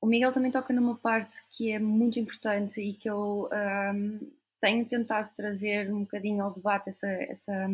o 0.00 0.06
Miguel 0.06 0.32
também 0.32 0.50
toca 0.50 0.72
numa 0.72 0.96
parte 0.96 1.36
que 1.50 1.70
é 1.70 1.78
muito 1.78 2.18
importante 2.18 2.80
e 2.80 2.94
que 2.94 3.08
eu 3.08 3.50
um, 3.94 4.30
tenho 4.60 4.86
tentado 4.86 5.30
trazer 5.34 5.92
um 5.92 6.00
bocadinho 6.00 6.42
ao 6.42 6.52
debate 6.52 6.90
essa, 6.90 7.06
essa, 7.06 7.68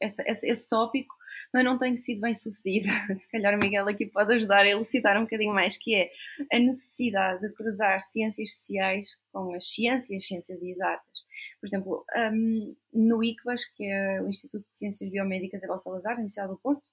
essa, 0.00 0.22
esse, 0.26 0.48
esse 0.48 0.68
tópico, 0.68 1.14
mas 1.52 1.64
não 1.64 1.78
tenho 1.78 1.96
sido 1.96 2.20
bem 2.20 2.34
sucedida. 2.34 2.88
Se 3.16 3.30
calhar 3.30 3.54
o 3.54 3.58
Miguel 3.58 3.88
aqui 3.88 4.06
pode 4.06 4.32
ajudar 4.34 4.60
a 4.60 4.68
elucidar 4.68 5.16
um 5.18 5.22
bocadinho 5.24 5.54
mais, 5.54 5.76
que 5.76 5.94
é 5.94 6.10
a 6.52 6.58
necessidade 6.58 7.40
de 7.40 7.52
cruzar 7.54 8.00
ciências 8.02 8.54
sociais 8.54 9.16
com 9.32 9.54
as 9.54 9.68
ciências, 9.68 10.26
ciências 10.26 10.62
exatas. 10.62 11.22
Por 11.60 11.66
exemplo, 11.66 12.04
um, 12.32 12.76
no 12.92 13.24
ICBAS, 13.24 13.64
que 13.64 13.84
é 13.84 14.20
o 14.20 14.28
Instituto 14.28 14.66
de 14.66 14.74
Ciências 14.74 15.10
Biomédicas 15.10 15.64
Abel 15.64 15.78
Salazar, 15.78 16.12
na 16.12 16.18
Universidade 16.18 16.50
do 16.50 16.58
Porto, 16.58 16.90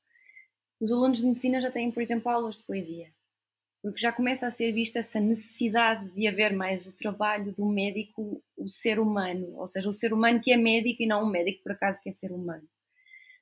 os 0.80 0.92
alunos 0.92 1.20
de 1.20 1.26
medicina 1.26 1.62
já 1.62 1.72
têm, 1.72 1.92
por 1.92 2.02
exemplo, 2.02 2.30
aulas 2.30 2.56
de 2.56 2.64
poesia 2.64 3.12
porque 3.82 4.00
já 4.00 4.12
começa 4.12 4.46
a 4.46 4.52
ser 4.52 4.72
vista 4.74 5.00
essa 5.00 5.20
necessidade 5.20 6.10
de 6.12 6.28
haver 6.28 6.54
mais 6.54 6.86
o 6.86 6.92
trabalho 6.92 7.54
do 7.54 7.66
médico, 7.66 8.44
o 8.58 8.68
ser 8.68 9.00
humano, 9.00 9.54
ou 9.56 9.68
seja, 9.68 9.88
o 9.88 9.94
ser 9.94 10.12
humano 10.12 10.42
que 10.42 10.52
é 10.52 10.58
médico 10.58 11.02
e 11.02 11.08
não 11.08 11.24
um 11.24 11.30
médico 11.30 11.64
por 11.64 11.72
acaso 11.72 12.02
que 12.02 12.10
é 12.10 12.14
ser 12.14 12.32
humano. 12.32 12.68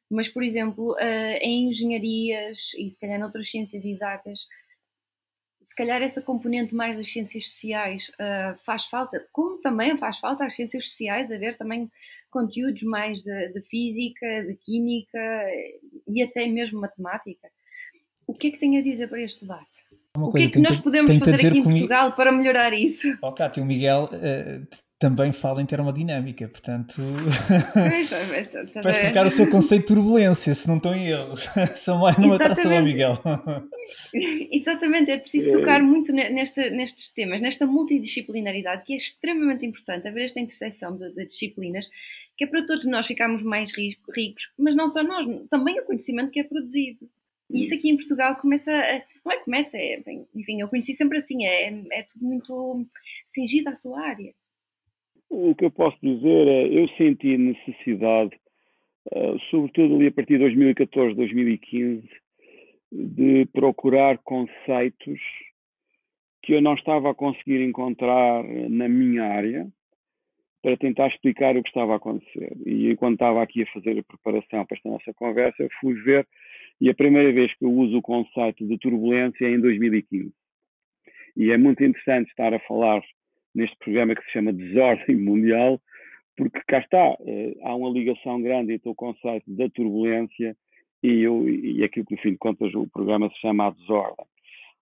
Mas, 0.09 0.29
por 0.29 0.43
exemplo, 0.43 0.95
eh, 0.99 1.39
em 1.39 1.67
engenharias 1.67 2.71
e 2.77 2.89
se 2.89 2.99
calhar 2.99 3.19
noutras 3.19 3.49
ciências 3.49 3.83
exatas, 3.83 4.47
se 5.67 5.75
calhar 5.75 6.01
essa 6.01 6.21
componente 6.21 6.73
mais 6.73 6.95
das 6.95 7.11
ciências 7.11 7.45
sociais 7.47 8.09
uh, 8.11 8.57
faz 8.63 8.85
falta, 8.85 9.21
como 9.33 9.57
também 9.57 9.97
faz 9.97 10.17
falta 10.17 10.45
às 10.45 10.55
ciências 10.55 10.87
sociais 10.87 11.29
haver 11.29 11.57
também 11.57 11.91
conteúdos 12.31 12.83
mais 12.83 13.21
de, 13.21 13.49
de 13.49 13.61
física, 13.63 14.45
de 14.45 14.55
química 14.55 15.43
e 16.07 16.23
até 16.23 16.47
mesmo 16.47 16.79
matemática. 16.79 17.49
O 18.25 18.33
que 18.33 18.47
é 18.47 18.51
que 18.51 18.59
tem 18.59 18.77
a 18.77 18.81
dizer 18.81 19.09
para 19.09 19.21
este 19.21 19.41
debate? 19.41 19.85
o 20.17 20.31
que 20.31 20.43
é 20.43 20.49
que 20.49 20.57
nós 20.57 20.77
podemos 20.77 21.13
fazer 21.17 21.49
aqui 21.49 21.57
em 21.57 21.63
Portugal 21.63 22.13
para 22.13 22.31
melhorar 22.31 22.73
isso? 22.73 23.17
Cátia, 23.35 23.61
o 23.61 23.65
Miguel 23.65 24.05
uh, 24.05 24.86
também 24.99 25.31
fala 25.31 25.61
em 25.61 25.65
termodinâmica, 25.65 26.47
portanto. 26.47 26.95
para 28.81 28.89
explicar 28.89 29.25
o 29.27 29.29
seu 29.29 29.47
conceito 29.49 29.81
de 29.81 29.87
turbulência, 29.93 30.55
se 30.55 30.67
não 30.67 30.77
estão 30.77 30.93
em 30.95 31.07
erros. 31.07 31.47
São 31.77 31.99
mais 31.99 32.17
numa 32.17 32.35
atração 32.35 32.75
ao 32.75 32.81
Miguel. 32.81 33.21
Exatamente, 34.51 35.11
é 35.11 35.19
preciso 35.19 35.51
tocar 35.51 35.83
muito 35.83 36.11
nesta, 36.11 36.69
nestes 36.71 37.09
temas, 37.09 37.39
nesta 37.39 37.67
multidisciplinaridade, 37.67 38.83
que 38.83 38.93
é 38.93 38.95
extremamente 38.95 39.65
importante, 39.65 40.07
haver 40.07 40.25
esta 40.25 40.39
interseção 40.39 40.97
de, 40.97 41.13
de 41.13 41.25
disciplinas, 41.27 41.87
que 42.35 42.43
é 42.43 42.47
para 42.47 42.65
todos 42.65 42.85
nós 42.85 43.05
ficarmos 43.05 43.43
mais 43.43 43.71
ricos, 43.75 44.51
mas 44.57 44.75
não 44.75 44.89
só 44.89 45.03
nós, 45.03 45.27
também 45.49 45.79
o 45.79 45.85
conhecimento 45.85 46.31
que 46.31 46.39
é 46.39 46.43
produzido. 46.43 47.07
E 47.49 47.61
isso 47.61 47.73
aqui 47.73 47.89
em 47.89 47.95
Portugal 47.95 48.35
começa 48.35 48.71
a, 48.73 49.01
não 49.23 49.31
é 49.31 49.37
começa, 49.37 49.77
é, 49.77 50.01
enfim, 50.35 50.59
eu 50.59 50.67
conheci 50.67 50.93
sempre 50.93 51.17
assim, 51.19 51.45
é, 51.45 51.71
é 51.91 52.03
tudo 52.03 52.25
muito 52.25 52.85
cingido 53.27 53.69
à 53.69 53.75
sua 53.75 54.01
área. 54.01 54.33
O 55.29 55.53
que 55.55 55.65
eu 55.65 55.71
posso 55.71 55.97
dizer 56.01 56.47
é, 56.47 56.67
eu 56.67 56.87
senti 56.89 57.37
necessidade, 57.37 58.35
uh, 59.11 59.39
sobretudo 59.49 59.95
ali 59.95 60.07
a 60.07 60.11
partir 60.11 60.33
de 60.33 60.39
2014, 60.39 61.15
2015, 61.15 62.09
de 62.91 63.45
procurar 63.47 64.17
conceitos 64.19 65.19
que 66.41 66.53
eu 66.53 66.61
não 66.61 66.75
estava 66.75 67.11
a 67.11 67.15
conseguir 67.15 67.61
encontrar 67.61 68.43
na 68.69 68.87
minha 68.87 69.23
área 69.23 69.67
para 70.61 70.77
tentar 70.77 71.07
explicar 71.07 71.55
o 71.55 71.63
que 71.63 71.69
estava 71.69 71.93
a 71.93 71.97
acontecer. 71.97 72.55
E 72.65 72.95
quando 72.95 73.13
estava 73.13 73.43
aqui 73.43 73.63
a 73.63 73.71
fazer 73.73 73.99
a 73.99 74.03
preparação 74.03 74.65
para 74.65 74.77
esta 74.77 74.89
nossa 74.89 75.13
conversa, 75.13 75.67
fui 75.79 75.93
ver, 76.01 76.27
e 76.79 76.89
a 76.89 76.95
primeira 76.95 77.31
vez 77.31 77.53
que 77.55 77.65
eu 77.65 77.71
uso 77.71 77.97
o 77.97 78.01
conceito 78.01 78.65
de 78.65 78.77
turbulência 78.77 79.45
é 79.45 79.51
em 79.51 79.59
2015. 79.59 80.31
E 81.35 81.51
é 81.51 81.57
muito 81.57 81.83
interessante 81.83 82.29
estar 82.29 82.53
a 82.53 82.59
falar 82.59 83.01
neste 83.57 83.75
programa 83.77 84.15
que 84.15 84.23
se 84.23 84.31
chama 84.31 84.53
Desordem 84.53 85.15
Mundial, 85.15 85.81
porque 86.37 86.61
cá 86.67 86.77
está, 86.77 87.17
eh, 87.25 87.55
há 87.63 87.75
uma 87.75 87.89
ligação 87.89 88.39
grande 88.39 88.73
entre 88.73 88.87
o 88.87 88.93
conceito 88.93 89.43
da 89.47 89.67
turbulência 89.69 90.55
e, 91.01 91.21
eu, 91.23 91.49
e 91.49 91.83
aquilo 91.83 92.05
que, 92.05 92.15
no 92.15 92.21
fim 92.21 92.31
de 92.31 92.37
contas, 92.37 92.73
o 92.75 92.87
programa 92.87 93.29
se 93.31 93.39
chama 93.39 93.67
a 93.67 93.71
desordem. 93.71 94.25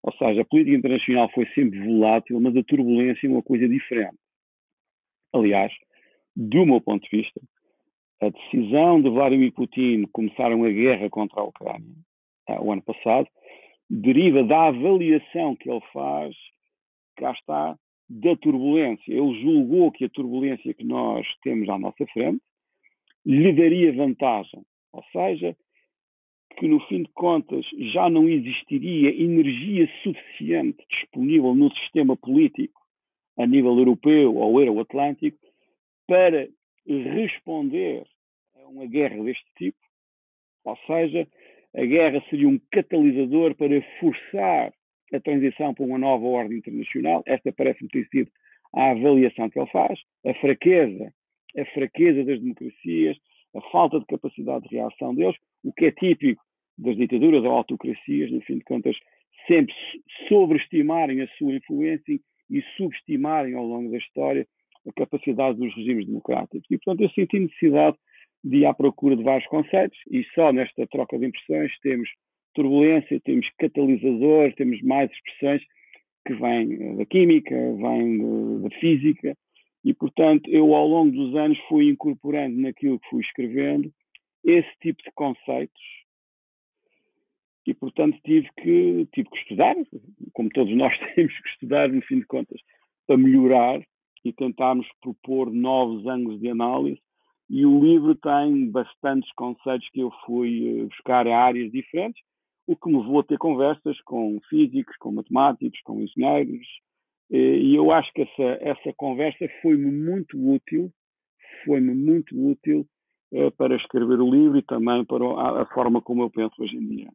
Ou 0.04 0.14
seja, 0.18 0.42
a 0.42 0.46
política 0.46 0.76
internacional 0.76 1.32
foi 1.34 1.48
sempre 1.56 1.80
volátil, 1.80 2.40
mas 2.42 2.56
a 2.58 2.64
turbulência 2.64 3.26
é 3.26 3.30
uma 3.30 3.42
coisa 3.42 3.68
diferente. 3.68 4.18
Aliás, 5.34 5.72
do 6.36 6.66
meu 6.66 6.82
ponto 6.82 7.10
de 7.10 7.18
vista, 7.18 7.42
a 8.22 8.30
decisão 8.30 9.02
de 9.02 9.10
Vladimir 9.10 9.54
Putin 9.54 10.04
começar 10.12 10.52
uma 10.52 10.70
guerra 10.70 11.10
contra 11.10 11.40
a 11.40 11.46
Ucrânia 11.46 11.96
tá, 12.46 12.62
o 12.62 12.72
ano 12.72 12.82
passado 12.82 13.28
deriva 13.90 14.44
da 14.44 14.68
avaliação 14.68 15.56
que 15.56 15.70
ele 15.70 15.82
faz, 15.94 16.36
cá 17.16 17.32
está, 17.32 17.78
da 18.10 18.36
turbulência. 18.36 19.12
Ele 19.12 19.42
julgou 19.42 19.92
que 19.92 20.06
a 20.06 20.10
turbulência 20.10 20.74
que 20.74 20.84
nós 20.84 21.26
temos 21.44 21.68
à 21.70 21.78
nossa 21.78 22.06
frente 22.08 22.42
lhe 23.26 23.52
daria 23.54 23.94
vantagem. 23.94 24.62
Ou 24.94 25.04
seja, 25.12 25.56
que 26.58 26.68
no 26.68 26.80
fim 26.88 27.04
de 27.04 27.10
contas 27.14 27.66
já 27.94 28.10
não 28.10 28.30
existiria 28.30 29.10
energia 29.10 29.90
suficiente 30.04 30.86
disponível 30.90 31.54
no 31.54 31.74
sistema 31.76 32.16
político 32.16 32.82
a 33.38 33.46
nível 33.46 33.78
europeu 33.78 34.36
ou 34.36 34.62
euroatlântico 34.62 35.38
para 36.08 36.48
responder 36.88 38.06
a 38.56 38.68
uma 38.68 38.86
guerra 38.86 39.22
deste 39.24 39.46
tipo. 39.58 39.78
Ou 40.64 40.78
seja, 40.88 41.28
a 41.76 41.86
guerra 41.86 42.24
seria 42.30 42.48
um 42.48 42.60
catalisador 42.72 43.56
para 43.56 43.82
forçar 44.00 44.74
a 45.14 45.20
transição 45.20 45.74
para 45.74 45.86
uma 45.86 45.98
nova 45.98 46.26
ordem 46.26 46.58
internacional. 46.58 47.24
Esta 47.26 47.52
parece-me 47.52 47.90
ter 47.90 48.08
sido 48.08 48.32
a 48.74 48.92
avaliação 48.92 49.50
que 49.50 49.60
ele 49.60 49.70
faz, 49.70 50.00
a 50.26 50.34
fraqueza, 50.36 51.14
a 51.58 51.66
fraqueza 51.74 52.24
das 52.24 52.40
democracias, 52.40 53.18
a 53.56 53.62
falta 53.72 54.00
de 54.00 54.06
capacidade 54.06 54.68
de 54.68 54.76
reação 54.76 55.16
deles, 55.16 55.36
o 55.64 55.72
que 55.72 55.86
é 55.86 55.92
típico 55.92 56.44
das 56.78 56.98
ditaduras 56.98 57.44
ou 57.44 57.52
autocracias, 57.52 58.32
no 58.32 58.42
fim 58.42 58.58
de 58.58 58.64
contas, 58.66 58.96
sempre 59.48 59.74
sobreestimarem 60.28 61.22
a 61.22 61.28
sua 61.38 61.54
influência 61.56 62.20
e 62.50 62.62
subestimarem 62.76 63.54
ao 63.54 63.66
longo 63.66 63.92
da 63.92 63.98
história 63.98 64.46
a 64.88 64.94
capacidade 64.94 65.58
dos 65.58 65.74
regimes 65.76 66.06
democráticos. 66.06 66.66
E, 66.70 66.78
portanto, 66.78 67.02
eu 67.02 67.10
senti 67.10 67.40
necessidade 67.40 67.98
de 68.44 68.58
ir 68.58 68.66
à 68.66 68.74
procura 68.74 69.16
de 69.16 69.24
vários 69.24 69.48
conceitos 69.48 69.98
e 70.12 70.24
só 70.36 70.52
nesta 70.54 70.86
troca 70.88 71.18
de 71.18 71.26
impressões 71.26 71.72
temos 71.82 72.10
turbulência, 72.56 73.22
temos 73.22 73.48
catalisador, 73.60 74.54
temos 74.56 74.82
mais 74.82 75.12
expressões 75.12 75.62
que 76.26 76.34
vêm 76.34 76.96
da 76.96 77.06
química, 77.06 77.56
vêm 77.56 78.62
da 78.62 78.70
física 78.80 79.38
e, 79.84 79.94
portanto, 79.94 80.50
eu 80.50 80.74
ao 80.74 80.88
longo 80.88 81.12
dos 81.12 81.36
anos 81.36 81.60
fui 81.70 81.90
incorporando 81.90 82.60
naquilo 82.60 83.00
que 83.00 83.10
fui 83.10 83.22
escrevendo 83.22 83.92
esse 84.44 84.72
tipo 84.82 85.04
de 85.04 85.12
conceitos 85.14 85.82
e, 87.68 87.74
portanto, 87.74 88.18
tive 88.24 88.48
que, 88.58 89.08
tive 89.12 89.30
que 89.30 89.38
estudar, 89.38 89.76
como 90.34 90.50
todos 90.50 90.76
nós 90.76 90.94
temos 91.16 91.40
que 91.40 91.50
estudar, 91.50 91.90
no 91.90 92.02
fim 92.04 92.20
de 92.20 92.26
contas, 92.26 92.60
para 93.08 93.18
melhorar 93.18 93.82
e 94.24 94.34
tentarmos 94.34 94.88
propor 95.02 95.52
novos 95.52 96.06
ângulos 96.06 96.40
de 96.40 96.50
análise. 96.50 97.00
E 97.50 97.66
o 97.66 97.84
livro 97.84 98.16
tem 98.16 98.72
bastantes 98.72 99.32
conceitos 99.34 99.88
que 99.90 100.00
eu 100.00 100.12
fui 100.26 100.80
eh, 100.80 100.84
buscar 100.86 101.28
a 101.28 101.44
áreas 101.44 101.72
diferentes, 101.72 102.20
o 102.68 102.76
que 102.76 102.90
me 102.90 102.98
levou 102.98 103.20
a 103.20 103.24
ter 103.24 103.38
conversas 103.38 104.00
com 104.02 104.40
físicos, 104.50 104.96
com 104.98 105.12
matemáticos, 105.12 105.80
com 105.82 106.02
engenheiros. 106.02 106.68
E 107.30 107.74
eu 107.76 107.92
acho 107.92 108.12
que 108.14 108.22
essa, 108.22 108.58
essa 108.62 108.94
conversa 108.96 109.48
foi-me 109.62 109.92
muito 109.92 110.38
útil, 110.38 110.92
foi-me 111.66 111.94
muito 111.94 112.36
útil 112.36 112.88
eh, 113.34 113.50
para 113.52 113.76
escrever 113.76 114.20
o 114.20 114.30
livro 114.30 114.58
e 114.58 114.62
também 114.62 115.04
para 115.04 115.26
a, 115.26 115.62
a 115.64 115.66
forma 115.68 116.02
como 116.02 116.22
eu 116.22 116.30
penso 116.30 116.62
hoje 116.62 116.76
em 116.76 116.88
dia 116.88 117.10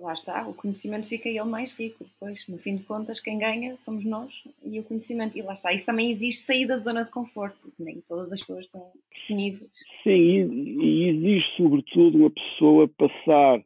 lá 0.00 0.12
está, 0.12 0.46
o 0.48 0.54
conhecimento 0.54 1.06
fica 1.06 1.28
ele 1.28 1.44
mais 1.44 1.72
rico 1.72 2.04
depois. 2.04 2.46
No 2.48 2.58
fim 2.58 2.76
de 2.76 2.84
contas, 2.84 3.20
quem 3.20 3.38
ganha 3.38 3.76
somos 3.78 4.04
nós 4.04 4.32
e 4.62 4.78
o 4.80 4.84
conhecimento. 4.84 5.36
E 5.36 5.42
lá 5.42 5.52
está, 5.52 5.72
isso 5.72 5.86
também 5.86 6.10
exige 6.10 6.38
sair 6.38 6.66
da 6.66 6.76
zona 6.76 7.04
de 7.04 7.10
conforto, 7.10 7.72
nem 7.78 8.00
todas 8.00 8.32
as 8.32 8.40
pessoas 8.40 8.64
estão 8.64 8.90
disponíveis. 9.12 9.70
Sim, 10.02 10.10
e, 10.10 10.84
e 10.84 11.08
exige 11.08 11.56
sobretudo 11.56 12.18
uma 12.18 12.30
pessoa 12.30 12.88
passar 12.88 13.62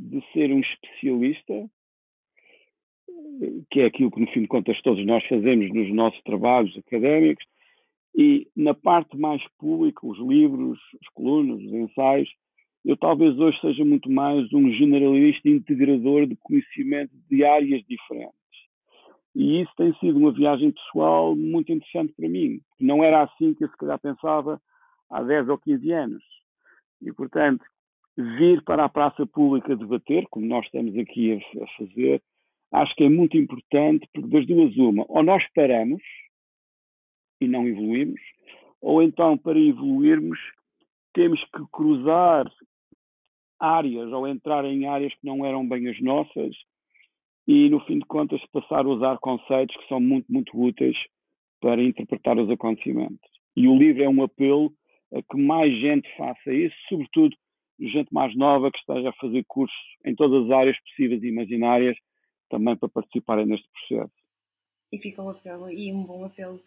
de 0.00 0.24
ser 0.32 0.50
um 0.52 0.60
especialista, 0.60 1.68
que 3.70 3.80
é 3.80 3.86
aquilo 3.86 4.10
que 4.10 4.20
no 4.20 4.26
fim 4.28 4.42
de 4.42 4.48
contas 4.48 4.80
todos 4.82 5.04
nós 5.04 5.24
fazemos 5.26 5.72
nos 5.72 5.92
nossos 5.92 6.20
trabalhos 6.22 6.76
académicos, 6.78 7.44
e 8.14 8.48
na 8.56 8.74
parte 8.74 9.16
mais 9.16 9.42
pública, 9.58 10.06
os 10.06 10.18
livros, 10.18 10.78
as 11.00 11.08
colunas, 11.14 11.62
os 11.62 11.72
ensaios, 11.72 12.28
eu 12.84 12.96
talvez 12.96 13.38
hoje 13.38 13.60
seja 13.60 13.84
muito 13.84 14.10
mais 14.10 14.52
um 14.52 14.70
generalista 14.72 15.48
integrador 15.48 16.26
de 16.26 16.34
conhecimento 16.36 17.12
de 17.28 17.44
áreas 17.44 17.82
diferentes. 17.86 18.34
E 19.34 19.60
isso 19.60 19.70
tem 19.76 19.94
sido 20.00 20.18
uma 20.18 20.32
viagem 20.32 20.72
pessoal 20.72 21.36
muito 21.36 21.70
interessante 21.70 22.12
para 22.14 22.28
mim. 22.28 22.60
Não 22.80 23.04
era 23.04 23.22
assim 23.22 23.54
que 23.54 23.64
eu 23.64 23.68
se 23.68 23.76
calhar 23.76 23.98
pensava 23.98 24.60
há 25.08 25.22
10 25.22 25.50
ou 25.50 25.58
15 25.58 25.92
anos. 25.92 26.24
E, 27.02 27.12
portanto, 27.12 27.64
vir 28.20 28.62
para 28.64 28.84
a 28.84 28.88
praça 28.88 29.26
pública 29.26 29.76
debater, 29.76 30.26
como 30.30 30.46
nós 30.46 30.64
estamos 30.66 30.96
aqui 30.96 31.32
a, 31.32 31.66
fazer, 31.76 32.22
acho 32.72 32.94
que 32.94 33.04
é 33.04 33.08
muito 33.08 33.36
importante, 33.36 34.08
porque 34.12 34.28
das 34.28 34.46
duas 34.46 34.76
uma, 34.76 35.04
ou 35.08 35.22
nós 35.22 35.44
paramos 35.54 36.02
e 37.40 37.48
não 37.48 37.66
evoluímos, 37.66 38.20
ou 38.80 39.02
então 39.02 39.36
para 39.36 39.58
evoluirmos 39.58 40.38
temos 41.12 41.40
que 41.44 41.62
cruzar 41.72 42.50
áreas 43.58 44.10
ou 44.12 44.26
entrar 44.26 44.64
em 44.64 44.86
áreas 44.86 45.12
que 45.14 45.26
não 45.26 45.44
eram 45.44 45.68
bem 45.68 45.88
as 45.88 46.00
nossas 46.00 46.54
e, 47.46 47.68
no 47.68 47.80
fim 47.80 47.98
de 47.98 48.06
contas, 48.06 48.40
passar 48.52 48.86
a 48.86 48.88
usar 48.88 49.18
conceitos 49.18 49.76
que 49.76 49.88
são 49.88 50.00
muito, 50.00 50.30
muito 50.32 50.58
úteis 50.58 50.96
para 51.60 51.82
interpretar 51.82 52.38
os 52.38 52.48
acontecimentos. 52.48 53.18
E 53.56 53.66
o 53.68 53.76
livro 53.76 54.02
é 54.02 54.08
um 54.08 54.22
apelo 54.22 54.72
a 55.12 55.20
que 55.22 55.36
mais 55.36 55.72
gente 55.80 56.08
faça 56.16 56.52
isso, 56.52 56.76
sobretudo 56.88 57.36
gente 57.88 58.12
mais 58.12 58.36
nova 58.36 58.70
que 58.70 58.78
esteja 58.78 59.10
a 59.10 59.14
fazer 59.14 59.44
cursos 59.46 59.78
em 60.04 60.14
todas 60.14 60.46
as 60.46 60.50
áreas 60.50 60.78
possíveis 60.80 61.22
e 61.22 61.28
imaginárias, 61.28 61.96
também 62.48 62.76
para 62.76 62.88
participarem 62.88 63.46
neste 63.46 63.68
processo. 63.72 64.12
E 64.92 64.98
fica 64.98 65.22
um 65.22 65.30
apelo, 65.30 65.70
e 65.70 65.92
um 65.92 66.02
bom 66.02 66.24
apelo 66.24 66.60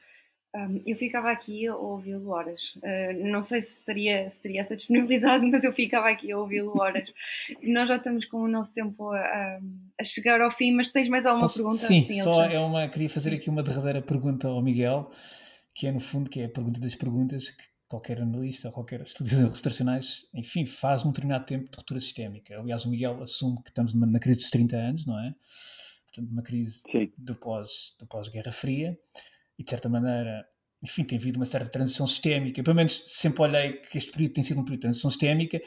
um, 0.55 0.79
eu 0.85 0.95
ficava 0.95 1.31
aqui 1.31 1.67
a 1.67 1.75
ouvi-lo 1.75 2.29
horas. 2.29 2.75
Uh, 2.75 3.27
não 3.31 3.41
sei 3.41 3.59
se 3.59 3.83
teria, 3.83 4.29
se 4.29 4.39
teria 4.39 4.61
essa 4.61 4.75
disponibilidade, 4.77 5.43
mas 5.49 5.63
eu 5.63 5.73
ficava 5.73 6.09
aqui 6.09 6.31
a 6.31 6.37
ouvi-lo 6.37 6.79
horas. 6.79 7.11
Nós 7.63 7.89
já 7.89 7.95
estamos 7.95 8.25
com 8.25 8.37
o 8.37 8.47
nosso 8.47 8.73
tempo 8.73 9.09
a, 9.11 9.59
a 9.99 10.03
chegar 10.03 10.39
ao 10.41 10.51
fim, 10.51 10.71
mas 10.71 10.91
tens 10.91 11.09
mais 11.09 11.25
alguma 11.25 11.51
pergunta? 11.51 11.77
Sim, 11.77 12.03
sim 12.03 12.21
só 12.21 12.45
é 12.45 12.59
uma, 12.59 12.87
queria 12.87 13.09
fazer 13.09 13.33
aqui 13.33 13.49
uma 13.49 13.63
derradeira 13.63 14.01
pergunta 14.01 14.47
ao 14.47 14.61
Miguel, 14.61 15.09
que 15.73 15.87
é 15.87 15.91
no 15.91 15.99
fundo 15.99 16.29
que 16.29 16.39
é 16.39 16.45
a 16.45 16.49
pergunta 16.49 16.79
das 16.79 16.95
perguntas 16.95 17.49
que 17.49 17.63
qualquer 17.93 18.19
analista 18.19 18.71
qualquer 18.71 19.01
estudioso 19.01 19.49
restauracionais, 19.49 20.27
enfim, 20.33 20.65
faz 20.65 21.03
num 21.03 21.11
determinado 21.11 21.45
tempo 21.45 21.69
de 21.69 21.77
ruptura 21.77 22.01
sistémica. 22.01 22.59
Aliás, 22.59 22.85
o 22.85 22.89
Miguel 22.89 23.21
assume 23.21 23.61
que 23.61 23.69
estamos 23.69 23.93
na 23.93 24.19
crise 24.19 24.39
dos 24.39 24.49
30 24.49 24.75
anos, 24.75 25.05
não 25.05 25.19
é? 25.19 25.35
Portanto, 26.05 26.31
uma 26.31 26.41
crise 26.41 26.81
do 27.15 27.35
pós, 27.35 27.95
do 27.99 28.07
pós-Guerra 28.07 28.51
Fria 28.51 28.97
e 29.59 29.63
de 29.63 29.69
certa 29.69 29.87
maneira 29.89 30.43
enfim, 30.81 31.03
tem 31.03 31.17
havido 31.17 31.39
uma 31.39 31.45
certa 31.45 31.69
transição 31.69 32.05
sistémica. 32.05 32.59
Eu, 32.59 32.63
pelo 32.63 32.75
menos 32.75 33.03
sempre 33.07 33.41
olhei 33.41 33.73
que 33.73 33.97
este 33.97 34.11
período 34.11 34.33
tem 34.33 34.43
sido 34.43 34.59
um 34.59 34.65
período 34.65 34.79
de 34.79 34.81
transição 34.81 35.09
sistémica 35.09 35.61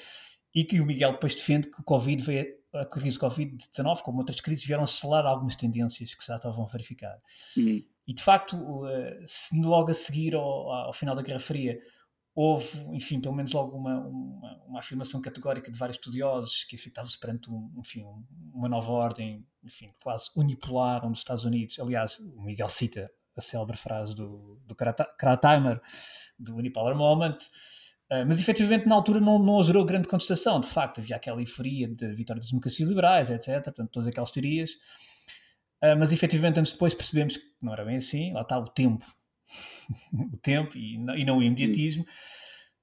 e 0.55 0.65
que 0.65 0.81
o 0.81 0.85
Miguel 0.85 1.13
depois 1.13 1.35
defende 1.35 1.71
que 1.71 1.81
o 1.81 1.85
Covid 1.85 2.23
veio, 2.23 2.47
a 2.75 2.85
crise 2.85 3.19
Covid-19, 3.19 4.03
como 4.03 4.19
outras 4.19 4.41
crises, 4.41 4.67
vieram 4.67 4.85
acelerar 4.85 5.27
algumas 5.27 5.57
tendências 5.57 6.15
que 6.15 6.27
já 6.27 6.37
estavam 6.37 6.65
a 6.65 6.69
verificar. 6.69 7.19
Uhum. 7.57 7.83
E 8.07 8.15
de 8.15 8.23
facto, 8.23 8.57
se 9.25 9.59
logo 9.61 9.91
a 9.91 9.95
seguir 9.95 10.35
ao, 10.35 10.71
ao, 10.71 10.93
final 10.93 11.15
da 11.15 11.23
Guerra 11.23 11.41
Fria 11.41 11.81
houve, 12.37 12.79
enfim, 12.95 13.19
pelo 13.19 13.35
menos 13.35 13.51
logo 13.53 13.75
uma, 13.75 13.99
uma, 13.99 14.65
uma 14.67 14.79
afirmação 14.79 15.23
categórica 15.23 15.73
de 15.73 15.79
vários 15.79 15.97
estudiosos 15.97 16.65
que 16.65 16.77
afetavam-se 16.77 17.19
perante 17.19 17.51
um, 17.51 17.73
enfim, 17.79 18.05
uma 18.53 18.69
nova 18.69 18.93
ordem, 18.93 19.47
enfim, 19.65 19.89
quase 20.03 20.29
unipolar, 20.37 21.03
onde 21.03 21.15
os 21.15 21.21
Estados 21.21 21.47
Unidos, 21.47 21.79
aliás, 21.79 22.19
o 22.21 22.43
Miguel 22.43 22.69
cita 22.69 23.11
a 23.35 23.41
célebre 23.41 23.79
frase 23.79 24.15
do, 24.15 24.61
do 24.67 24.75
Kratimer, 24.75 25.81
do 26.39 26.57
Unipolar 26.57 26.95
Moment, 26.95 27.37
uh, 28.13 28.27
mas 28.27 28.39
efetivamente 28.39 28.87
na 28.87 28.95
altura 28.95 29.19
não, 29.19 29.39
não 29.39 29.65
gerou 29.65 29.83
grande 29.87 30.07
contestação, 30.07 30.61
de 30.61 30.67
facto, 30.67 30.99
havia 31.01 31.17
aquela 31.17 31.41
euforia 31.41 31.89
de 31.89 32.15
vitória 32.15 32.41
das 32.41 32.51
democracias 32.51 32.87
liberais, 32.87 33.31
etc., 33.31 33.65
portanto, 33.65 33.91
todas 33.91 34.07
aquelas 34.07 34.31
teorias, 34.31 34.73
uh, 35.83 35.97
mas 35.99 36.13
efetivamente 36.13 36.59
anos 36.59 36.71
depois 36.71 36.95
percebemos 36.95 37.39
que 37.39 37.47
não 37.63 37.73
era 37.73 37.85
bem 37.85 37.97
assim, 37.97 38.35
lá 38.35 38.43
está 38.43 38.59
o 38.59 38.65
tempo, 38.65 39.07
o 40.33 40.37
tempo 40.39 40.77
e, 40.77 40.99
não 40.99 41.39
o 41.39 41.43
imediatismo, 41.43 42.05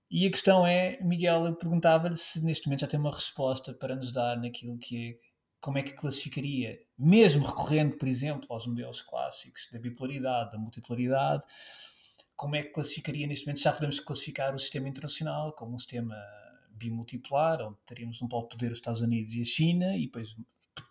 e 0.09 0.27
a 0.27 0.31
questão 0.31 0.65
é, 0.65 0.99
Miguel, 1.01 1.47
eu 1.47 1.55
perguntava-lhe 1.55 2.15
se 2.15 2.43
neste 2.43 2.67
momento 2.67 2.81
já 2.81 2.87
tem 2.87 2.99
uma 2.99 3.13
resposta 3.13 3.73
para 3.73 3.95
nos 3.95 4.11
dar 4.11 4.37
naquilo 4.37 4.77
que 4.77 5.09
é 5.09 5.33
como 5.59 5.77
é 5.77 5.81
que 5.81 5.93
classificaria, 5.93 6.77
mesmo 6.99 7.45
recorrendo, 7.45 7.97
por 7.97 8.07
exemplo, 8.07 8.45
aos 8.49 8.67
modelos 8.67 9.01
clássicos 9.01 9.69
da 9.71 9.79
bipolaridade, 9.79 10.51
da 10.51 10.57
multipolaridade, 10.57 11.45
como 12.35 12.57
é 12.57 12.63
que 12.63 12.69
classificaria 12.69 13.25
neste 13.25 13.45
momento? 13.45 13.61
Já 13.61 13.71
podemos 13.71 13.99
classificar 14.01 14.53
o 14.53 14.59
sistema 14.59 14.89
internacional 14.89 15.53
como 15.53 15.73
um 15.73 15.79
sistema 15.79 16.15
bimultipolar, 16.69 17.61
onde 17.61 17.77
teríamos 17.85 18.21
um 18.21 18.27
polo 18.27 18.43
de 18.43 18.49
poder 18.49 18.71
os 18.73 18.79
Estados 18.79 18.99
Unidos 18.99 19.33
e 19.33 19.41
a 19.41 19.45
China, 19.45 19.95
e 19.95 20.01
depois 20.01 20.35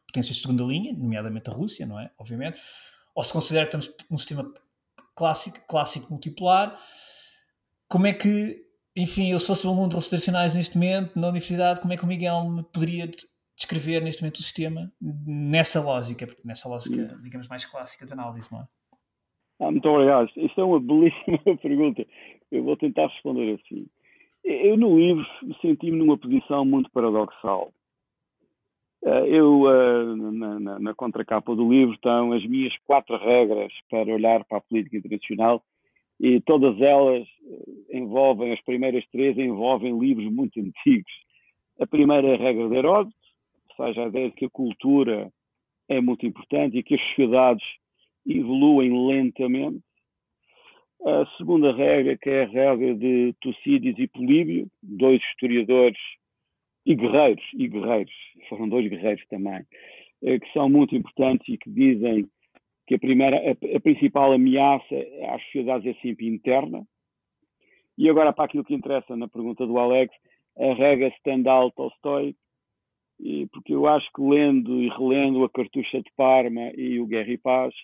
potências 0.07 0.37
de 0.37 0.43
segunda 0.43 0.65
linha, 0.65 0.93
nomeadamente 0.93 1.51
a 1.51 1.53
Rússia, 1.53 1.87
não 1.87 2.01
é? 2.01 2.11
Obviamente. 2.19 2.61
Ou 3.15 3.23
se 3.23 3.33
considera 3.33 3.67
que 3.67 3.77
estamos 3.77 4.05
um 4.11 4.17
sistema 4.17 4.53
clássico, 5.15 5.59
clássico 5.67 6.11
multipolar, 6.11 6.77
como 7.89 8.07
é 8.07 8.13
que, 8.13 8.57
enfim, 8.97 9.31
eu 9.31 9.41
fosse 9.41 9.67
um 9.67 9.71
aluno 9.71 9.89
de 9.89 9.95
relações 9.95 10.55
neste 10.55 10.77
momento, 10.77 11.19
na 11.19 11.29
universidade, 11.29 11.81
como 11.81 11.93
é 11.93 11.97
que 11.97 12.05
o 12.05 12.07
Miguel 12.07 12.49
me 12.49 12.63
poderia 12.63 13.09
descrever 13.57 14.01
neste 14.01 14.23
momento 14.23 14.37
o 14.37 14.43
sistema 14.43 14.93
nessa 15.01 15.81
lógica, 15.81 16.27
porque 16.27 16.47
nessa 16.47 16.69
lógica, 16.69 17.19
digamos, 17.23 17.49
mais 17.49 17.65
clássica 17.65 18.07
de 18.07 18.13
análise, 18.13 18.51
não 18.51 18.61
é? 18.61 18.67
Ah, 19.61 19.71
muito 19.71 19.89
obrigado. 19.89 20.29
Isto 20.37 20.61
é 20.61 20.65
uma 20.65 20.81
belíssima 20.81 21.39
pergunta. 21.63 22.05
Eu 22.51 22.65
vou 22.65 22.77
tentar 22.77 23.07
responder 23.07 23.61
assim. 23.63 23.87
Eu, 24.45 24.77
no 24.77 24.99
livro, 24.99 25.25
senti-me 25.61 25.97
numa 25.99 26.19
posição 26.19 26.65
muito 26.65 26.91
paradoxal. 26.91 27.73
Ah, 29.05 29.27
eu, 29.27 29.67
ah, 29.67 30.17
na, 30.17 30.61
na, 30.61 30.79
na, 30.79 30.95
contracapa 30.95 31.55
do 31.57 31.69
livro, 31.69 31.95
estão 31.95 32.33
as 32.33 32.45
minhas 32.47 32.73
quatro 32.87 33.17
regras 33.17 33.73
para 33.91 34.15
olhar 34.15 34.45
para 34.45 34.59
a 34.59 34.61
política 34.61 34.97
internacional 34.97 35.63
e 36.21 36.41
todas 36.41 36.81
elas 36.81 37.27
envolvem, 37.91 38.53
as 38.53 38.61
primeiras 38.63 39.05
três 39.11 39.37
envolvem 39.37 39.99
livros 39.99 40.33
muito 40.33 40.59
antigos. 40.61 41.13
A 41.81 41.87
primeira 41.87 42.29
é 42.29 42.35
a 42.35 42.39
regra 42.39 42.69
de 42.69 42.77
Heródoto, 42.77 43.17
ou 43.71 43.87
seja, 43.87 44.05
a 44.05 44.09
ideia 44.09 44.31
de 44.31 44.37
que 44.37 44.45
a 44.45 44.51
cultura 44.51 45.33
é 45.89 46.01
muito 46.01 46.25
importante 46.25 46.79
e 46.79 46.83
que 46.83 46.95
as 46.95 47.01
sociedades 47.09 47.65
evoluem 48.25 49.09
lentamente. 49.09 49.81
A 51.05 51.27
segunda 51.37 51.73
regra, 51.73 52.17
que 52.17 52.31
é 52.31 52.45
a 52.45 52.47
regra 52.47 52.95
de 52.95 53.35
Tucídides 53.41 53.99
e 53.99 54.07
Políbio, 54.07 54.69
dois 54.81 55.21
historiadores 55.33 55.99
e 56.85 56.95
guerreiros, 56.95 57.45
e 57.55 57.69
guerreiros, 57.69 58.13
foram 58.49 58.69
dois 58.69 58.89
guerreiros 58.89 59.25
também, 59.29 59.65
eh, 60.23 60.39
que 60.39 60.53
são 60.53 60.69
muito 60.69 60.97
importantes 60.97 61.49
e 61.49 61.59
que 61.59 61.71
dizem 61.71 62.29
que 62.87 62.97
a, 62.97 62.99
primeira, 62.99 63.37
a, 63.37 63.77
a 63.77 63.81
principal 63.81 64.33
ameaça 64.33 64.95
às 65.29 65.43
sociedades 65.45 65.87
é 65.87 66.01
sempre 66.01 66.27
interna. 66.27 66.85
E 67.97 68.09
agora, 68.09 68.33
para 68.33 68.47
aquilo 68.47 68.65
que 68.65 68.75
interessa 68.75 69.17
na 69.17 69.29
pergunta 69.29 69.67
do 69.67 69.79
Alex, 69.79 70.13
a 70.59 70.75
regra 70.75 71.13
Stendhal-Tolstói, 71.19 72.35
porque 73.53 73.75
eu 73.75 73.87
acho 73.87 74.11
que 74.13 74.21
lendo 74.21 74.83
e 74.83 74.89
relendo 74.89 75.45
a 75.45 75.51
Cartucha 75.51 76.03
de 76.03 76.11
Parma 76.17 76.73
e 76.77 76.99
o 76.99 77.07
Guerra 77.07 77.31
e 77.31 77.39
Paz, 77.39 77.75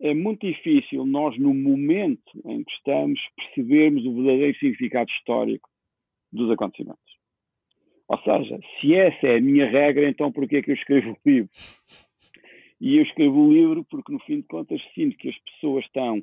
é 0.00 0.14
muito 0.14 0.46
difícil 0.46 1.06
nós, 1.06 1.38
no 1.38 1.54
momento 1.54 2.42
em 2.44 2.64
que 2.64 2.72
estamos, 2.72 3.20
percebermos 3.36 4.04
o 4.04 4.14
verdadeiro 4.14 4.58
significado 4.58 5.10
histórico 5.10 5.68
dos 6.32 6.50
acontecimentos. 6.50 7.05
Ou 8.08 8.18
seja, 8.18 8.58
se 8.80 8.94
essa 8.94 9.26
é 9.26 9.36
a 9.36 9.40
minha 9.40 9.68
regra, 9.68 10.08
então 10.08 10.30
por 10.30 10.48
que 10.48 10.56
é 10.56 10.62
que 10.62 10.70
eu 10.70 10.74
escrevo 10.74 11.12
o 11.12 11.28
livro? 11.28 11.50
E 12.80 12.98
eu 12.98 13.02
escrevo 13.02 13.40
o 13.40 13.52
livro 13.52 13.84
porque, 13.90 14.12
no 14.12 14.20
fim 14.20 14.40
de 14.40 14.46
contas, 14.46 14.80
sinto 14.94 15.16
que 15.16 15.30
as 15.30 15.38
pessoas 15.38 15.84
estão 15.86 16.22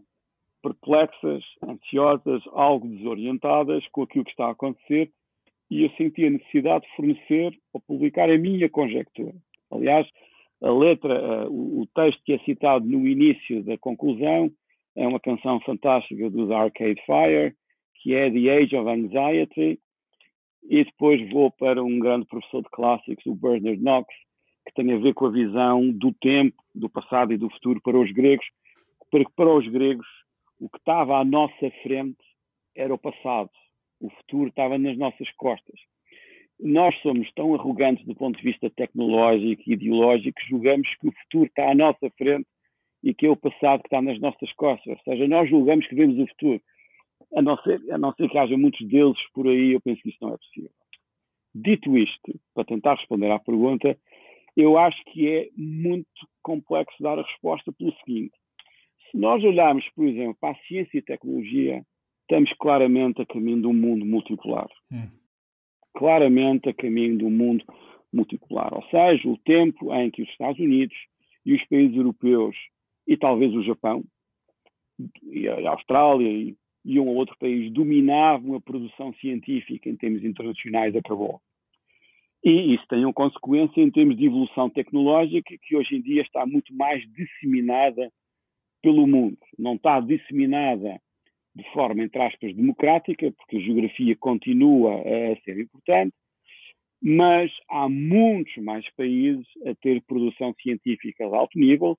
perplexas, 0.62 1.44
ansiosas, 1.68 2.42
algo 2.54 2.88
desorientadas 2.88 3.86
com 3.92 4.04
aquilo 4.04 4.24
que 4.24 4.32
está 4.32 4.46
a 4.46 4.52
acontecer 4.52 5.12
e 5.70 5.84
eu 5.84 5.90
senti 5.98 6.26
a 6.26 6.30
necessidade 6.30 6.86
de 6.86 6.96
fornecer 6.96 7.58
ou 7.74 7.82
publicar 7.82 8.30
a 8.30 8.38
minha 8.38 8.70
conjectura. 8.70 9.34
Aliás, 9.72 10.08
a 10.62 10.72
letra, 10.72 11.50
o, 11.50 11.86
texto 11.96 12.22
que 12.24 12.34
é 12.34 12.40
citado 12.40 12.86
no 12.86 13.08
início 13.08 13.64
da 13.64 13.78
conclusão 13.78 14.52
é 14.96 15.08
uma 15.08 15.20
canção 15.20 15.60
fantástica 15.62 16.30
dos 16.30 16.52
Arcade 16.52 17.02
Fire, 17.06 17.56
que 17.96 18.14
é 18.14 18.30
The 18.30 18.58
Age 18.58 18.76
of 18.76 18.88
Anxiety, 18.88 19.80
e 20.70 20.84
depois 20.84 21.30
vou 21.30 21.52
para 21.52 21.84
um 21.84 22.00
grande 22.00 22.26
professor 22.26 22.62
de 22.62 22.70
clássicos, 22.70 23.26
o 23.26 23.36
Bernard 23.36 23.82
Knox, 23.82 24.08
que 24.66 24.74
tem 24.74 24.94
a 24.94 24.98
ver 24.98 25.14
com 25.14 25.26
a 25.26 25.32
visão 25.32 25.90
do 25.90 26.14
tempo, 26.14 26.56
do 26.74 26.90
passado 26.90 27.34
e 27.34 27.38
do 27.38 27.50
futuro 27.50 27.82
para 27.82 28.00
os 28.00 28.12
gregos, 28.12 28.46
porque 29.12 29.32
para 29.36 29.54
os 29.54 29.68
gregos 29.68 30.08
o 30.60 30.70
que 30.70 30.78
estava 30.78 31.20
à 31.20 31.26
nossa 31.26 31.70
frente 31.82 32.18
era 32.76 32.94
o 32.94 32.98
passado, 32.98 33.50
o 34.00 34.10
futuro 34.10 34.50
estava 34.50 34.78
nas 34.78 34.98
nossas 34.98 35.30
costas 35.34 35.80
nós 36.60 36.96
somos 37.02 37.32
tão 37.34 37.54
arrogantes 37.54 38.06
do 38.06 38.16
ponto 38.16 38.38
de 38.38 38.44
vista 38.44 38.70
tecnológico 38.70 39.64
e 39.68 39.74
ideológico 39.74 40.40
que 40.40 40.50
julgamos 40.50 40.88
que 40.96 41.08
o 41.08 41.12
futuro 41.12 41.46
está 41.46 41.70
à 41.70 41.76
nossa 41.76 42.10
frente 42.18 42.48
e 43.04 43.14
que 43.14 43.26
é 43.26 43.30
o 43.30 43.36
passado 43.36 43.82
que 43.82 43.88
está 43.88 44.02
nas 44.02 44.20
nossas 44.20 44.52
costas. 44.54 44.88
Ou 44.88 45.00
seja, 45.04 45.28
nós 45.28 45.50
julgamos 45.50 45.86
que 45.88 45.96
vemos 45.96 46.18
o 46.18 46.28
futuro. 46.28 46.62
A 47.36 47.42
não 47.42 47.58
ser, 47.58 47.82
a 47.92 47.98
não 47.98 48.14
ser 48.14 48.30
que 48.30 48.38
haja 48.38 48.58
muitos 48.58 48.88
deles 48.88 49.18
por 49.34 49.48
aí, 49.48 49.74
eu 49.74 49.82
penso 49.82 50.02
que 50.02 50.10
isto 50.10 50.26
não 50.26 50.34
é 50.34 50.38
possível. 50.38 50.72
Dito 51.56 51.98
isto, 51.98 52.40
para 52.54 52.66
tentar 52.66 52.96
responder 52.96 53.32
à 53.32 53.40
pergunta, 53.40 53.98
eu 54.56 54.78
acho 54.78 55.04
que 55.06 55.28
é 55.28 55.50
muito 55.56 56.08
complexo 56.42 57.02
dar 57.02 57.18
a 57.18 57.24
resposta 57.24 57.72
pelo 57.72 57.94
seguinte. 57.98 58.34
Se 59.10 59.18
nós 59.18 59.44
olharmos, 59.44 59.88
por 59.96 60.06
exemplo, 60.06 60.38
para 60.40 60.56
a 60.56 60.68
ciência 60.68 60.98
e 60.98 61.02
tecnologia, 61.02 61.84
estamos 62.22 62.52
claramente 62.60 63.22
a 63.22 63.26
caminho 63.26 63.62
de 63.62 63.68
um 63.68 63.74
mundo 63.74 64.06
multipolar. 64.06 64.68
Hum 64.92 65.10
claramente 65.94 66.70
a 66.70 66.74
caminho 66.74 67.18
do 67.18 67.30
mundo 67.30 67.64
multipolar, 68.12 68.74
ou 68.74 68.84
seja, 68.90 69.28
o 69.28 69.38
tempo 69.38 69.94
em 69.94 70.12
que 70.12 70.22
os 70.22 70.30
Estados 70.30 70.60
Unidos 70.60 70.96
e 71.46 71.54
os 71.56 71.66
países 71.66 71.96
europeus 71.96 72.56
e 73.08 73.18
talvez 73.18 73.54
o 73.54 73.64
Japão 73.64 74.04
e 75.24 75.48
a 75.48 75.72
Austrália 75.72 76.28
e, 76.28 76.56
e 76.86 77.00
um 77.00 77.08
ou 77.08 77.16
outro 77.16 77.36
país 77.40 77.72
dominavam 77.72 78.56
a 78.56 78.62
produção 78.62 79.14
científica 79.16 79.90
em 79.90 79.96
termos 79.96 80.24
internacionais 80.24 80.96
acabou. 80.96 81.40
E 82.44 82.74
isso 82.74 82.86
tem 82.90 83.06
uma 83.06 83.14
consequência 83.14 83.80
em 83.80 83.90
termos 83.90 84.18
de 84.18 84.26
evolução 84.26 84.70
tecnológica 84.70 85.56
que 85.62 85.76
hoje 85.76 85.96
em 85.96 86.02
dia 86.02 86.22
está 86.22 86.46
muito 86.46 86.76
mais 86.76 87.02
disseminada 87.14 88.12
pelo 88.82 89.08
mundo. 89.08 89.38
Não 89.58 89.76
está 89.76 90.02
disseminada 90.02 91.00
de 91.56 91.64
forma, 91.72 92.04
entre 92.04 92.22
aspas, 92.22 92.54
democrática, 92.54 93.32
porque 93.32 93.58
a 93.58 93.60
geografia 93.62 94.16
continua 94.18 94.96
a 94.96 95.36
ser 95.44 95.60
importante, 95.60 96.14
mas 97.02 97.52
há 97.70 97.88
muitos 97.88 98.56
mais 98.58 98.90
países 98.96 99.46
a 99.66 99.76
ter 99.76 100.02
produção 100.02 100.54
científica 100.62 101.28
de 101.28 101.36
alto 101.36 101.58
nível, 101.58 101.98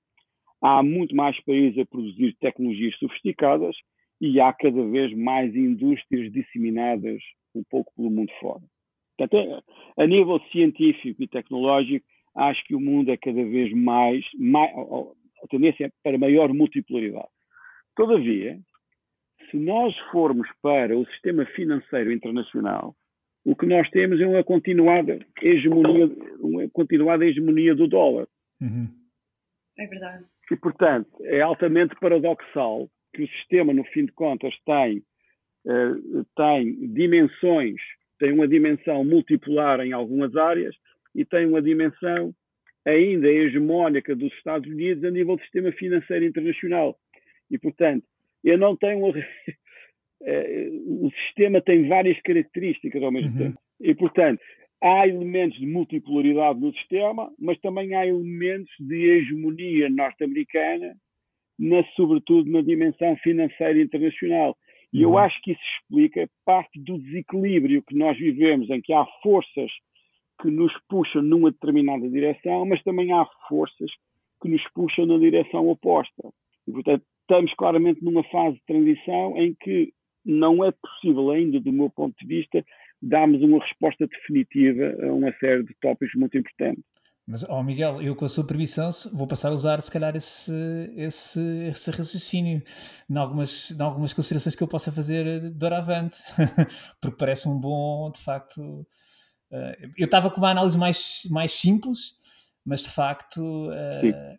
há 0.61 0.83
muito 0.83 1.15
mais 1.15 1.39
países 1.43 1.79
a 1.79 1.85
produzir 1.85 2.35
tecnologias 2.39 2.95
sofisticadas 2.97 3.75
e 4.19 4.39
há 4.39 4.51
cada 4.53 4.83
vez 4.87 5.13
mais 5.15 5.55
indústrias 5.55 6.31
disseminadas 6.31 7.21
um 7.53 7.63
pouco 7.69 7.93
pelo 7.95 8.09
mundo 8.09 8.31
fora. 8.39 8.61
Portanto, 9.17 9.63
a 9.97 10.05
nível 10.05 10.39
científico 10.51 11.23
e 11.23 11.27
tecnológico, 11.27 12.05
acho 12.35 12.63
que 12.65 12.75
o 12.75 12.79
mundo 12.79 13.11
é 13.11 13.17
cada 13.17 13.43
vez 13.43 13.71
mais, 13.73 14.25
mais 14.37 14.71
a 15.43 15.47
tendência 15.49 15.85
é 15.85 15.91
para 16.03 16.17
maior 16.17 16.53
multipolaridade. 16.53 17.29
Todavia, 17.95 18.59
se 19.49 19.57
nós 19.57 19.97
formos 20.11 20.47
para 20.61 20.97
o 20.97 21.05
sistema 21.07 21.45
financeiro 21.45 22.11
internacional, 22.11 22.95
o 23.45 23.55
que 23.55 23.65
nós 23.65 23.89
temos 23.91 24.19
é 24.19 24.27
uma 24.27 24.43
continuada 24.43 25.19
hegemonia, 25.41 26.09
uma 26.39 26.67
continuada 26.69 27.25
hegemonia 27.25 27.75
do 27.75 27.87
dólar. 27.87 28.27
Uhum. 28.59 28.89
É 29.77 29.87
verdade. 29.87 30.25
E, 30.51 30.55
portanto, 30.55 31.09
é 31.21 31.41
altamente 31.41 31.95
paradoxal 31.99 32.89
que 33.15 33.23
o 33.23 33.27
sistema, 33.29 33.73
no 33.73 33.83
fim 33.85 34.05
de 34.05 34.11
contas, 34.11 34.53
tem, 34.65 34.97
uh, 35.65 36.25
tem 36.35 36.93
dimensões, 36.93 37.79
tem 38.19 38.33
uma 38.33 38.47
dimensão 38.47 39.03
multipolar 39.05 39.79
em 39.79 39.93
algumas 39.93 40.35
áreas 40.35 40.75
e 41.13 41.23
tem 41.23 41.45
uma 41.45 41.61
dimensão 41.61 42.35
ainda 42.85 43.27
hegemónica 43.27 44.15
dos 44.15 44.31
Estados 44.33 44.69
Unidos 44.69 45.03
a 45.03 45.09
nível 45.09 45.37
do 45.37 45.41
sistema 45.43 45.71
financeiro 45.71 46.25
internacional. 46.25 46.97
E, 47.49 47.57
portanto, 47.57 48.05
eu 48.43 48.57
não 48.57 48.75
tenho 48.75 49.05
uma... 49.05 49.13
Eh, 50.27 50.69
o 50.87 51.11
sistema 51.27 51.61
tem 51.61 51.87
várias 51.87 52.19
características 52.21 53.03
ao 53.03 53.11
mesmo 53.11 53.31
uhum. 53.31 53.37
tempo. 53.37 53.59
E, 53.79 53.93
portanto, 53.93 54.41
há 54.81 55.07
elementos 55.07 55.59
de 55.59 55.67
multipolaridade 55.67 56.59
no 56.59 56.73
sistema, 56.73 57.31
mas 57.37 57.59
também 57.59 57.93
há 57.93 58.07
elementos 58.07 58.73
de 58.79 58.95
hegemonia 58.95 59.87
norte-americana, 59.89 60.95
na, 61.57 61.83
sobretudo 61.95 62.49
na 62.49 62.61
dimensão 62.61 63.15
financeira 63.17 63.81
internacional. 63.81 64.57
E 64.93 65.01
eu 65.01 65.11
uhum. 65.11 65.17
acho 65.17 65.41
que 65.41 65.51
isso 65.51 65.61
explica 65.79 66.29
parte 66.45 66.79
do 66.79 66.97
desequilíbrio 66.99 67.83
que 67.83 67.95
nós 67.95 68.17
vivemos, 68.17 68.69
em 68.69 68.81
que 68.81 68.93
há 68.93 69.05
forças 69.21 69.71
que 70.41 70.49
nos 70.49 70.73
puxam 70.89 71.21
numa 71.21 71.51
determinada 71.51 72.09
direção, 72.09 72.65
mas 72.65 72.81
também 72.83 73.11
há 73.11 73.25
forças 73.47 73.91
que 74.41 74.49
nos 74.49 74.63
puxam 74.73 75.05
na 75.05 75.17
direção 75.17 75.67
oposta. 75.69 76.29
E, 76.67 76.71
portanto, 76.71 77.03
estamos 77.21 77.53
claramente 77.55 78.03
numa 78.03 78.23
fase 78.25 78.55
de 78.55 78.65
transição 78.65 79.37
em 79.37 79.53
que 79.53 79.93
não 80.25 80.63
é 80.63 80.71
possível 80.71 81.31
ainda, 81.31 81.59
do 81.59 81.71
meu 81.71 81.89
ponto 81.89 82.15
de 82.19 82.27
vista, 82.27 82.65
darmos 83.01 83.41
uma 83.41 83.59
resposta 83.59 84.07
definitiva 84.07 84.95
a 85.03 85.13
uma 85.13 85.31
série 85.33 85.63
de 85.63 85.75
tópicos 85.79 86.15
muito 86.15 86.37
importantes. 86.37 86.83
Mas, 87.27 87.43
ó 87.43 87.59
oh 87.59 87.63
Miguel, 87.63 88.01
eu 88.03 88.15
com 88.15 88.25
a 88.25 88.29
sua 88.29 88.45
permissão 88.45 88.91
vou 89.11 89.25
passar 89.25 89.49
a 89.49 89.53
usar, 89.53 89.81
se 89.81 89.89
calhar, 89.89 90.15
esse, 90.15 90.51
esse, 90.95 91.41
esse 91.67 91.89
raciocínio 91.89 92.61
em 93.09 93.17
algumas, 93.17 93.71
em 93.71 93.81
algumas 93.81 94.13
considerações 94.13 94.55
que 94.55 94.61
eu 94.61 94.67
possa 94.67 94.91
fazer 94.91 95.49
doravante, 95.51 96.17
porque 97.01 97.17
parece 97.17 97.49
um 97.49 97.59
bom, 97.59 98.11
de 98.11 98.19
facto. 98.19 98.61
Uh, 99.51 99.91
eu 99.97 100.05
estava 100.05 100.29
com 100.29 100.37
uma 100.37 100.51
análise 100.51 100.77
mais, 100.77 101.21
mais 101.31 101.51
simples, 101.51 102.15
mas 102.63 102.83
de 102.83 102.89
facto, 102.89 103.69
uh, 103.69 104.37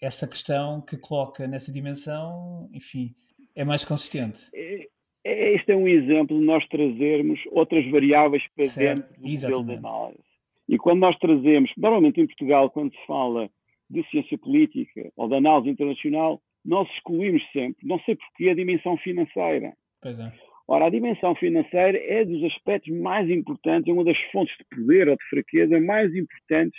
essa 0.00 0.26
questão 0.28 0.80
que 0.80 0.96
coloca 0.96 1.44
nessa 1.48 1.72
dimensão, 1.72 2.70
enfim, 2.72 3.16
é 3.56 3.64
mais 3.64 3.84
consistente. 3.84 4.48
É, 4.54 4.86
é, 5.24 5.54
este 5.54 5.72
é 5.72 5.76
um 5.76 5.88
exemplo 5.88 6.38
de 6.38 6.44
nós 6.44 6.64
trazermos 6.68 7.40
outras 7.50 7.84
variáveis 7.90 8.44
para 8.54 8.64
certo, 8.66 8.98
dentro 8.98 9.20
do 9.20 9.28
modelo 9.28 9.64
de 9.64 9.72
análise. 9.74 10.27
E 10.68 10.76
quando 10.76 11.00
nós 11.00 11.16
trazemos, 11.18 11.70
normalmente 11.76 12.20
em 12.20 12.26
Portugal, 12.26 12.70
quando 12.70 12.92
se 12.92 13.06
fala 13.06 13.48
de 13.88 14.02
ciência 14.10 14.36
política 14.36 15.10
ou 15.16 15.28
de 15.28 15.36
análise 15.36 15.70
internacional, 15.70 16.42
nós 16.64 16.88
excluímos 16.90 17.42
sempre, 17.52 17.86
não 17.86 17.98
sei 18.00 18.16
porquê, 18.16 18.50
a 18.50 18.54
dimensão 18.54 18.96
financeira. 18.98 19.72
Pois 20.02 20.18
é. 20.18 20.32
Ora, 20.66 20.86
a 20.86 20.90
dimensão 20.90 21.34
financeira 21.34 21.96
é 21.96 22.24
dos 22.26 22.44
aspectos 22.44 22.94
mais 22.98 23.30
importantes, 23.30 23.88
é 23.88 23.92
uma 23.92 24.04
das 24.04 24.18
fontes 24.30 24.54
de 24.58 24.64
poder 24.76 25.08
ou 25.08 25.16
de 25.16 25.24
fraqueza 25.30 25.80
mais 25.80 26.14
importantes 26.14 26.78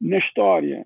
na 0.00 0.18
história. 0.18 0.84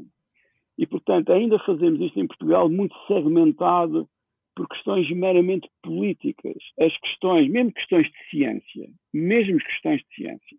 E, 0.78 0.86
portanto, 0.86 1.30
ainda 1.30 1.58
fazemos 1.58 2.00
isto 2.00 2.18
em 2.18 2.26
Portugal 2.26 2.70
muito 2.70 2.96
segmentado 3.06 4.08
por 4.56 4.66
questões 4.68 5.10
meramente 5.10 5.68
políticas. 5.82 6.56
As 6.80 6.96
questões, 6.98 7.50
mesmo 7.50 7.72
questões 7.72 8.06
de 8.06 8.30
ciência, 8.30 8.88
mesmo 9.12 9.58
questões 9.58 10.00
de 10.00 10.14
ciência, 10.14 10.56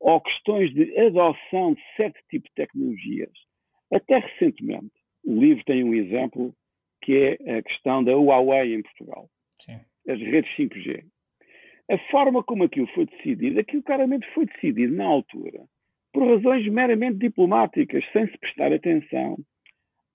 ou 0.00 0.20
questões 0.20 0.72
de 0.72 0.96
adoção 0.98 1.74
de 1.74 1.82
certo 1.96 2.20
tipo 2.30 2.46
de 2.48 2.54
tecnologias, 2.54 3.32
até 3.92 4.18
recentemente, 4.18 4.92
o 5.24 5.40
livro 5.40 5.64
tem 5.64 5.82
um 5.82 5.94
exemplo 5.94 6.54
que 7.02 7.16
é 7.16 7.58
a 7.58 7.62
questão 7.62 8.04
da 8.04 8.12
Huawei 8.12 8.74
em 8.74 8.82
Portugal. 8.82 9.28
Sim. 9.60 9.80
As 10.08 10.20
redes 10.20 10.50
5G. 10.56 11.04
A 11.90 11.98
forma 12.10 12.42
como 12.42 12.64
aquilo 12.64 12.86
foi 12.88 13.06
decidido, 13.06 13.58
aquilo 13.58 13.82
claramente 13.82 14.26
foi 14.34 14.46
decidido 14.46 14.94
na 14.94 15.06
altura, 15.06 15.64
por 16.12 16.26
razões 16.28 16.66
meramente 16.68 17.18
diplomáticas, 17.18 18.04
sem 18.12 18.26
se 18.26 18.38
prestar 18.38 18.72
atenção 18.72 19.38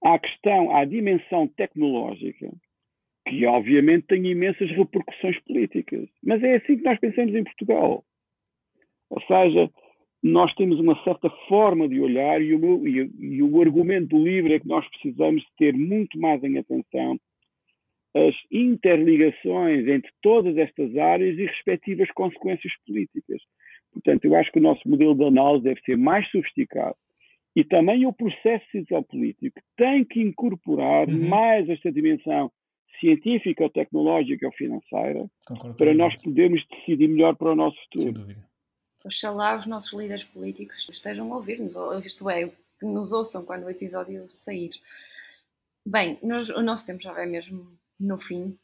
à 0.04 0.20
questão, 0.20 0.76
à 0.76 0.86
dimensão 0.86 1.48
tecnológica 1.48 2.50
que 3.28 3.46
obviamente 3.46 4.08
tem 4.08 4.26
imensas 4.28 4.70
repercussões 4.72 5.40
políticas. 5.44 6.10
Mas 6.22 6.44
é 6.44 6.56
assim 6.56 6.78
que 6.78 6.84
nós 6.84 7.00
pensamos 7.00 7.34
em 7.34 7.44
Portugal. 7.44 8.04
Ou 9.14 9.22
seja, 9.22 9.70
nós 10.24 10.54
temos 10.56 10.80
uma 10.80 11.02
certa 11.04 11.30
forma 11.48 11.88
de 11.88 12.00
olhar 12.00 12.42
e 12.42 12.56
o, 12.56 12.60
meu, 12.60 12.88
e, 12.88 13.12
e 13.20 13.44
o 13.44 13.62
argumento 13.62 14.08
do 14.08 14.24
livro 14.24 14.52
é 14.52 14.60
que 14.60 14.68
nós 14.68 14.88
precisamos 14.90 15.44
ter 15.58 15.74
muito 15.74 16.20
mais 16.20 16.44
em 16.44 16.58
atenção 16.58 17.20
as 18.16 18.36
interligações 18.52 19.88
entre 19.88 20.12
todas 20.22 20.58
estas 20.58 20.96
áreas 20.98 21.38
e 21.38 21.46
respectivas 21.46 22.10
consequências 22.12 22.72
políticas. 22.86 23.42
Portanto, 23.92 24.26
eu 24.26 24.36
acho 24.36 24.52
que 24.52 24.60
o 24.60 24.64
nosso 24.64 24.88
modelo 24.88 25.16
de 25.16 25.26
análise 25.26 25.64
deve 25.64 25.82
ser 25.82 25.98
mais 25.98 26.30
sofisticado 26.32 26.96
e 27.56 27.64
também 27.64 28.06
o 28.08 28.14
processo 28.14 28.66
político 29.10 29.60
tem 29.78 30.04
que 30.04 30.22
incorporar 30.22 31.08
uhum. 31.08 31.28
mais 31.28 31.70
esta 31.70 31.92
dimensão 31.92 32.52
científica 33.00 33.64
ou 33.64 33.70
tecnológica 33.70 34.48
ou 34.48 34.54
financeira 34.54 35.26
Concordo 35.46 35.78
para 35.78 35.94
nós 35.94 36.20
podermos 36.22 36.66
decidir 36.68 37.08
melhor 37.08 37.36
para 37.36 37.52
o 37.52 37.56
nosso 37.56 37.78
futuro. 37.84 38.06
Sem 38.06 38.14
dúvida. 38.14 38.53
Oxalá 39.04 39.58
os 39.58 39.66
nossos 39.66 39.94
líderes 39.94 40.24
políticos 40.24 40.88
estejam 40.90 41.32
a 41.32 41.36
ouvir-nos, 41.36 41.76
ou 41.76 42.00
isto 42.00 42.30
é, 42.30 42.48
que 42.48 42.86
nos 42.86 43.12
ouçam 43.12 43.44
quando 43.44 43.66
o 43.66 43.70
episódio 43.70 44.30
sair. 44.30 44.72
Bem, 45.86 46.18
nós, 46.24 46.50
o 46.50 46.62
nosso 46.62 46.86
tempo 46.86 47.02
já 47.02 47.12
vai 47.12 47.26
mesmo 47.26 47.78
no 48.00 48.18
fim. 48.18 48.58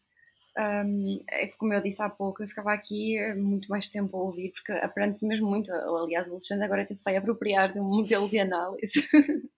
Um, 0.57 1.23
é 1.29 1.47
como 1.47 1.73
eu 1.73 1.81
disse 1.81 2.01
há 2.01 2.09
pouco, 2.09 2.43
eu 2.43 2.47
ficava 2.47 2.73
aqui 2.73 3.17
muito 3.35 3.69
mais 3.69 3.87
tempo 3.87 4.17
a 4.17 4.21
ouvir, 4.21 4.51
porque 4.51 4.71
aprende-se 4.71 5.27
mesmo 5.27 5.49
muito. 5.49 5.71
Aliás, 5.71 6.27
o 6.27 6.31
Alexandre 6.31 6.65
agora 6.65 6.81
até 6.83 6.95
se 6.95 7.03
vai 7.03 7.15
apropriar 7.15 7.71
de 7.71 7.79
um 7.79 7.83
modelo 7.83 8.29
de 8.29 8.39
análise. 8.39 9.07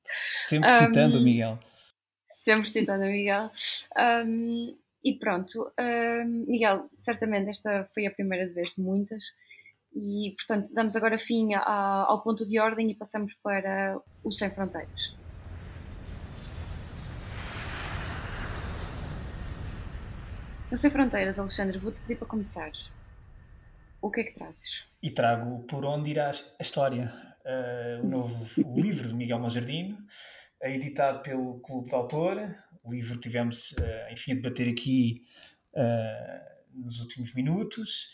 Sempre 0.44 0.72
citando 0.74 1.18
o 1.20 1.22
Miguel 1.22 1.60
sempre 2.32 2.70
citando 2.70 3.04
o 3.04 3.08
Miguel. 3.08 3.52
Um, 4.26 4.76
e 5.04 5.18
pronto, 5.18 5.72
Miguel, 6.48 6.90
certamente 6.98 7.50
esta 7.50 7.86
foi 7.94 8.06
a 8.06 8.12
primeira 8.12 8.48
vez 8.54 8.74
de 8.74 8.82
muitas, 8.82 9.34
e 9.94 10.34
portanto 10.38 10.74
damos 10.74 10.96
agora 10.96 11.18
fim 11.18 11.54
a, 11.54 12.06
ao 12.08 12.22
ponto 12.22 12.48
de 12.48 12.60
ordem 12.60 12.90
e 12.90 12.96
passamos 12.96 13.34
para 13.44 14.00
o 14.24 14.32
Sem 14.32 14.50
Fronteiras. 14.52 15.14
No 20.72 20.78
Sem 20.78 20.90
Fronteiras, 20.90 21.38
Alexandre, 21.38 21.78
vou-te 21.78 22.00
pedir 22.00 22.16
para 22.16 22.28
começar. 22.28 22.72
O 24.02 24.10
que 24.10 24.22
é 24.22 24.24
que 24.24 24.34
trazes? 24.34 24.84
E 25.04 25.12
trago 25.12 25.64
Por 25.64 25.84
Onde 25.84 26.10
Irá 26.10 26.32
a 26.32 26.64
História, 26.64 27.12
uh, 27.46 28.06
o 28.06 28.08
novo 28.08 28.48
o 28.66 28.76
livro 28.80 29.10
de 29.10 29.14
Miguel 29.14 29.40
Monjardino, 29.40 29.98
editado 30.62 31.22
pelo 31.22 31.60
Clube 31.60 31.90
de 31.90 31.96
Autor. 31.96 32.56
O 32.84 32.94
livro 32.94 33.20
tivemos, 33.20 33.74
uh, 33.74 34.14
enfim, 34.14 34.32
a 34.32 34.36
debater 34.36 34.70
aqui 34.70 35.24
uh, 35.74 36.82
nos 36.82 37.02
últimos 37.02 37.34
minutos. 37.36 38.10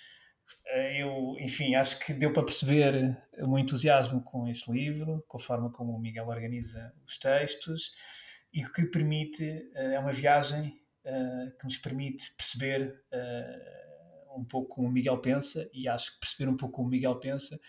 Uh, 0.73 0.97
eu, 0.97 1.35
enfim, 1.39 1.75
acho 1.75 1.99
que 1.99 2.13
deu 2.13 2.33
para 2.33 2.43
perceber 2.43 3.17
o 3.37 3.47
meu 3.47 3.59
entusiasmo 3.59 4.21
com 4.21 4.47
este 4.47 4.71
livro, 4.71 5.23
com 5.27 5.37
a 5.37 5.41
forma 5.41 5.71
como 5.71 5.93
o 5.93 5.99
Miguel 5.99 6.27
organiza 6.27 6.93
os 7.05 7.17
textos 7.17 7.91
e 8.53 8.65
o 8.65 8.71
que 8.71 8.85
permite, 8.85 9.69
é 9.75 9.99
uma 9.99 10.11
viagem 10.11 10.73
que 11.59 11.63
nos 11.63 11.77
permite 11.77 12.33
perceber 12.35 13.01
um 14.37 14.45
pouco 14.45 14.75
como 14.75 14.87
o 14.87 14.91
Miguel 14.91 15.17
pensa 15.19 15.69
e 15.73 15.87
acho 15.87 16.13
que 16.13 16.19
perceber 16.19 16.49
um 16.49 16.57
pouco 16.57 16.75
como 16.75 16.87
o 16.87 16.91
Miguel 16.91 17.19
pensa 17.19 17.59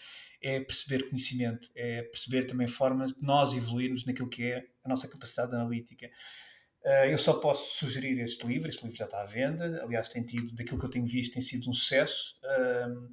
é 0.40 0.61
perceber 0.61 1.09
conhecimento, 1.09 1.68
é 1.74 2.03
perceber 2.03 2.44
também 2.44 2.68
formas 2.68 3.12
de 3.12 3.22
nós 3.22 3.53
evoluirmos 3.55 4.07
naquilo 4.07 4.28
que 4.28 4.44
é 4.44 4.64
a 4.84 4.88
nossa 4.88 5.09
capacidade 5.09 5.55
analítica. 5.55 6.09
Uh, 6.85 7.11
eu 7.11 7.18
só 7.18 7.35
posso 7.35 7.76
sugerir 7.76 8.20
este 8.20 8.47
livro, 8.47 8.68
este 8.68 8.83
livro 8.83 8.97
já 8.97 9.05
está 9.05 9.20
à 9.20 9.26
venda, 9.26 9.83
aliás, 9.83 10.09
tem 10.09 10.22
tido, 10.22 10.55
daquilo 10.55 10.79
que 10.79 10.87
eu 10.87 10.91
tenho 10.91 11.07
visto, 11.07 11.35
tem 11.35 11.43
sido 11.43 11.68
um 11.68 11.72
sucesso. 11.72 12.37
Uh, 12.43 13.09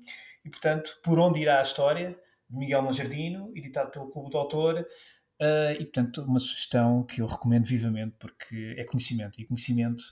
e, 0.45 0.49
portanto, 0.49 0.99
Por 1.03 1.19
Onde 1.19 1.39
Irá 1.39 1.59
a 1.59 1.63
História, 1.63 2.17
de 2.49 2.57
Miguel 2.57 2.83
Manjardino, 2.83 3.51
editado 3.55 3.91
pelo 3.91 4.09
Clube 4.09 4.29
do 4.29 4.37
Autor, 4.37 4.79
uh, 4.81 5.71
e, 5.73 5.83
portanto, 5.83 6.21
uma 6.21 6.39
sugestão 6.39 7.03
que 7.03 7.21
eu 7.21 7.25
recomendo 7.25 7.65
vivamente, 7.65 8.15
porque 8.19 8.75
é 8.77 8.83
conhecimento, 8.85 9.41
e 9.41 9.45
conhecimento 9.45 10.03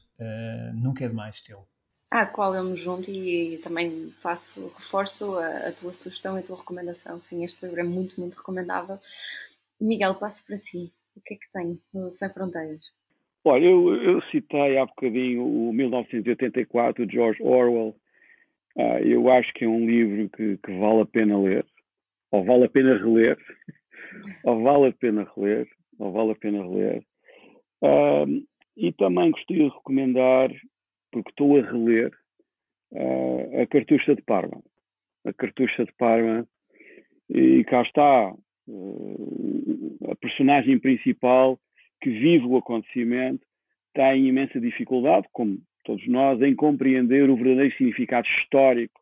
nunca 0.76 1.06
é 1.06 1.08
demais 1.08 1.42
tê-lo 1.42 1.68
à 2.14 2.28
qual 2.28 2.54
eu 2.54 2.64
me 2.64 2.78
junto 2.78 3.10
e, 3.10 3.56
e 3.56 3.58
também 3.58 4.12
faço, 4.22 4.68
reforço 4.68 5.36
a, 5.40 5.70
a, 5.70 5.72
tua 5.72 5.92
sugestão 5.94 6.38
e 6.38 6.42
a 6.42 6.44
tua 6.44 6.58
recomendação. 6.58 7.20
Sim, 7.20 7.44
este 7.44 7.66
livro 7.66 7.80
é 7.80 7.84
muito, 7.84 8.20
muito 8.20 8.38
recomendável. 8.38 9.00
Miguel, 9.82 10.14
passo 10.14 10.46
para 10.46 10.56
si. 10.56 10.94
O 11.16 11.22
que 11.22 11.34
é 11.34 11.38
que 11.38 11.52
tem 11.52 11.82
no 11.92 12.12
Sem 12.12 12.30
Fronteiras? 12.30 12.86
Olha, 13.46 13.66
eu, 13.66 13.94
eu 14.02 14.22
citei 14.24 14.78
há 14.78 14.86
bocadinho 14.86 15.46
o 15.46 15.74
1984, 15.74 17.06
de 17.06 17.14
George 17.14 17.44
Orwell. 17.44 17.96
Uh, 18.76 19.00
eu 19.04 19.30
acho 19.30 19.54
que 19.54 19.66
é 19.66 19.68
um 19.68 19.86
livro 19.86 20.30
que, 20.30 20.58
que, 20.58 20.80
vale 20.80 21.02
a 21.02 21.06
pena 21.06 21.38
ler, 21.38 21.66
ou 22.32 22.44
vale 22.46 22.66
a 22.66 22.70
pena 22.70 22.98
reler, 22.98 23.38
ou 24.46 24.64
vale 24.64 24.88
a 24.88 24.94
pena 24.94 25.30
reler, 25.36 25.68
ou 26.00 26.12
vale 26.12 26.32
a 26.32 26.36
pena 26.36 26.64
reler. 26.64 27.04
Uh, 27.82 28.44
e 28.78 28.94
também 28.94 29.32
gostaria 29.32 29.70
de 29.70 29.76
recomendar 29.76 30.50
porque 31.12 31.30
estou 31.30 31.58
a 31.58 31.62
reler 31.62 32.12
uh, 32.94 33.62
a 33.62 33.68
Cartucha 33.68 34.16
de 34.16 34.22
Parma. 34.22 34.64
A 35.26 35.34
Cartucha 35.34 35.86
de 35.86 35.94
Parma, 35.94 36.48
e 37.30 37.64
cá 37.66 37.82
está 37.82 38.34
a 40.10 40.16
personagem 40.16 40.80
principal 40.80 41.60
que 42.04 42.10
vive 42.10 42.46
o 42.46 42.58
acontecimento, 42.58 43.48
tem 43.94 44.28
imensa 44.28 44.60
dificuldade, 44.60 45.26
como 45.32 45.58
todos 45.86 46.06
nós, 46.08 46.42
em 46.42 46.54
compreender 46.54 47.30
o 47.30 47.38
verdadeiro 47.38 47.74
significado 47.78 48.28
histórico 48.28 49.00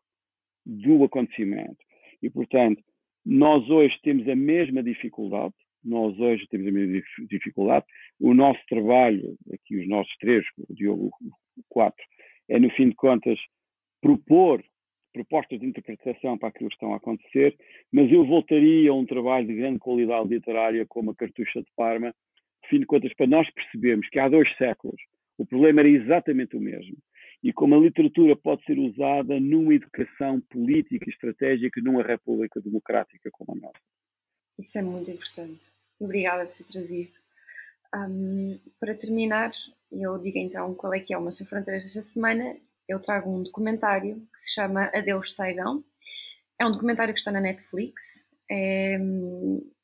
do 0.64 1.02
acontecimento. 1.02 1.78
E, 2.22 2.30
portanto, 2.30 2.80
nós 3.26 3.68
hoje 3.68 3.98
temos 4.02 4.28
a 4.28 4.36
mesma 4.36 4.84
dificuldade, 4.84 5.54
nós 5.84 6.16
hoje 6.20 6.46
temos 6.48 6.68
a 6.68 6.70
mesma 6.70 7.02
dificuldade. 7.28 7.84
O 8.20 8.32
nosso 8.34 8.60
trabalho, 8.68 9.36
aqui 9.52 9.78
os 9.78 9.88
nossos 9.88 10.14
três, 10.18 10.44
o 10.56 10.72
Diogo, 10.72 11.10
o 11.56 11.62
quatro, 11.68 12.04
é, 12.48 12.60
no 12.60 12.70
fim 12.70 12.90
de 12.90 12.94
contas, 12.94 13.38
propor 14.00 14.62
propostas 15.12 15.60
de 15.60 15.66
interpretação 15.66 16.38
para 16.38 16.48
aquilo 16.48 16.70
que 16.70 16.76
estão 16.76 16.94
a 16.94 16.96
acontecer, 16.96 17.54
mas 17.92 18.10
eu 18.10 18.24
voltaria 18.24 18.90
a 18.90 18.94
um 18.94 19.04
trabalho 19.04 19.46
de 19.46 19.54
grande 19.54 19.78
qualidade 19.78 20.28
literária 20.28 20.86
como 20.86 21.10
a 21.10 21.14
Cartucha 21.14 21.60
de 21.60 21.68
Parma, 21.76 22.14
fim 22.72 22.80
de 22.80 22.86
contas, 22.86 23.12
para 23.14 23.26
nós 23.26 23.48
percebermos 23.50 24.08
que 24.08 24.18
há 24.18 24.28
dois 24.28 24.48
séculos 24.56 24.96
o 25.36 25.46
problema 25.46 25.80
era 25.80 25.88
exatamente 25.88 26.56
o 26.56 26.60
mesmo. 26.60 26.96
E 27.42 27.52
como 27.52 27.74
a 27.74 27.78
literatura 27.78 28.36
pode 28.36 28.64
ser 28.64 28.78
usada 28.78 29.40
numa 29.40 29.74
educação 29.74 30.40
política 30.42 31.04
e 31.06 31.12
estratégica 31.12 31.80
numa 31.82 32.02
república 32.02 32.60
democrática 32.60 33.28
como 33.32 33.52
a 33.52 33.60
nossa. 33.66 33.80
Isso 34.58 34.78
é 34.78 34.82
muito 34.82 35.10
importante. 35.10 35.66
Obrigada 35.98 36.46
por 36.46 36.56
ter 36.56 36.64
trazido. 36.64 37.10
Um, 37.94 38.58
para 38.78 38.94
terminar, 38.94 39.50
eu 39.90 40.18
digo 40.18 40.38
então 40.38 40.74
qual 40.74 40.94
é 40.94 41.00
que 41.00 41.12
é 41.12 41.18
o 41.18 41.20
meu 41.20 41.32
Fronteiras 41.32 41.82
desta 41.82 42.00
semana. 42.00 42.56
Eu 42.88 43.00
trago 43.00 43.28
um 43.28 43.42
documentário 43.42 44.16
que 44.32 44.40
se 44.40 44.54
chama 44.54 44.90
Adeus 44.94 45.34
Saigão. 45.34 45.82
É 46.60 46.64
um 46.64 46.70
documentário 46.70 47.12
que 47.12 47.18
está 47.18 47.32
na 47.32 47.40
Netflix. 47.40 48.28
É, 48.48 48.98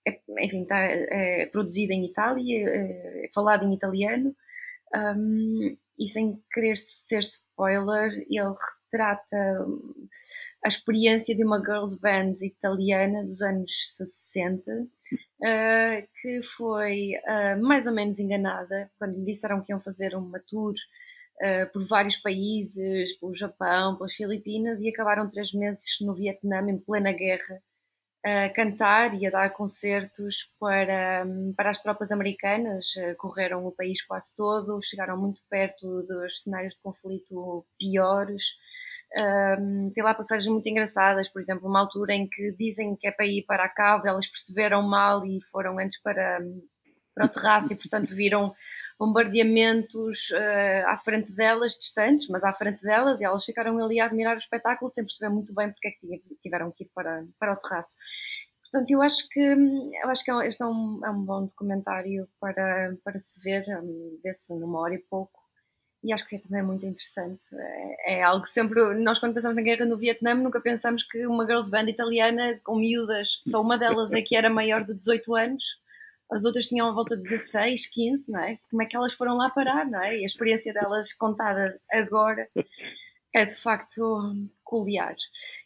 é, 0.08 0.44
enfim, 0.44 0.62
está 0.62 0.78
é, 0.78 1.46
produzido 1.46 1.92
em 1.92 2.06
Itália, 2.06 2.68
é, 2.68 3.26
é 3.26 3.28
falado 3.32 3.66
em 3.66 3.74
italiano 3.74 4.34
um, 4.94 5.76
e 5.98 6.06
sem 6.06 6.40
querer 6.52 6.76
ser 6.76 7.20
spoiler, 7.20 8.12
ele 8.30 8.54
retrata 8.90 9.66
a 10.64 10.68
experiência 10.68 11.36
de 11.36 11.44
uma 11.44 11.58
girls 11.58 11.98
band 12.00 12.34
italiana 12.42 13.24
dos 13.24 13.42
anos 13.42 13.70
60 13.96 14.72
uh, 14.72 14.86
ah, 15.44 16.02
que 16.20 16.42
foi 16.56 17.12
uh, 17.26 17.62
mais 17.62 17.86
ou 17.86 17.92
menos 17.92 18.18
enganada 18.18 18.90
quando 18.98 19.14
lhe 19.16 19.24
disseram 19.24 19.62
que 19.62 19.72
iam 19.72 19.80
fazer 19.80 20.14
uma 20.14 20.40
tour 20.40 20.72
uh, 20.72 21.72
por 21.72 21.86
vários 21.86 22.16
países, 22.16 23.16
pelo 23.18 23.34
Japão, 23.34 23.96
pelas 23.96 24.14
Filipinas 24.14 24.80
e 24.80 24.88
acabaram 24.88 25.28
três 25.28 25.52
meses 25.52 25.98
no 26.00 26.14
Vietnã 26.14 26.60
em 26.68 26.78
plena 26.78 27.12
guerra 27.12 27.62
a 28.24 28.48
cantar 28.50 29.14
e 29.14 29.26
a 29.26 29.30
dar 29.30 29.50
concertos 29.50 30.50
para, 30.58 31.24
para 31.56 31.70
as 31.70 31.80
tropas 31.80 32.10
americanas. 32.10 32.96
Eh, 32.96 33.14
correram 33.14 33.64
o 33.66 33.72
país 33.72 34.02
quase 34.04 34.34
todo, 34.34 34.82
chegaram 34.82 35.16
muito 35.16 35.40
perto 35.48 36.02
dos 36.02 36.42
cenários 36.42 36.74
de 36.74 36.82
conflito 36.82 37.64
piores. 37.78 38.44
Um, 39.16 39.90
tem 39.94 40.04
lá 40.04 40.12
passagens 40.12 40.48
muito 40.48 40.68
engraçadas, 40.68 41.28
por 41.28 41.40
exemplo, 41.40 41.66
uma 41.66 41.80
altura 41.80 42.12
em 42.12 42.28
que 42.28 42.52
dizem 42.58 42.94
que 42.94 43.06
é 43.08 43.10
para 43.10 43.26
ir 43.26 43.44
para 43.46 43.64
a 43.64 43.68
cave, 43.68 44.06
elas 44.06 44.26
perceberam 44.26 44.82
mal 44.82 45.24
e 45.24 45.40
foram 45.50 45.78
antes 45.78 45.98
para, 46.02 46.40
para 47.14 47.26
o 47.26 47.28
terraço 47.28 47.72
e, 47.72 47.76
portanto, 47.76 48.14
viram 48.14 48.54
bombardeamentos 48.98 50.30
uh, 50.30 50.86
à 50.88 50.96
frente 50.96 51.30
delas, 51.30 51.76
distantes, 51.78 52.26
mas 52.28 52.42
à 52.42 52.52
frente 52.52 52.82
delas, 52.82 53.20
e 53.20 53.24
elas 53.24 53.44
ficaram 53.44 53.78
ali 53.78 54.00
a 54.00 54.06
admirar 54.06 54.34
o 54.34 54.38
espetáculo 54.38 54.90
sem 54.90 55.04
perceber 55.04 55.32
muito 55.32 55.54
bem 55.54 55.70
porque 55.70 55.88
é 55.88 55.90
que 55.92 56.34
tiveram 56.42 56.72
que 56.72 56.84
ir 56.84 56.90
para, 56.94 57.24
para 57.38 57.52
o 57.52 57.56
terraço. 57.56 57.94
Portanto, 58.70 58.90
eu 58.90 59.00
acho 59.00 59.26
que, 59.30 59.40
eu 59.40 60.10
acho 60.10 60.22
que 60.22 60.30
é 60.30 60.46
este 60.46 60.62
é 60.62 60.66
um, 60.66 61.00
é 61.04 61.10
um 61.10 61.24
bom 61.24 61.46
documentário 61.46 62.28
para, 62.38 62.94
para 63.02 63.18
se 63.18 63.40
ver, 63.40 63.64
um, 63.82 64.18
ver-se 64.22 64.54
numa 64.54 64.80
hora 64.80 64.94
e 64.94 64.98
pouco. 64.98 65.38
E 66.04 66.12
acho 66.12 66.26
que 66.26 66.36
é 66.36 66.38
também 66.38 66.62
muito 66.62 66.84
interessante. 66.84 67.44
É, 67.54 68.18
é, 68.18 68.22
algo 68.22 68.42
que 68.42 68.50
sempre, 68.50 68.94
nós 69.02 69.18
quando 69.18 69.34
pensamos 69.34 69.56
na 69.56 69.62
guerra 69.62 69.86
no 69.86 69.96
Vietnã, 69.96 70.34
nunca 70.34 70.60
pensamos 70.60 71.02
que 71.02 71.26
uma 71.26 71.46
girls 71.46 71.70
band 71.70 71.88
italiana 71.88 72.60
com 72.62 72.76
miúdas, 72.76 73.42
só 73.48 73.60
uma 73.60 73.78
delas 73.78 74.12
é 74.12 74.20
que 74.20 74.36
era 74.36 74.50
maior 74.50 74.84
de 74.84 74.94
18 74.94 75.34
anos, 75.34 75.64
as 76.30 76.44
outras 76.44 76.66
tinham 76.68 76.88
a 76.88 76.92
volta 76.92 77.16
de 77.16 77.22
16, 77.22 77.86
15, 77.86 78.32
não 78.32 78.40
é? 78.40 78.58
Como 78.70 78.82
é 78.82 78.86
que 78.86 78.96
elas 78.96 79.14
foram 79.14 79.36
lá 79.36 79.50
parar, 79.50 79.86
não 79.86 80.02
é? 80.02 80.18
E 80.18 80.22
a 80.22 80.26
experiência 80.26 80.72
delas 80.72 81.12
contada 81.12 81.80
agora 81.90 82.48
é 83.34 83.44
de 83.44 83.54
facto 83.54 84.32
peculiar. 84.58 85.16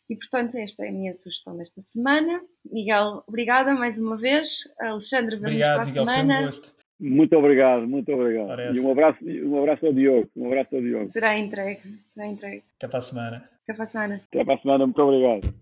E 0.09 0.17
portanto, 0.17 0.57
esta 0.57 0.85
é 0.85 0.89
a 0.89 0.93
minha 0.93 1.13
sugestão 1.15 1.57
desta 1.57 1.81
semana. 1.81 2.41
Miguel, 2.71 3.25
obrigada 3.27 3.75
mais 3.75 3.99
uma 3.99 4.17
vez. 4.17 4.69
Alexandre, 4.79 5.37
vemos 5.37 5.59
para 5.59 5.83
a 5.83 5.87
Miguel, 5.87 6.07
semana. 6.07 6.35
Foi 6.35 6.43
um 6.43 6.47
gosto. 6.47 6.75
Muito 7.01 7.37
obrigado, 7.37 7.89
muito 7.89 8.13
obrigado. 8.13 8.77
E 8.77 8.81
um 8.81 8.93
abraço, 8.93 9.19
um 9.25 9.59
abraço 9.59 9.87
ao 9.87 9.93
Diogo. 9.93 10.31
Um 10.37 10.47
abraço 10.47 10.77
ao 10.77 10.83
Diogo. 10.83 11.07
Será 11.07 11.37
entregue, 11.37 11.81
será 12.15 12.27
entregue. 12.27 12.63
Até 12.77 12.87
para 12.87 12.99
a 12.99 13.03
semana. 13.03 13.51
Até 13.65 13.75
para 13.75 13.85
a 13.85 13.87
semana. 13.87 14.21
Até 14.29 14.45
para 14.45 14.55
a 14.55 14.59
semana, 14.59 14.87
muito 14.87 15.03
obrigado. 15.03 15.62